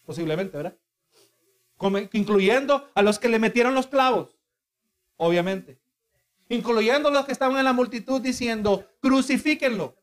posiblemente, 0.05 0.57
¿verdad? 0.57 0.77
incluyendo 2.13 2.89
a 2.95 3.03
los 3.03 3.19
que 3.19 3.29
le 3.29 3.41
metieron 3.41 3.75
los 3.75 3.89
clavos, 3.89 4.39
obviamente. 5.17 5.81
Incluyendo 6.53 7.11
los 7.11 7.25
que 7.25 7.33
estaban 7.33 7.57
en 7.57 7.65
la 7.65 7.73
multitud 7.73 8.21
diciendo, 8.21 8.87
crucifíquenlo. 9.01 9.97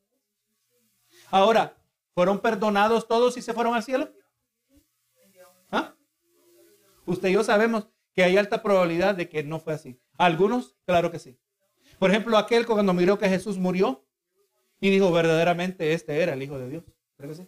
Ahora, 1.30 1.78
¿fueron 2.16 2.40
perdonados 2.40 3.08
todos 3.08 3.38
y 3.38 3.44
se 3.44 3.54
fueron 3.54 3.76
al 3.76 3.84
cielo? 3.84 4.12
¿Ah? 5.72 5.94
Usted 7.06 7.30
y 7.30 7.34
yo 7.34 7.44
sabemos 7.44 7.88
que 8.16 8.24
hay 8.24 8.36
alta 8.36 8.64
probabilidad 8.64 9.14
de 9.14 9.30
que 9.30 9.44
no 9.44 9.60
fue 9.60 9.74
así. 9.74 10.00
Algunos, 10.18 10.76
claro 10.88 11.12
que 11.12 11.20
sí. 11.20 11.38
Por 12.00 12.10
ejemplo, 12.10 12.36
aquel 12.36 12.66
cuando 12.66 12.94
miró 12.94 13.20
que 13.20 13.30
Jesús 13.30 13.60
murió 13.60 14.04
y 14.82 14.90
dijo 14.90 15.12
verdaderamente 15.12 15.94
este 15.94 16.20
era 16.20 16.34
el 16.34 16.42
Hijo 16.42 16.58
de 16.58 16.68
Dios. 16.68 16.84
¿Cree 17.16 17.30
que? 17.30 17.48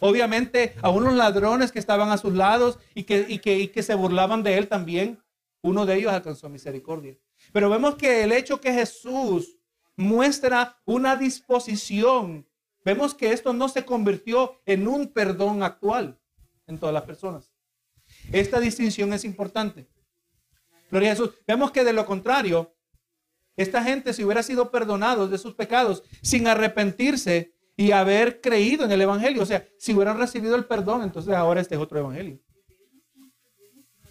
Obviamente 0.00 0.74
a 0.82 0.90
unos 0.90 1.14
ladrones 1.14 1.72
que 1.72 1.78
estaban 1.78 2.10
a 2.10 2.18
sus 2.18 2.34
lados 2.34 2.78
y 2.94 3.04
que, 3.04 3.40
que, 3.40 3.82
se 3.82 3.94
burlaban 3.94 4.42
de 4.42 4.58
él 4.58 4.68
también, 4.68 5.18
uno 5.62 5.86
de 5.86 5.94
ellos 5.94 6.12
alcanzó 6.12 6.50
misericordia. 6.50 7.16
Pero 7.52 7.70
vemos 7.70 7.96
que 7.96 8.22
el 8.22 8.32
hecho 8.32 8.60
que 8.60 8.72
Jesús 8.72 9.56
muestra 9.96 10.80
una 10.84 11.16
disposición, 11.16 12.46
vemos 12.84 13.14
que 13.14 13.32
esto 13.32 13.52
no 13.52 13.68
se 13.68 13.84
convirtió 13.84 14.60
en 14.66 14.86
un 14.86 15.08
perdón 15.08 15.62
actual 15.62 16.18
en 16.66 16.78
todas 16.78 16.92
las 16.92 17.02
personas. 17.02 17.50
Esta 18.32 18.60
distinción 18.60 19.12
es 19.12 19.24
importante. 19.24 19.88
Gloria 20.90 21.12
a 21.12 21.16
Jesús. 21.16 21.34
Vemos 21.46 21.70
que 21.70 21.84
de 21.84 21.92
lo 21.92 22.06
contrario, 22.06 22.74
esta 23.56 23.82
gente 23.82 24.12
si 24.12 24.24
hubiera 24.24 24.42
sido 24.42 24.70
perdonados 24.70 25.30
de 25.30 25.38
sus 25.38 25.54
pecados 25.54 26.02
sin 26.22 26.46
arrepentirse, 26.46 27.52
y 27.78 27.92
haber 27.92 28.40
creído 28.40 28.84
en 28.84 28.92
el 28.92 29.00
Evangelio. 29.00 29.40
O 29.40 29.46
sea, 29.46 29.66
si 29.78 29.94
hubieran 29.94 30.18
recibido 30.18 30.56
el 30.56 30.66
perdón, 30.66 31.02
entonces 31.04 31.32
ahora 31.32 31.60
este 31.60 31.76
es 31.76 31.80
otro 31.80 32.00
Evangelio. 32.00 32.40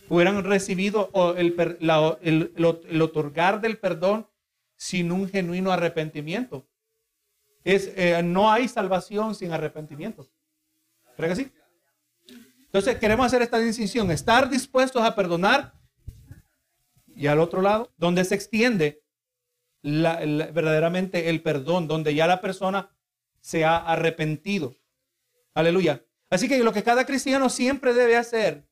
Hubieran 0.10 0.44
recibido 0.44 1.12
el, 1.36 3.02
otorgar 3.02 3.62
del 3.62 3.78
perdón 3.78 4.28
sin 4.76 5.12
un 5.12 5.28
genuino 5.28 5.72
arrepentimiento. 5.72 6.68
Es, 7.64 7.92
eh, 7.96 8.22
no 8.24 8.52
hay 8.52 8.68
salvación 8.68 9.36
sin 9.36 9.52
arrepentimiento. 9.52 10.30
¿Cree 11.18 11.30
que 11.30 11.36
sí? 11.36 11.52
Entonces 12.66 12.98
queremos 12.98 13.26
hacer 13.26 13.42
esta 13.42 13.60
distinción, 13.60 14.12
estar 14.12 14.50
dispuestos 14.50 15.02
a 15.02 15.16
perdonar 15.16 15.74
y 17.16 17.28
al 17.28 17.40
otro 17.40 17.62
lado, 17.62 17.92
donde 17.98 18.24
se 18.24 18.36
extiende 18.36 19.02
verdaderamente 19.82 21.30
el 21.30 21.42
perdón, 21.42 21.88
donde 21.88 22.14
ya 22.14 22.28
la 22.28 22.42
persona 22.42 22.92
se 23.42 23.66
ha 23.66 23.78
arrepentido. 23.78 24.76
Aleluya. 25.54 26.06
Así 26.30 26.48
que 26.48 26.64
lo 26.64 26.74
que 26.74 26.84
cada 26.84 27.06
cristiano 27.06 27.50
siempre 27.50 27.94
debe 27.94 28.18
hacer, 28.18 28.67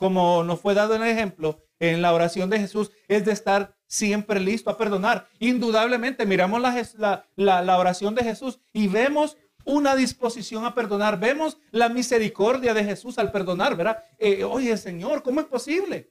como 0.00 0.42
nos 0.44 0.58
fue 0.60 0.72
dado 0.72 0.94
en 0.94 1.02
el 1.02 1.10
ejemplo 1.10 1.62
en 1.78 2.00
la 2.00 2.14
oración 2.14 2.48
de 2.48 2.58
Jesús, 2.58 2.90
es 3.06 3.26
de 3.26 3.32
estar 3.32 3.76
siempre 3.86 4.40
listo 4.40 4.70
a 4.70 4.78
perdonar. 4.78 5.28
Indudablemente, 5.38 6.24
miramos 6.24 6.58
la, 6.58 7.26
la, 7.36 7.78
oración 7.78 8.14
de 8.14 8.24
Jesús 8.24 8.60
y 8.72 8.88
vemos 8.88 9.36
una 9.66 9.94
disposición 9.94 10.64
a 10.64 10.74
perdonar. 10.74 11.20
Vemos 11.20 11.58
la 11.70 11.90
misericordia 11.90 12.72
de 12.72 12.82
Jesús 12.82 13.18
al 13.18 13.30
perdonar, 13.30 13.76
¿verdad? 13.76 14.02
Eh, 14.18 14.42
oye, 14.42 14.74
Señor, 14.78 15.22
¿cómo 15.22 15.40
es 15.40 15.46
posible 15.46 16.10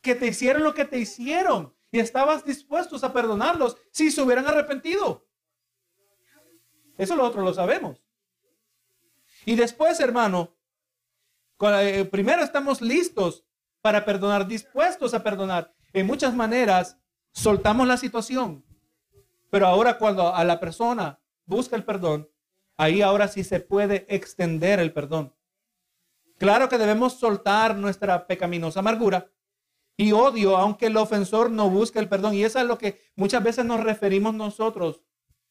que 0.00 0.14
te 0.14 0.28
hicieron 0.28 0.64
lo 0.64 0.72
que 0.72 0.86
te 0.86 0.98
hicieron 0.98 1.74
y 1.92 1.98
estabas 1.98 2.46
dispuestos 2.46 3.04
a 3.04 3.12
perdonarlos 3.12 3.76
si 3.90 4.10
se 4.10 4.22
hubieran 4.22 4.46
arrepentido? 4.46 5.28
Eso 6.96 7.14
lo 7.14 7.24
otro 7.24 7.42
lo 7.42 7.52
sabemos. 7.52 8.02
Y 9.44 9.54
después, 9.54 10.00
hermano, 10.00 10.57
primero 12.10 12.42
estamos 12.42 12.80
listos 12.80 13.44
para 13.80 14.04
perdonar, 14.04 14.46
dispuestos 14.46 15.14
a 15.14 15.22
perdonar. 15.22 15.72
En 15.92 16.06
muchas 16.06 16.34
maneras 16.34 16.98
soltamos 17.32 17.86
la 17.86 17.96
situación. 17.96 18.64
Pero 19.50 19.66
ahora 19.66 19.98
cuando 19.98 20.34
a 20.34 20.44
la 20.44 20.60
persona 20.60 21.20
busca 21.46 21.76
el 21.76 21.84
perdón, 21.84 22.28
ahí 22.76 23.02
ahora 23.02 23.28
sí 23.28 23.44
se 23.44 23.60
puede 23.60 24.06
extender 24.08 24.78
el 24.78 24.92
perdón. 24.92 25.34
Claro 26.38 26.68
que 26.68 26.78
debemos 26.78 27.14
soltar 27.14 27.74
nuestra 27.76 28.26
pecaminosa 28.26 28.80
amargura 28.80 29.30
y 29.96 30.12
odio, 30.12 30.56
aunque 30.56 30.86
el 30.86 30.96
ofensor 30.96 31.50
no 31.50 31.68
busque 31.68 31.98
el 31.98 32.08
perdón. 32.08 32.34
Y 32.34 32.44
eso 32.44 32.60
es 32.60 32.66
lo 32.66 32.78
que 32.78 33.00
muchas 33.16 33.42
veces 33.42 33.64
nos 33.64 33.82
referimos 33.82 34.34
nosotros 34.34 35.02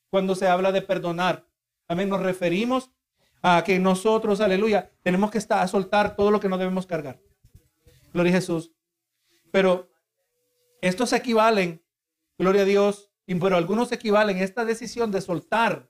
cuando 0.10 0.36
se 0.36 0.48
habla 0.48 0.72
de 0.72 0.82
perdonar. 0.82 1.46
Amén, 1.90 2.08
nos 2.08 2.22
referimos 2.22 2.92
a 3.42 3.64
que 3.64 3.80
nosotros, 3.80 4.42
aleluya, 4.42 4.92
tenemos 5.04 5.32
que 5.32 5.38
estar 5.38 5.64
a 5.64 5.68
soltar 5.68 6.16
todo 6.16 6.32
lo 6.32 6.40
que 6.40 6.50
no 6.50 6.58
debemos 6.58 6.86
cargar. 6.86 7.20
Gloria 8.14 8.32
a 8.32 8.36
Jesús. 8.36 8.72
Pero 9.52 9.90
estos 10.82 11.14
equivalen, 11.14 11.84
gloria 12.38 12.62
a 12.62 12.66
Dios, 12.66 13.12
pero 13.26 13.58
algunos 13.58 13.92
equivalen 13.92 14.38
esta 14.38 14.66
decisión 14.66 15.12
de 15.12 15.22
soltar, 15.22 15.90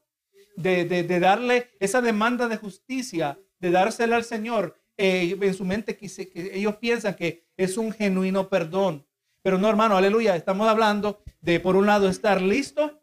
de, 0.56 0.86
de, 0.86 1.20
darle 1.20 1.70
esa 1.80 2.02
demanda 2.02 2.48
de 2.48 2.58
justicia, 2.58 3.40
de 3.60 3.72
dársela 3.72 4.16
al 4.16 4.24
Señor. 4.24 4.76
Eh, 5.00 5.38
en 5.40 5.54
su 5.54 5.64
mente 5.64 5.96
que, 5.96 6.08
que 6.08 6.58
ellos 6.58 6.78
piensan 6.78 7.14
que 7.14 7.48
es 7.56 7.78
un 7.78 7.92
genuino 7.92 8.50
perdón. 8.50 9.06
Pero 9.44 9.60
no, 9.60 9.70
hermano, 9.70 9.96
aleluya, 9.96 10.36
estamos 10.36 10.68
hablando 10.68 11.22
de, 11.40 11.60
por 11.60 11.76
un 11.76 11.86
lado, 11.86 12.10
estar 12.10 12.42
listo 12.42 13.00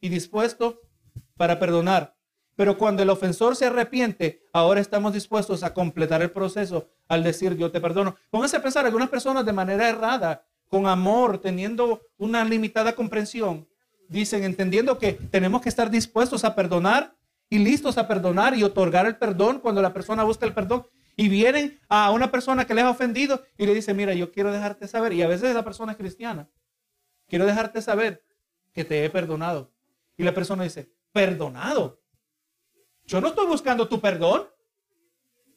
y 0.00 0.08
dispuesto 0.08 0.80
para 1.36 1.58
perdonar. 1.58 2.16
Pero 2.56 2.78
cuando 2.78 3.02
el 3.02 3.10
ofensor 3.10 3.56
se 3.56 3.66
arrepiente, 3.66 4.46
ahora 4.52 4.80
estamos 4.80 5.12
dispuestos 5.12 5.62
a 5.62 5.74
completar 5.74 6.22
el 6.22 6.30
proceso 6.30 6.88
al 7.08 7.24
decir 7.24 7.56
yo 7.56 7.70
te 7.70 7.80
perdono. 7.80 8.16
Pónganse 8.30 8.56
a 8.56 8.62
pensar, 8.62 8.86
algunas 8.86 9.08
personas 9.08 9.44
de 9.44 9.52
manera 9.52 9.88
errada, 9.88 10.46
con 10.68 10.86
amor, 10.86 11.38
teniendo 11.38 12.00
una 12.16 12.44
limitada 12.44 12.94
comprensión, 12.94 13.68
dicen, 14.08 14.44
entendiendo 14.44 14.98
que 14.98 15.12
tenemos 15.12 15.62
que 15.62 15.68
estar 15.68 15.90
dispuestos 15.90 16.44
a 16.44 16.54
perdonar 16.54 17.16
y 17.50 17.58
listos 17.58 17.98
a 17.98 18.08
perdonar 18.08 18.56
y 18.56 18.62
otorgar 18.62 19.06
el 19.06 19.16
perdón 19.16 19.60
cuando 19.60 19.82
la 19.82 19.92
persona 19.92 20.24
busca 20.24 20.46
el 20.46 20.54
perdón. 20.54 20.86
Y 21.16 21.28
vienen 21.28 21.78
a 21.88 22.10
una 22.10 22.32
persona 22.32 22.66
que 22.66 22.74
les 22.74 22.84
ha 22.84 22.90
ofendido 22.90 23.44
y 23.56 23.66
le 23.66 23.74
dice, 23.74 23.94
mira, 23.94 24.14
yo 24.14 24.32
quiero 24.32 24.50
dejarte 24.50 24.88
saber, 24.88 25.12
y 25.12 25.22
a 25.22 25.28
veces 25.28 25.54
la 25.54 25.64
persona 25.64 25.92
es 25.92 25.98
cristiana, 25.98 26.48
quiero 27.28 27.46
dejarte 27.46 27.80
saber 27.80 28.24
que 28.72 28.84
te 28.84 29.04
he 29.04 29.10
perdonado. 29.10 29.70
Y 30.16 30.24
la 30.24 30.34
persona 30.34 30.64
dice, 30.64 30.90
perdonado. 31.12 32.00
Yo 33.06 33.20
no 33.20 33.28
estoy 33.28 33.46
buscando 33.46 33.88
tu 33.88 34.00
perdón. 34.00 34.48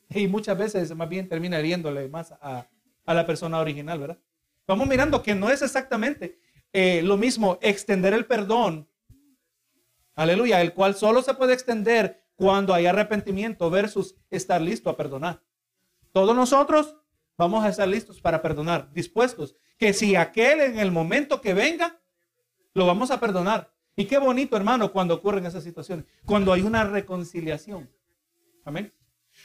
Y 0.10 0.27
muchas 0.27 0.57
veces 0.57 0.95
más 0.95 1.10
bien 1.10 1.27
termina 1.27 1.60
hiriéndole 1.60 2.07
más 2.07 2.31
a, 2.31 2.67
la 3.05 3.25
persona 3.25 3.60
original, 3.60 3.99
¿verdad? 3.99 4.19
Vamos 4.65 4.88
mirando 4.88 5.21
que 5.21 5.36
no 5.36 5.49
es 5.49 5.62
exactamente 5.62 6.39
eh, 6.73 7.01
lo 7.01 7.17
mismo 7.17 7.57
extender 7.62 8.13
el 8.13 8.25
perdón, 8.25 8.89
aleluya, 10.15 10.62
el 10.62 10.73
cual 10.73 10.95
solo 10.95 11.21
se 11.21 11.33
puede 11.33 11.53
extender 11.53 12.25
cuando 12.36 12.73
hay 12.73 12.86
arrepentimiento 12.86 13.69
versus 13.69 14.15
estar 14.29 14.62
listo 14.62 14.89
a 14.89 14.97
perdonar. 14.97 15.41
Todos 16.12 16.36
nosotros 16.36 16.97
vamos 17.38 17.63
a 17.63 17.69
estar 17.69 17.88
listos 17.88 18.21
para 18.21 18.41
perdonar, 18.41 18.91
dispuestos. 18.93 19.55
Que 19.77 19.93
si 19.93 20.15
aquel 20.15 20.62
en 20.62 20.79
el 20.79 20.91
momento 20.91 21.41
que 21.41 21.53
venga, 21.53 21.99
lo 22.73 22.86
vamos 22.86 23.12
a 23.12 23.19
perdonar. 23.19 23.73
Y 23.99 24.05
qué 24.05 24.19
bonito, 24.19 24.55
hermano, 24.55 24.91
cuando 24.91 25.15
ocurren 25.15 25.47
esas 25.47 25.63
situaciones. 25.63 26.05
Cuando 26.23 26.53
hay 26.53 26.62
una 26.62 26.83
reconciliación. 26.83 27.89
Amén. 28.63 28.93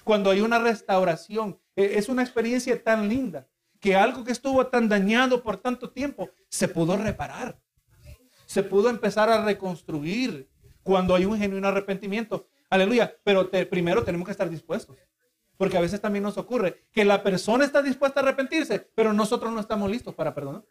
Cuando 0.04 0.30
hay 0.30 0.42
una 0.42 0.58
restauración. 0.58 1.58
E, 1.74 1.96
es 1.96 2.10
una 2.10 2.22
experiencia 2.22 2.80
tan 2.84 3.08
linda 3.08 3.48
que 3.80 3.96
algo 3.96 4.22
que 4.22 4.30
estuvo 4.30 4.66
tan 4.66 4.90
dañado 4.90 5.42
por 5.42 5.56
tanto 5.56 5.90
tiempo 5.90 6.28
se 6.50 6.68
pudo 6.68 6.98
reparar. 6.98 7.58
Se 8.44 8.62
pudo 8.62 8.90
empezar 8.90 9.30
a 9.30 9.42
reconstruir 9.42 10.50
cuando 10.82 11.14
hay 11.14 11.24
un 11.24 11.38
genuino 11.38 11.68
arrepentimiento. 11.68 12.46
Aleluya. 12.68 13.16
Pero 13.24 13.50
primero 13.70 14.04
tenemos 14.04 14.26
que 14.26 14.32
estar 14.32 14.50
dispuestos. 14.50 14.98
Porque 15.56 15.78
a 15.78 15.80
veces 15.80 15.98
también 16.02 16.24
nos 16.24 16.36
ocurre 16.36 16.84
que 16.92 17.06
la 17.06 17.22
persona 17.22 17.64
está 17.64 17.80
dispuesta 17.80 18.20
a 18.20 18.22
arrepentirse, 18.22 18.90
pero 18.94 19.14
nosotros 19.14 19.50
no 19.50 19.60
estamos 19.60 19.90
listos 19.90 20.14
para 20.14 20.34
perdonar. 20.34 20.62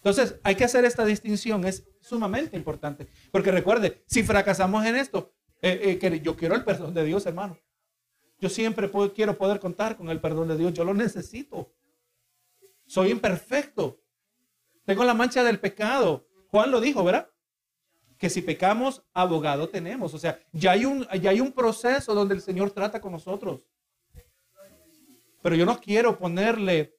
Entonces, 0.00 0.40
hay 0.42 0.54
que 0.54 0.64
hacer 0.64 0.86
esta 0.86 1.04
distinción, 1.04 1.66
es 1.66 1.86
sumamente 2.00 2.56
importante. 2.56 3.06
Porque 3.30 3.52
recuerde, 3.52 4.02
si 4.06 4.22
fracasamos 4.22 4.86
en 4.86 4.96
esto, 4.96 5.34
eh, 5.60 5.98
eh, 6.02 6.20
yo 6.22 6.36
quiero 6.36 6.54
el 6.54 6.64
perdón 6.64 6.94
de 6.94 7.04
Dios, 7.04 7.26
hermano. 7.26 7.58
Yo 8.38 8.48
siempre 8.48 8.90
quiero 9.14 9.36
poder 9.36 9.60
contar 9.60 9.98
con 9.98 10.08
el 10.08 10.18
perdón 10.18 10.48
de 10.48 10.56
Dios, 10.56 10.72
yo 10.72 10.84
lo 10.84 10.94
necesito. 10.94 11.74
Soy 12.86 13.10
imperfecto. 13.10 14.00
Tengo 14.86 15.04
la 15.04 15.12
mancha 15.12 15.44
del 15.44 15.60
pecado. 15.60 16.26
Juan 16.48 16.70
lo 16.70 16.80
dijo, 16.80 17.04
¿verdad? 17.04 17.30
Que 18.16 18.30
si 18.30 18.40
pecamos, 18.40 19.04
abogado 19.12 19.68
tenemos. 19.68 20.14
O 20.14 20.18
sea, 20.18 20.40
ya 20.52 20.72
hay 20.72 20.86
un, 20.86 21.06
ya 21.20 21.30
hay 21.30 21.40
un 21.40 21.52
proceso 21.52 22.14
donde 22.14 22.34
el 22.34 22.40
Señor 22.40 22.70
trata 22.70 23.02
con 23.02 23.12
nosotros. 23.12 23.66
Pero 25.42 25.54
yo 25.56 25.66
no 25.66 25.78
quiero 25.78 26.18
ponerle 26.18 26.96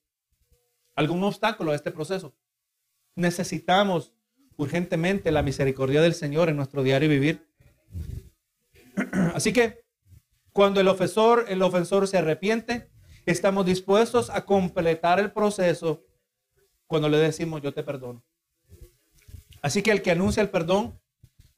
algún 0.95 1.23
obstáculo 1.23 1.71
a 1.71 1.75
este 1.75 1.91
proceso. 1.91 2.35
Necesitamos 3.15 4.13
urgentemente 4.57 5.31
la 5.31 5.43
misericordia 5.43 6.01
del 6.01 6.13
Señor 6.13 6.49
en 6.49 6.55
nuestro 6.55 6.83
diario 6.83 7.09
vivir. 7.09 7.47
Así 9.33 9.53
que 9.53 9.83
cuando 10.53 10.81
el 10.81 10.87
ofensor, 10.87 11.45
el 11.47 11.61
ofensor 11.61 12.07
se 12.07 12.17
arrepiente, 12.17 12.89
estamos 13.25 13.65
dispuestos 13.65 14.29
a 14.29 14.45
completar 14.45 15.19
el 15.19 15.31
proceso 15.31 16.03
cuando 16.87 17.09
le 17.09 17.17
decimos 17.17 17.61
yo 17.61 17.73
te 17.73 17.83
perdono. 17.83 18.23
Así 19.61 19.81
que 19.81 19.91
el 19.91 20.01
que 20.01 20.11
anuncia 20.11 20.41
el 20.41 20.49
perdón 20.49 20.99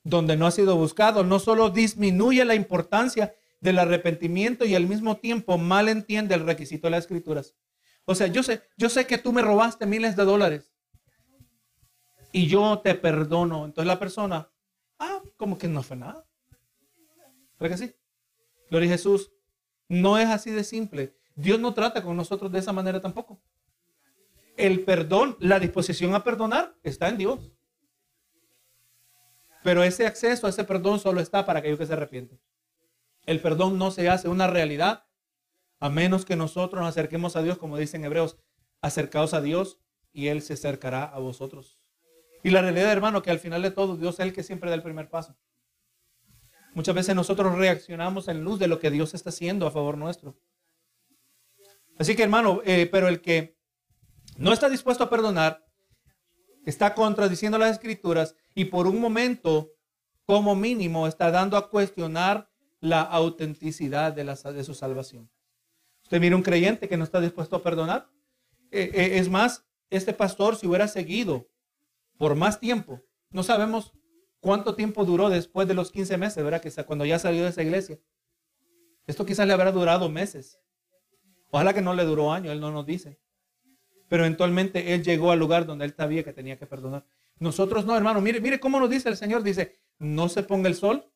donde 0.04 0.36
no 0.36 0.46
ha 0.46 0.52
sido 0.52 0.76
buscado 0.76 1.24
no 1.24 1.39
solo 1.39 1.70
disminuye 1.70 2.44
la 2.46 2.56
importancia 2.56 3.34
del 3.62 3.80
arrepentimiento 3.80 4.66
y 4.66 4.76
al 4.76 4.88
mismo 4.88 5.18
tiempo 5.18 5.58
mal 5.58 5.88
entiende 5.88 6.36
el 6.36 6.46
requisito 6.46 6.88
de 6.88 6.92
las 6.92 7.06
escrituras. 7.06 7.56
O 8.06 8.13
sea, 8.13 8.28
yo 8.28 8.44
sé, 8.44 8.62
yo 8.78 8.89
sé 8.89 9.08
que 9.08 9.18
tú 9.18 9.32
me 9.32 9.42
robaste 9.42 9.86
miles 9.86 10.18
de 10.18 10.26
dólares 10.26 10.73
y 12.34 12.48
yo 12.48 12.80
te 12.80 12.96
perdono. 12.96 13.63
Entonces 13.63 13.88
la 13.88 14.00
persona, 14.00 14.52
ah, 15.00 15.22
como 15.38 15.58
que 15.58 15.69
no 15.69 15.84
fue 15.84 15.96
nada. 15.96 16.26
¿Verdad 17.60 17.78
que 17.78 17.86
sí? 17.86 17.96
Gloria 18.69 18.89
a 18.89 18.93
Jesús. 18.93 19.32
No 19.88 20.17
es 20.17 20.28
así 20.28 20.52
de 20.52 20.63
simple. 20.63 21.15
Dios 21.36 21.60
no 21.60 21.74
trata 21.74 22.04
con 22.04 22.17
nosotros 22.17 22.52
de 22.52 22.60
esa 22.60 22.74
manera 22.74 23.00
tampoco. 23.00 23.39
El 24.58 24.84
perdón, 24.84 25.38
la 25.39 25.60
disposición 25.60 26.15
a 26.15 26.24
perdonar 26.24 26.76
está 26.84 27.08
en 27.08 27.17
Dios. 27.17 27.52
Pero 29.63 29.84
ese 29.84 30.06
acceso 30.06 30.48
a 30.48 30.50
ese 30.50 30.63
perdón 30.63 31.00
solo 31.00 31.22
está 31.22 31.46
para 31.46 31.60
aquellos 31.60 31.80
que 31.80 31.86
se 31.86 31.93
arrepienten. 31.93 32.41
El 33.26 33.39
perdón 33.39 33.78
no 33.78 33.91
se 33.91 34.10
hace 34.10 34.28
una 34.28 34.48
realidad 34.48 35.06
a 35.80 35.89
menos 35.89 36.26
que 36.26 36.36
nosotros 36.36 36.82
nos 36.82 36.89
acerquemos 36.89 37.36
a 37.36 37.43
Dios, 37.43 37.58
como 37.58 37.78
dicen 37.78 38.04
hebreos, 38.04 38.38
acercaos 38.82 39.34
a 39.34 39.41
Dios 39.41 39.80
y 40.12 40.28
Él 40.28 40.41
se 40.41 40.54
acercará 40.54 41.04
a 41.04 41.19
vosotros. 41.19 41.83
Y 42.44 42.50
la 42.50 42.62
realidad, 42.62 42.92
hermano, 42.92 43.22
que 43.22 43.32
al 43.32 43.40
final 43.40 43.62
de 43.62 43.72
todo, 43.72 43.96
Dios 43.96 44.16
es 44.16 44.20
el 44.20 44.34
que 44.34 44.44
siempre 44.44 44.70
da 44.70 44.76
el 44.76 44.84
primer 44.84 45.10
paso. 45.10 45.36
Muchas 46.74 46.94
veces 46.94 47.16
nosotros 47.16 47.56
reaccionamos 47.58 48.28
en 48.28 48.44
luz 48.44 48.60
de 48.60 48.68
lo 48.68 48.80
que 48.80 48.92
Dios 48.92 49.14
está 49.14 49.30
haciendo 49.30 49.66
a 49.66 49.72
favor 49.72 49.98
nuestro. 49.98 50.36
Así 51.98 52.16
que, 52.16 52.24
hermano, 52.24 52.62
eh, 52.66 52.90
pero 52.92 53.08
el 53.08 53.22
que 53.22 53.56
no 54.38 54.52
está 54.52 54.70
dispuesto 54.70 55.06
a 55.06 55.10
perdonar, 55.10 55.66
está 56.66 56.94
contradiciendo 56.96 57.58
las 57.58 57.72
escrituras 57.72 58.36
y 58.56 58.66
por 58.66 58.88
un 58.88 59.00
momento, 59.00 59.72
como 60.26 60.56
mínimo, 60.56 61.08
está 61.08 61.32
dando 61.32 61.56
a 61.56 61.70
cuestionar 61.70 62.50
la 62.82 63.02
autenticidad 63.02 64.12
de, 64.14 64.64
su 64.64 64.74
salvación. 64.74 65.30
Usted 66.04 66.20
mira 66.20 66.36
un 66.36 66.44
creyente 66.44 66.90
que 66.90 66.98
no 66.98 67.06
está 67.06 67.22
dispuesto 67.22 67.56
a 67.56 67.64
perdonar. 67.64 68.10
Eh, 68.72 68.92
eh, 68.94 69.20
es 69.20 69.30
más, 69.30 69.66
este 69.90 70.14
pastor, 70.14 70.58
si 70.58 70.68
hubiera 70.68 70.88
seguido 70.88 71.48
por 72.17 72.36
más 72.36 72.60
tiempo. 72.60 73.02
No 73.32 73.43
sabemos 73.43 73.93
cuánto 74.39 74.76
tiempo 74.76 75.06
duró 75.06 75.30
después 75.30 75.68
de 75.68 75.74
los 75.74 75.91
15 75.91 76.18
meses, 76.18 76.43
¿verdad? 76.43 76.61
Que 76.61 76.72
cuando 76.84 77.05
ya 77.05 77.20
salió 77.20 77.43
de 77.43 77.49
esa 77.49 77.64
iglesia. 77.64 77.99
Esto 79.07 79.26
quizás 79.26 79.47
le 79.47 79.53
habrá 79.53 79.72
durado 79.72 80.09
meses. 80.09 80.59
Ojalá 81.49 81.74
que 81.74 81.82
no 81.82 81.93
le 81.93 82.03
duró 82.03 82.32
años, 82.32 82.51
él 82.51 82.59
no 82.59 82.72
nos 82.72 82.86
dice. 82.86 83.20
Pero 84.07 84.26
eventualmente 84.26 84.93
él 84.93 85.03
llegó 85.03 85.32
al 85.32 85.39
lugar 85.39 85.66
donde 85.66 85.86
él 85.86 85.93
sabía 85.95 86.24
que 86.24 86.34
tenía 86.34 86.57
que 86.57 86.66
perdonar. 86.66 87.05
Nosotros 87.39 87.86
no, 87.86 87.95
hermano. 87.95 88.22
Mire, 88.22 88.41
mire 88.41 88.59
cómo 88.59 88.80
nos 88.80 88.89
dice 88.89 89.09
el 89.09 89.18
Señor. 89.18 89.43
Dice, 89.43 89.80
no 89.99 90.30
se 90.30 90.43
ponga 90.43 90.70
el 90.70 90.76
sol 90.76 91.11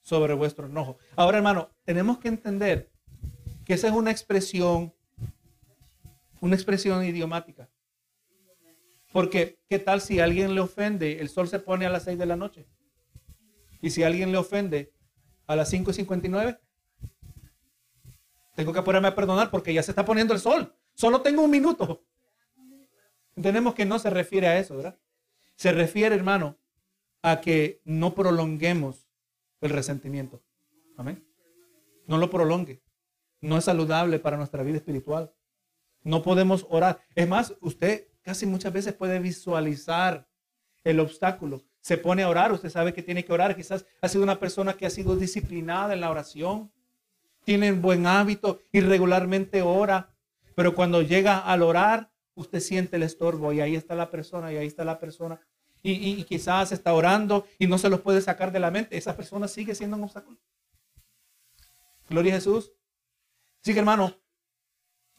sobre 0.00 0.34
vuestro 0.34 0.66
enojo. 0.66 0.98
Ahora, 1.16 1.38
hermano, 1.38 1.70
tenemos 1.84 2.18
que 2.18 2.28
entender 2.28 2.90
que 3.64 3.74
esa 3.74 3.88
es 3.88 3.92
una 3.92 4.10
expresión, 4.10 4.94
una 6.40 6.54
expresión 6.54 7.04
idiomática. 7.04 7.68
Porque, 9.12 9.58
¿qué 9.68 9.78
tal 9.78 10.00
si 10.00 10.20
alguien 10.20 10.54
le 10.54 10.60
ofende? 10.60 11.20
El 11.20 11.28
sol 11.28 11.48
se 11.48 11.58
pone 11.58 11.86
a 11.86 11.90
las 11.90 12.04
6 12.04 12.18
de 12.18 12.26
la 12.26 12.36
noche. 12.36 12.66
Y 13.80 13.90
si 13.90 14.02
alguien 14.02 14.32
le 14.32 14.38
ofende 14.38 14.92
a 15.46 15.56
las 15.56 15.70
5 15.70 15.90
y 15.90 15.94
59, 15.94 16.60
tengo 18.54 18.72
que 18.72 18.82
ponerme 18.82 19.08
a 19.08 19.14
perdonar 19.14 19.50
porque 19.50 19.72
ya 19.72 19.82
se 19.82 19.92
está 19.92 20.04
poniendo 20.04 20.34
el 20.34 20.40
sol. 20.40 20.74
Solo 20.94 21.22
tengo 21.22 21.42
un 21.42 21.50
minuto. 21.50 22.04
Entendemos 23.36 23.74
que 23.74 23.86
no 23.86 23.98
se 24.00 24.10
refiere 24.10 24.48
a 24.48 24.58
eso, 24.58 24.76
¿verdad? 24.76 24.98
Se 25.54 25.70
refiere, 25.70 26.14
hermano, 26.14 26.58
a 27.22 27.40
que 27.40 27.80
no 27.84 28.14
prolonguemos 28.14 29.08
el 29.60 29.70
resentimiento. 29.70 30.42
Amén. 30.96 31.24
No 32.06 32.18
lo 32.18 32.30
prolongue. 32.30 32.82
No 33.40 33.56
es 33.56 33.64
saludable 33.64 34.18
para 34.18 34.36
nuestra 34.36 34.64
vida 34.64 34.78
espiritual. 34.78 35.32
No 36.02 36.22
podemos 36.22 36.66
orar. 36.68 37.00
Es 37.14 37.28
más, 37.28 37.54
usted 37.60 38.07
casi 38.28 38.44
muchas 38.44 38.74
veces 38.74 38.92
puede 38.92 39.20
visualizar 39.20 40.28
el 40.84 41.00
obstáculo. 41.00 41.62
Se 41.80 41.96
pone 41.96 42.24
a 42.24 42.28
orar, 42.28 42.52
usted 42.52 42.68
sabe 42.68 42.92
que 42.92 43.02
tiene 43.02 43.24
que 43.24 43.32
orar. 43.32 43.56
Quizás 43.56 43.86
ha 44.02 44.08
sido 44.08 44.22
una 44.22 44.38
persona 44.38 44.74
que 44.74 44.84
ha 44.84 44.90
sido 44.90 45.16
disciplinada 45.16 45.94
en 45.94 46.02
la 46.02 46.10
oración. 46.10 46.70
Tiene 47.46 47.72
buen 47.72 48.06
hábito 48.06 48.60
y 48.70 48.80
regularmente 48.80 49.62
ora. 49.62 50.10
Pero 50.54 50.74
cuando 50.74 51.00
llega 51.00 51.38
al 51.38 51.62
orar, 51.62 52.10
usted 52.34 52.60
siente 52.60 52.96
el 52.96 53.04
estorbo 53.04 53.54
y 53.54 53.62
ahí 53.62 53.74
está 53.74 53.94
la 53.94 54.10
persona 54.10 54.52
y 54.52 54.58
ahí 54.58 54.66
está 54.66 54.84
la 54.84 55.00
persona. 55.00 55.40
Y, 55.82 56.22
quizás 56.24 56.70
está 56.70 56.92
orando 56.92 57.46
y 57.58 57.66
no 57.66 57.78
se 57.78 57.88
los 57.88 58.02
puede 58.02 58.20
sacar 58.20 58.52
de 58.52 58.60
la 58.60 58.70
mente. 58.70 58.98
Esa 58.98 59.16
persona 59.16 59.48
sigue 59.48 59.74
siendo 59.74 59.96
un 59.96 60.04
obstáculo. 60.04 60.38
Gloria 62.10 62.34
a 62.34 62.36
Jesús. 62.36 62.72
Así 63.62 63.72
que 63.72 63.78
hermano, 63.78 64.14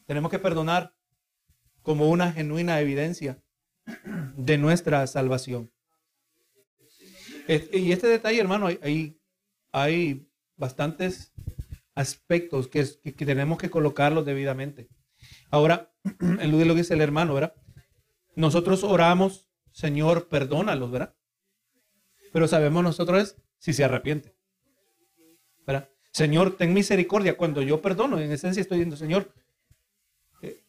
tenemos 0.06 0.30
que 0.30 0.38
perdonar 0.38 0.94
como 1.82 2.08
una 2.08 2.32
genuina 2.32 2.80
evidencia 2.80 3.42
de 4.36 4.58
nuestra 4.58 5.06
salvación. 5.06 5.70
Y 7.72 7.90
este 7.92 8.06
detalle, 8.06 8.40
hermano, 8.40 8.68
hay, 8.68 9.20
hay 9.72 10.28
bastantes 10.56 11.32
aspectos 11.94 12.68
que, 12.68 12.86
que, 13.02 13.26
tenemos 13.26 13.58
que 13.58 13.70
colocarlos 13.70 14.24
debidamente. 14.24 14.88
Ahora, 15.50 15.92
en 16.20 16.68
lo 16.68 16.74
dice 16.74 16.94
el 16.94 17.00
hermano, 17.00 17.34
¿verdad? 17.34 17.54
Nosotros 18.36 18.84
oramos, 18.84 19.48
Señor, 19.72 20.28
perdónalos, 20.28 20.90
¿verdad? 20.90 21.14
Pero 22.32 22.46
sabemos 22.46 22.84
nosotros 22.84 23.36
si 23.58 23.72
se 23.72 23.84
arrepiente. 23.84 24.34
¿verdad? 25.66 25.88
Señor, 26.12 26.56
ten 26.56 26.72
misericordia. 26.72 27.36
Cuando 27.36 27.62
yo 27.62 27.80
perdono, 27.82 28.18
en 28.18 28.30
esencia 28.30 28.60
estoy 28.60 28.78
diciendo, 28.78 28.96
Señor, 28.96 29.32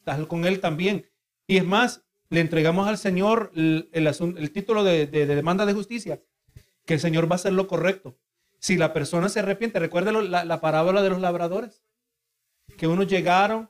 estás 0.01 0.25
con 0.27 0.45
Él 0.45 0.59
también. 0.59 1.07
Y 1.47 1.57
es 1.57 1.65
más, 1.65 2.03
le 2.29 2.41
entregamos 2.41 2.87
al 2.87 2.97
Señor 2.97 3.51
el, 3.55 3.89
el, 3.93 4.51
título 4.51 4.83
de, 4.83 5.07
demanda 5.07 5.65
de 5.65 5.73
justicia, 5.73 6.21
que 6.85 6.95
el 6.95 6.99
Señor 6.99 7.29
va 7.29 7.35
a 7.35 7.35
hacer 7.35 7.53
lo 7.53 7.67
correcto. 7.67 8.17
Si 8.59 8.77
la 8.77 8.93
persona 8.93 9.29
se 9.29 9.39
arrepiente, 9.39 9.79
recuerda 9.79 10.11
la, 10.11 10.45
la 10.45 10.61
parábola 10.61 11.01
de 11.01 11.09
los 11.09 11.19
labradores, 11.19 11.83
que 12.77 12.87
unos 12.87 13.07
llegaron 13.07 13.69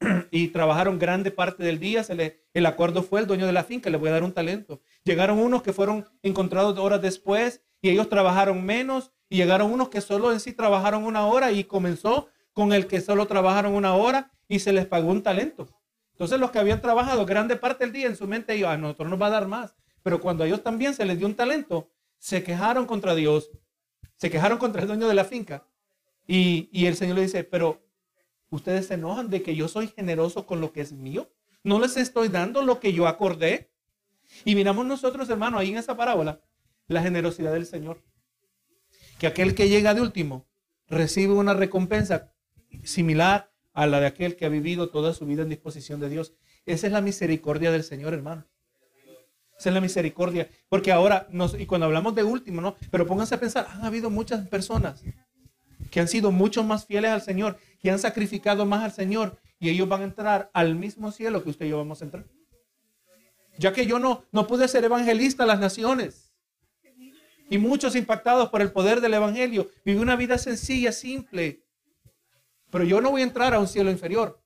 y 0.30 0.48
trabajaron 0.48 0.98
grande 0.98 1.30
parte 1.30 1.62
del 1.62 1.78
día. 1.78 2.04
Se 2.04 2.14
le, 2.14 2.44
el 2.54 2.66
acuerdo 2.66 3.02
fue 3.02 3.20
el 3.20 3.26
dueño 3.26 3.46
de 3.46 3.52
la 3.52 3.64
finca, 3.64 3.90
le 3.90 3.98
voy 3.98 4.08
a 4.08 4.12
dar 4.12 4.24
un 4.24 4.32
talento. 4.32 4.80
Llegaron 5.04 5.38
unos 5.38 5.62
que 5.62 5.72
fueron 5.72 6.06
encontrados 6.22 6.78
horas 6.78 7.02
después 7.02 7.62
y 7.80 7.90
ellos 7.90 8.08
trabajaron 8.08 8.64
menos 8.64 9.12
y 9.28 9.36
llegaron 9.36 9.72
unos 9.72 9.88
que 9.88 10.00
solo 10.00 10.32
en 10.32 10.40
sí 10.40 10.52
trabajaron 10.52 11.04
una 11.04 11.26
hora 11.26 11.52
y 11.52 11.64
comenzó 11.64 12.28
con 12.56 12.72
el 12.72 12.86
que 12.86 13.02
solo 13.02 13.26
trabajaron 13.26 13.74
una 13.74 13.94
hora 13.94 14.32
y 14.48 14.60
se 14.60 14.72
les 14.72 14.86
pagó 14.86 15.10
un 15.10 15.22
talento. 15.22 15.68
Entonces 16.12 16.40
los 16.40 16.50
que 16.50 16.58
habían 16.58 16.80
trabajado 16.80 17.26
grande 17.26 17.56
parte 17.56 17.84
del 17.84 17.92
día 17.92 18.06
en 18.06 18.16
su 18.16 18.26
mente, 18.26 18.54
ellos, 18.54 18.70
a 18.70 18.78
nosotros 18.78 19.10
nos 19.10 19.20
va 19.20 19.26
a 19.26 19.30
dar 19.30 19.46
más. 19.46 19.74
Pero 20.02 20.20
cuando 20.20 20.42
a 20.42 20.46
ellos 20.46 20.62
también 20.62 20.94
se 20.94 21.04
les 21.04 21.18
dio 21.18 21.26
un 21.26 21.34
talento, 21.34 21.90
se 22.18 22.42
quejaron 22.42 22.86
contra 22.86 23.14
Dios, 23.14 23.50
se 24.16 24.30
quejaron 24.30 24.56
contra 24.56 24.80
el 24.80 24.88
dueño 24.88 25.06
de 25.06 25.12
la 25.12 25.24
finca. 25.24 25.66
Y, 26.26 26.70
y 26.72 26.86
el 26.86 26.96
Señor 26.96 27.16
le 27.16 27.22
dice, 27.22 27.44
pero 27.44 27.86
ustedes 28.48 28.86
se 28.86 28.94
enojan 28.94 29.28
de 29.28 29.42
que 29.42 29.54
yo 29.54 29.68
soy 29.68 29.88
generoso 29.88 30.46
con 30.46 30.62
lo 30.62 30.72
que 30.72 30.80
es 30.80 30.92
mío. 30.92 31.30
No 31.62 31.78
les 31.78 31.98
estoy 31.98 32.28
dando 32.28 32.62
lo 32.62 32.80
que 32.80 32.94
yo 32.94 33.06
acordé. 33.06 33.70
Y 34.44 34.54
miramos 34.54 34.86
nosotros, 34.86 35.28
hermano, 35.28 35.58
ahí 35.58 35.70
en 35.70 35.76
esa 35.76 35.96
parábola, 35.96 36.40
la 36.88 37.02
generosidad 37.02 37.52
del 37.52 37.66
Señor 37.66 38.02
que 39.18 39.26
aquel 39.26 39.54
que 39.54 39.68
llega 39.68 39.94
de 39.94 40.00
último 40.00 40.46
recibe 40.88 41.32
una 41.32 41.54
recompensa 41.54 42.32
similar 42.84 43.50
a 43.72 43.86
la 43.86 44.00
de 44.00 44.06
aquel 44.06 44.36
que 44.36 44.46
ha 44.46 44.48
vivido 44.48 44.88
toda 44.88 45.12
su 45.14 45.26
vida 45.26 45.42
en 45.42 45.48
disposición 45.48 46.00
de 46.00 46.08
Dios. 46.08 46.32
Esa 46.64 46.86
es 46.86 46.92
la 46.92 47.00
misericordia 47.00 47.70
del 47.70 47.84
Señor, 47.84 48.14
hermano. 48.14 48.46
Esa 49.58 49.70
es 49.70 49.74
la 49.74 49.80
misericordia. 49.80 50.48
Porque 50.68 50.92
ahora, 50.92 51.28
y 51.58 51.66
cuando 51.66 51.86
hablamos 51.86 52.14
de 52.14 52.24
último, 52.24 52.60
¿no? 52.60 52.76
Pero 52.90 53.06
pónganse 53.06 53.34
a 53.34 53.40
pensar, 53.40 53.66
han 53.70 53.84
habido 53.84 54.10
muchas 54.10 54.46
personas 54.48 55.02
que 55.90 56.00
han 56.00 56.08
sido 56.08 56.32
mucho 56.32 56.64
más 56.64 56.86
fieles 56.86 57.10
al 57.10 57.22
Señor, 57.22 57.58
que 57.80 57.90
han 57.90 57.98
sacrificado 57.98 58.66
más 58.66 58.82
al 58.82 58.92
Señor, 58.92 59.38
y 59.58 59.70
ellos 59.70 59.88
van 59.88 60.02
a 60.02 60.04
entrar 60.04 60.50
al 60.52 60.74
mismo 60.74 61.12
cielo 61.12 61.42
que 61.42 61.50
usted 61.50 61.66
y 61.66 61.70
yo 61.70 61.78
vamos 61.78 62.02
a 62.02 62.04
entrar. 62.04 62.26
Ya 63.58 63.72
que 63.72 63.86
yo 63.86 63.98
no, 63.98 64.24
no 64.32 64.46
pude 64.46 64.68
ser 64.68 64.84
evangelista 64.84 65.44
a 65.44 65.46
las 65.46 65.60
naciones. 65.60 66.34
Y 67.48 67.58
muchos 67.58 67.94
impactados 67.94 68.48
por 68.50 68.60
el 68.60 68.72
poder 68.72 69.00
del 69.00 69.14
Evangelio. 69.14 69.70
Vive 69.84 70.00
una 70.00 70.16
vida 70.16 70.36
sencilla, 70.36 70.90
simple. 70.90 71.62
Pero 72.70 72.84
yo 72.84 73.00
no 73.00 73.10
voy 73.10 73.22
a 73.22 73.24
entrar 73.24 73.54
a 73.54 73.58
un 73.58 73.68
cielo 73.68 73.90
inferior. 73.90 74.40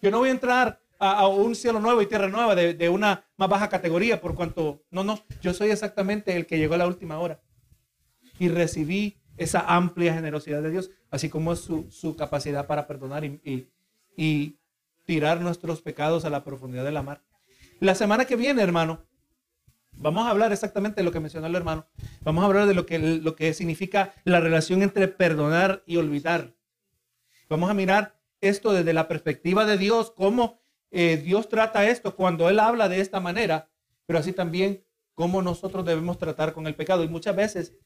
Yo 0.00 0.10
no 0.10 0.18
voy 0.18 0.28
a 0.28 0.32
entrar 0.32 0.80
a, 0.98 1.26
un 1.26 1.54
cielo 1.54 1.80
nuevo 1.80 2.00
y 2.00 2.06
tierra 2.06 2.28
nueva 2.28 2.54
de, 2.54 2.88
una 2.88 3.24
más 3.36 3.48
baja 3.48 3.68
categoría 3.68 4.20
por 4.20 4.34
cuanto, 4.34 4.82
no, 4.90 5.04
no, 5.04 5.18
yo 5.42 5.52
soy 5.52 5.70
exactamente 5.70 6.36
el 6.36 6.46
que 6.46 6.58
llegó 6.58 6.74
a 6.74 6.78
la 6.78 6.86
última 6.86 7.18
hora. 7.18 7.40
Y 8.38 8.48
recibí 8.48 9.16
esa 9.36 9.60
amplia 9.60 10.14
generosidad 10.14 10.62
de 10.62 10.70
Dios, 10.70 10.90
así 11.10 11.28
como 11.28 11.56
su, 11.56 12.16
capacidad 12.16 12.66
para 12.66 12.86
perdonar 12.86 13.24
y, 13.24 13.40
y, 13.44 13.68
y 14.16 14.58
tirar 15.04 15.40
nuestros 15.40 15.82
pecados 15.82 16.24
a 16.24 16.30
la 16.30 16.44
profundidad 16.44 16.84
de 16.84 16.92
la 16.92 17.02
mar. 17.02 17.22
La 17.80 17.94
semana 17.94 18.24
que 18.24 18.36
viene, 18.36 18.62
hermano, 18.62 19.04
Vamos 19.96 20.26
a 20.26 20.30
hablar 20.30 20.52
exactamente 20.52 21.00
de 21.00 21.04
lo 21.04 21.12
que 21.12 21.20
mencionó 21.20 21.46
el 21.46 21.54
hermano. 21.54 21.86
Vamos 22.22 22.42
a 22.42 22.46
hablar 22.46 22.66
de 22.66 22.74
lo 22.74 22.86
que, 22.86 22.98
lo 22.98 23.36
que 23.36 23.54
significa 23.54 24.12
la 24.24 24.40
relación 24.40 24.82
entre 24.82 25.08
perdonar 25.08 25.82
y 25.86 25.96
olvidar. 25.96 26.54
Vamos 27.54 27.70
a 27.70 27.74
mirar 27.74 28.20
esto 28.40 28.72
desde 28.72 28.92
la 28.92 29.06
perspectiva 29.06 29.64
de 29.64 29.78
Dios, 29.78 30.10
cómo 30.10 30.58
eh, 30.90 31.18
Dios 31.18 31.48
trata 31.48 31.88
esto 31.88 32.16
cuando 32.16 32.50
Él 32.50 32.58
habla 32.58 32.88
de 32.88 33.00
esta 33.00 33.20
manera, 33.20 33.70
pero 34.06 34.18
así 34.18 34.32
también 34.32 34.84
cómo 35.14 35.40
nosotros 35.40 35.84
debemos 35.86 36.18
tratar 36.18 36.52
con 36.52 36.66
el 36.66 36.74
pecado. 36.74 37.04
Y 37.04 37.08
muchas 37.08 37.36
veces 37.36 37.76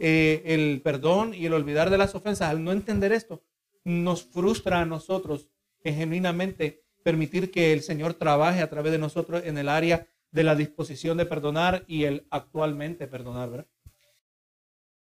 eh, 0.00 0.42
el 0.46 0.82
perdón 0.82 1.32
y 1.32 1.46
el 1.46 1.52
olvidar 1.52 1.90
de 1.90 1.98
las 1.98 2.16
ofensas, 2.16 2.50
al 2.50 2.64
no 2.64 2.72
entender 2.72 3.12
esto, 3.12 3.44
nos 3.84 4.24
frustra 4.24 4.80
a 4.80 4.84
nosotros 4.84 5.48
en 5.84 5.94
genuinamente 5.94 6.82
permitir 7.04 7.52
que 7.52 7.72
el 7.72 7.82
Señor 7.82 8.14
trabaje 8.14 8.62
a 8.62 8.68
través 8.68 8.90
de 8.90 8.98
nosotros 8.98 9.44
en 9.44 9.58
el 9.58 9.68
área 9.68 10.08
de 10.32 10.42
la 10.42 10.56
disposición 10.56 11.18
de 11.18 11.26
perdonar 11.26 11.84
y 11.86 12.02
el 12.02 12.26
actualmente 12.30 13.06
perdonar, 13.06 13.48
¿verdad? 13.48 13.66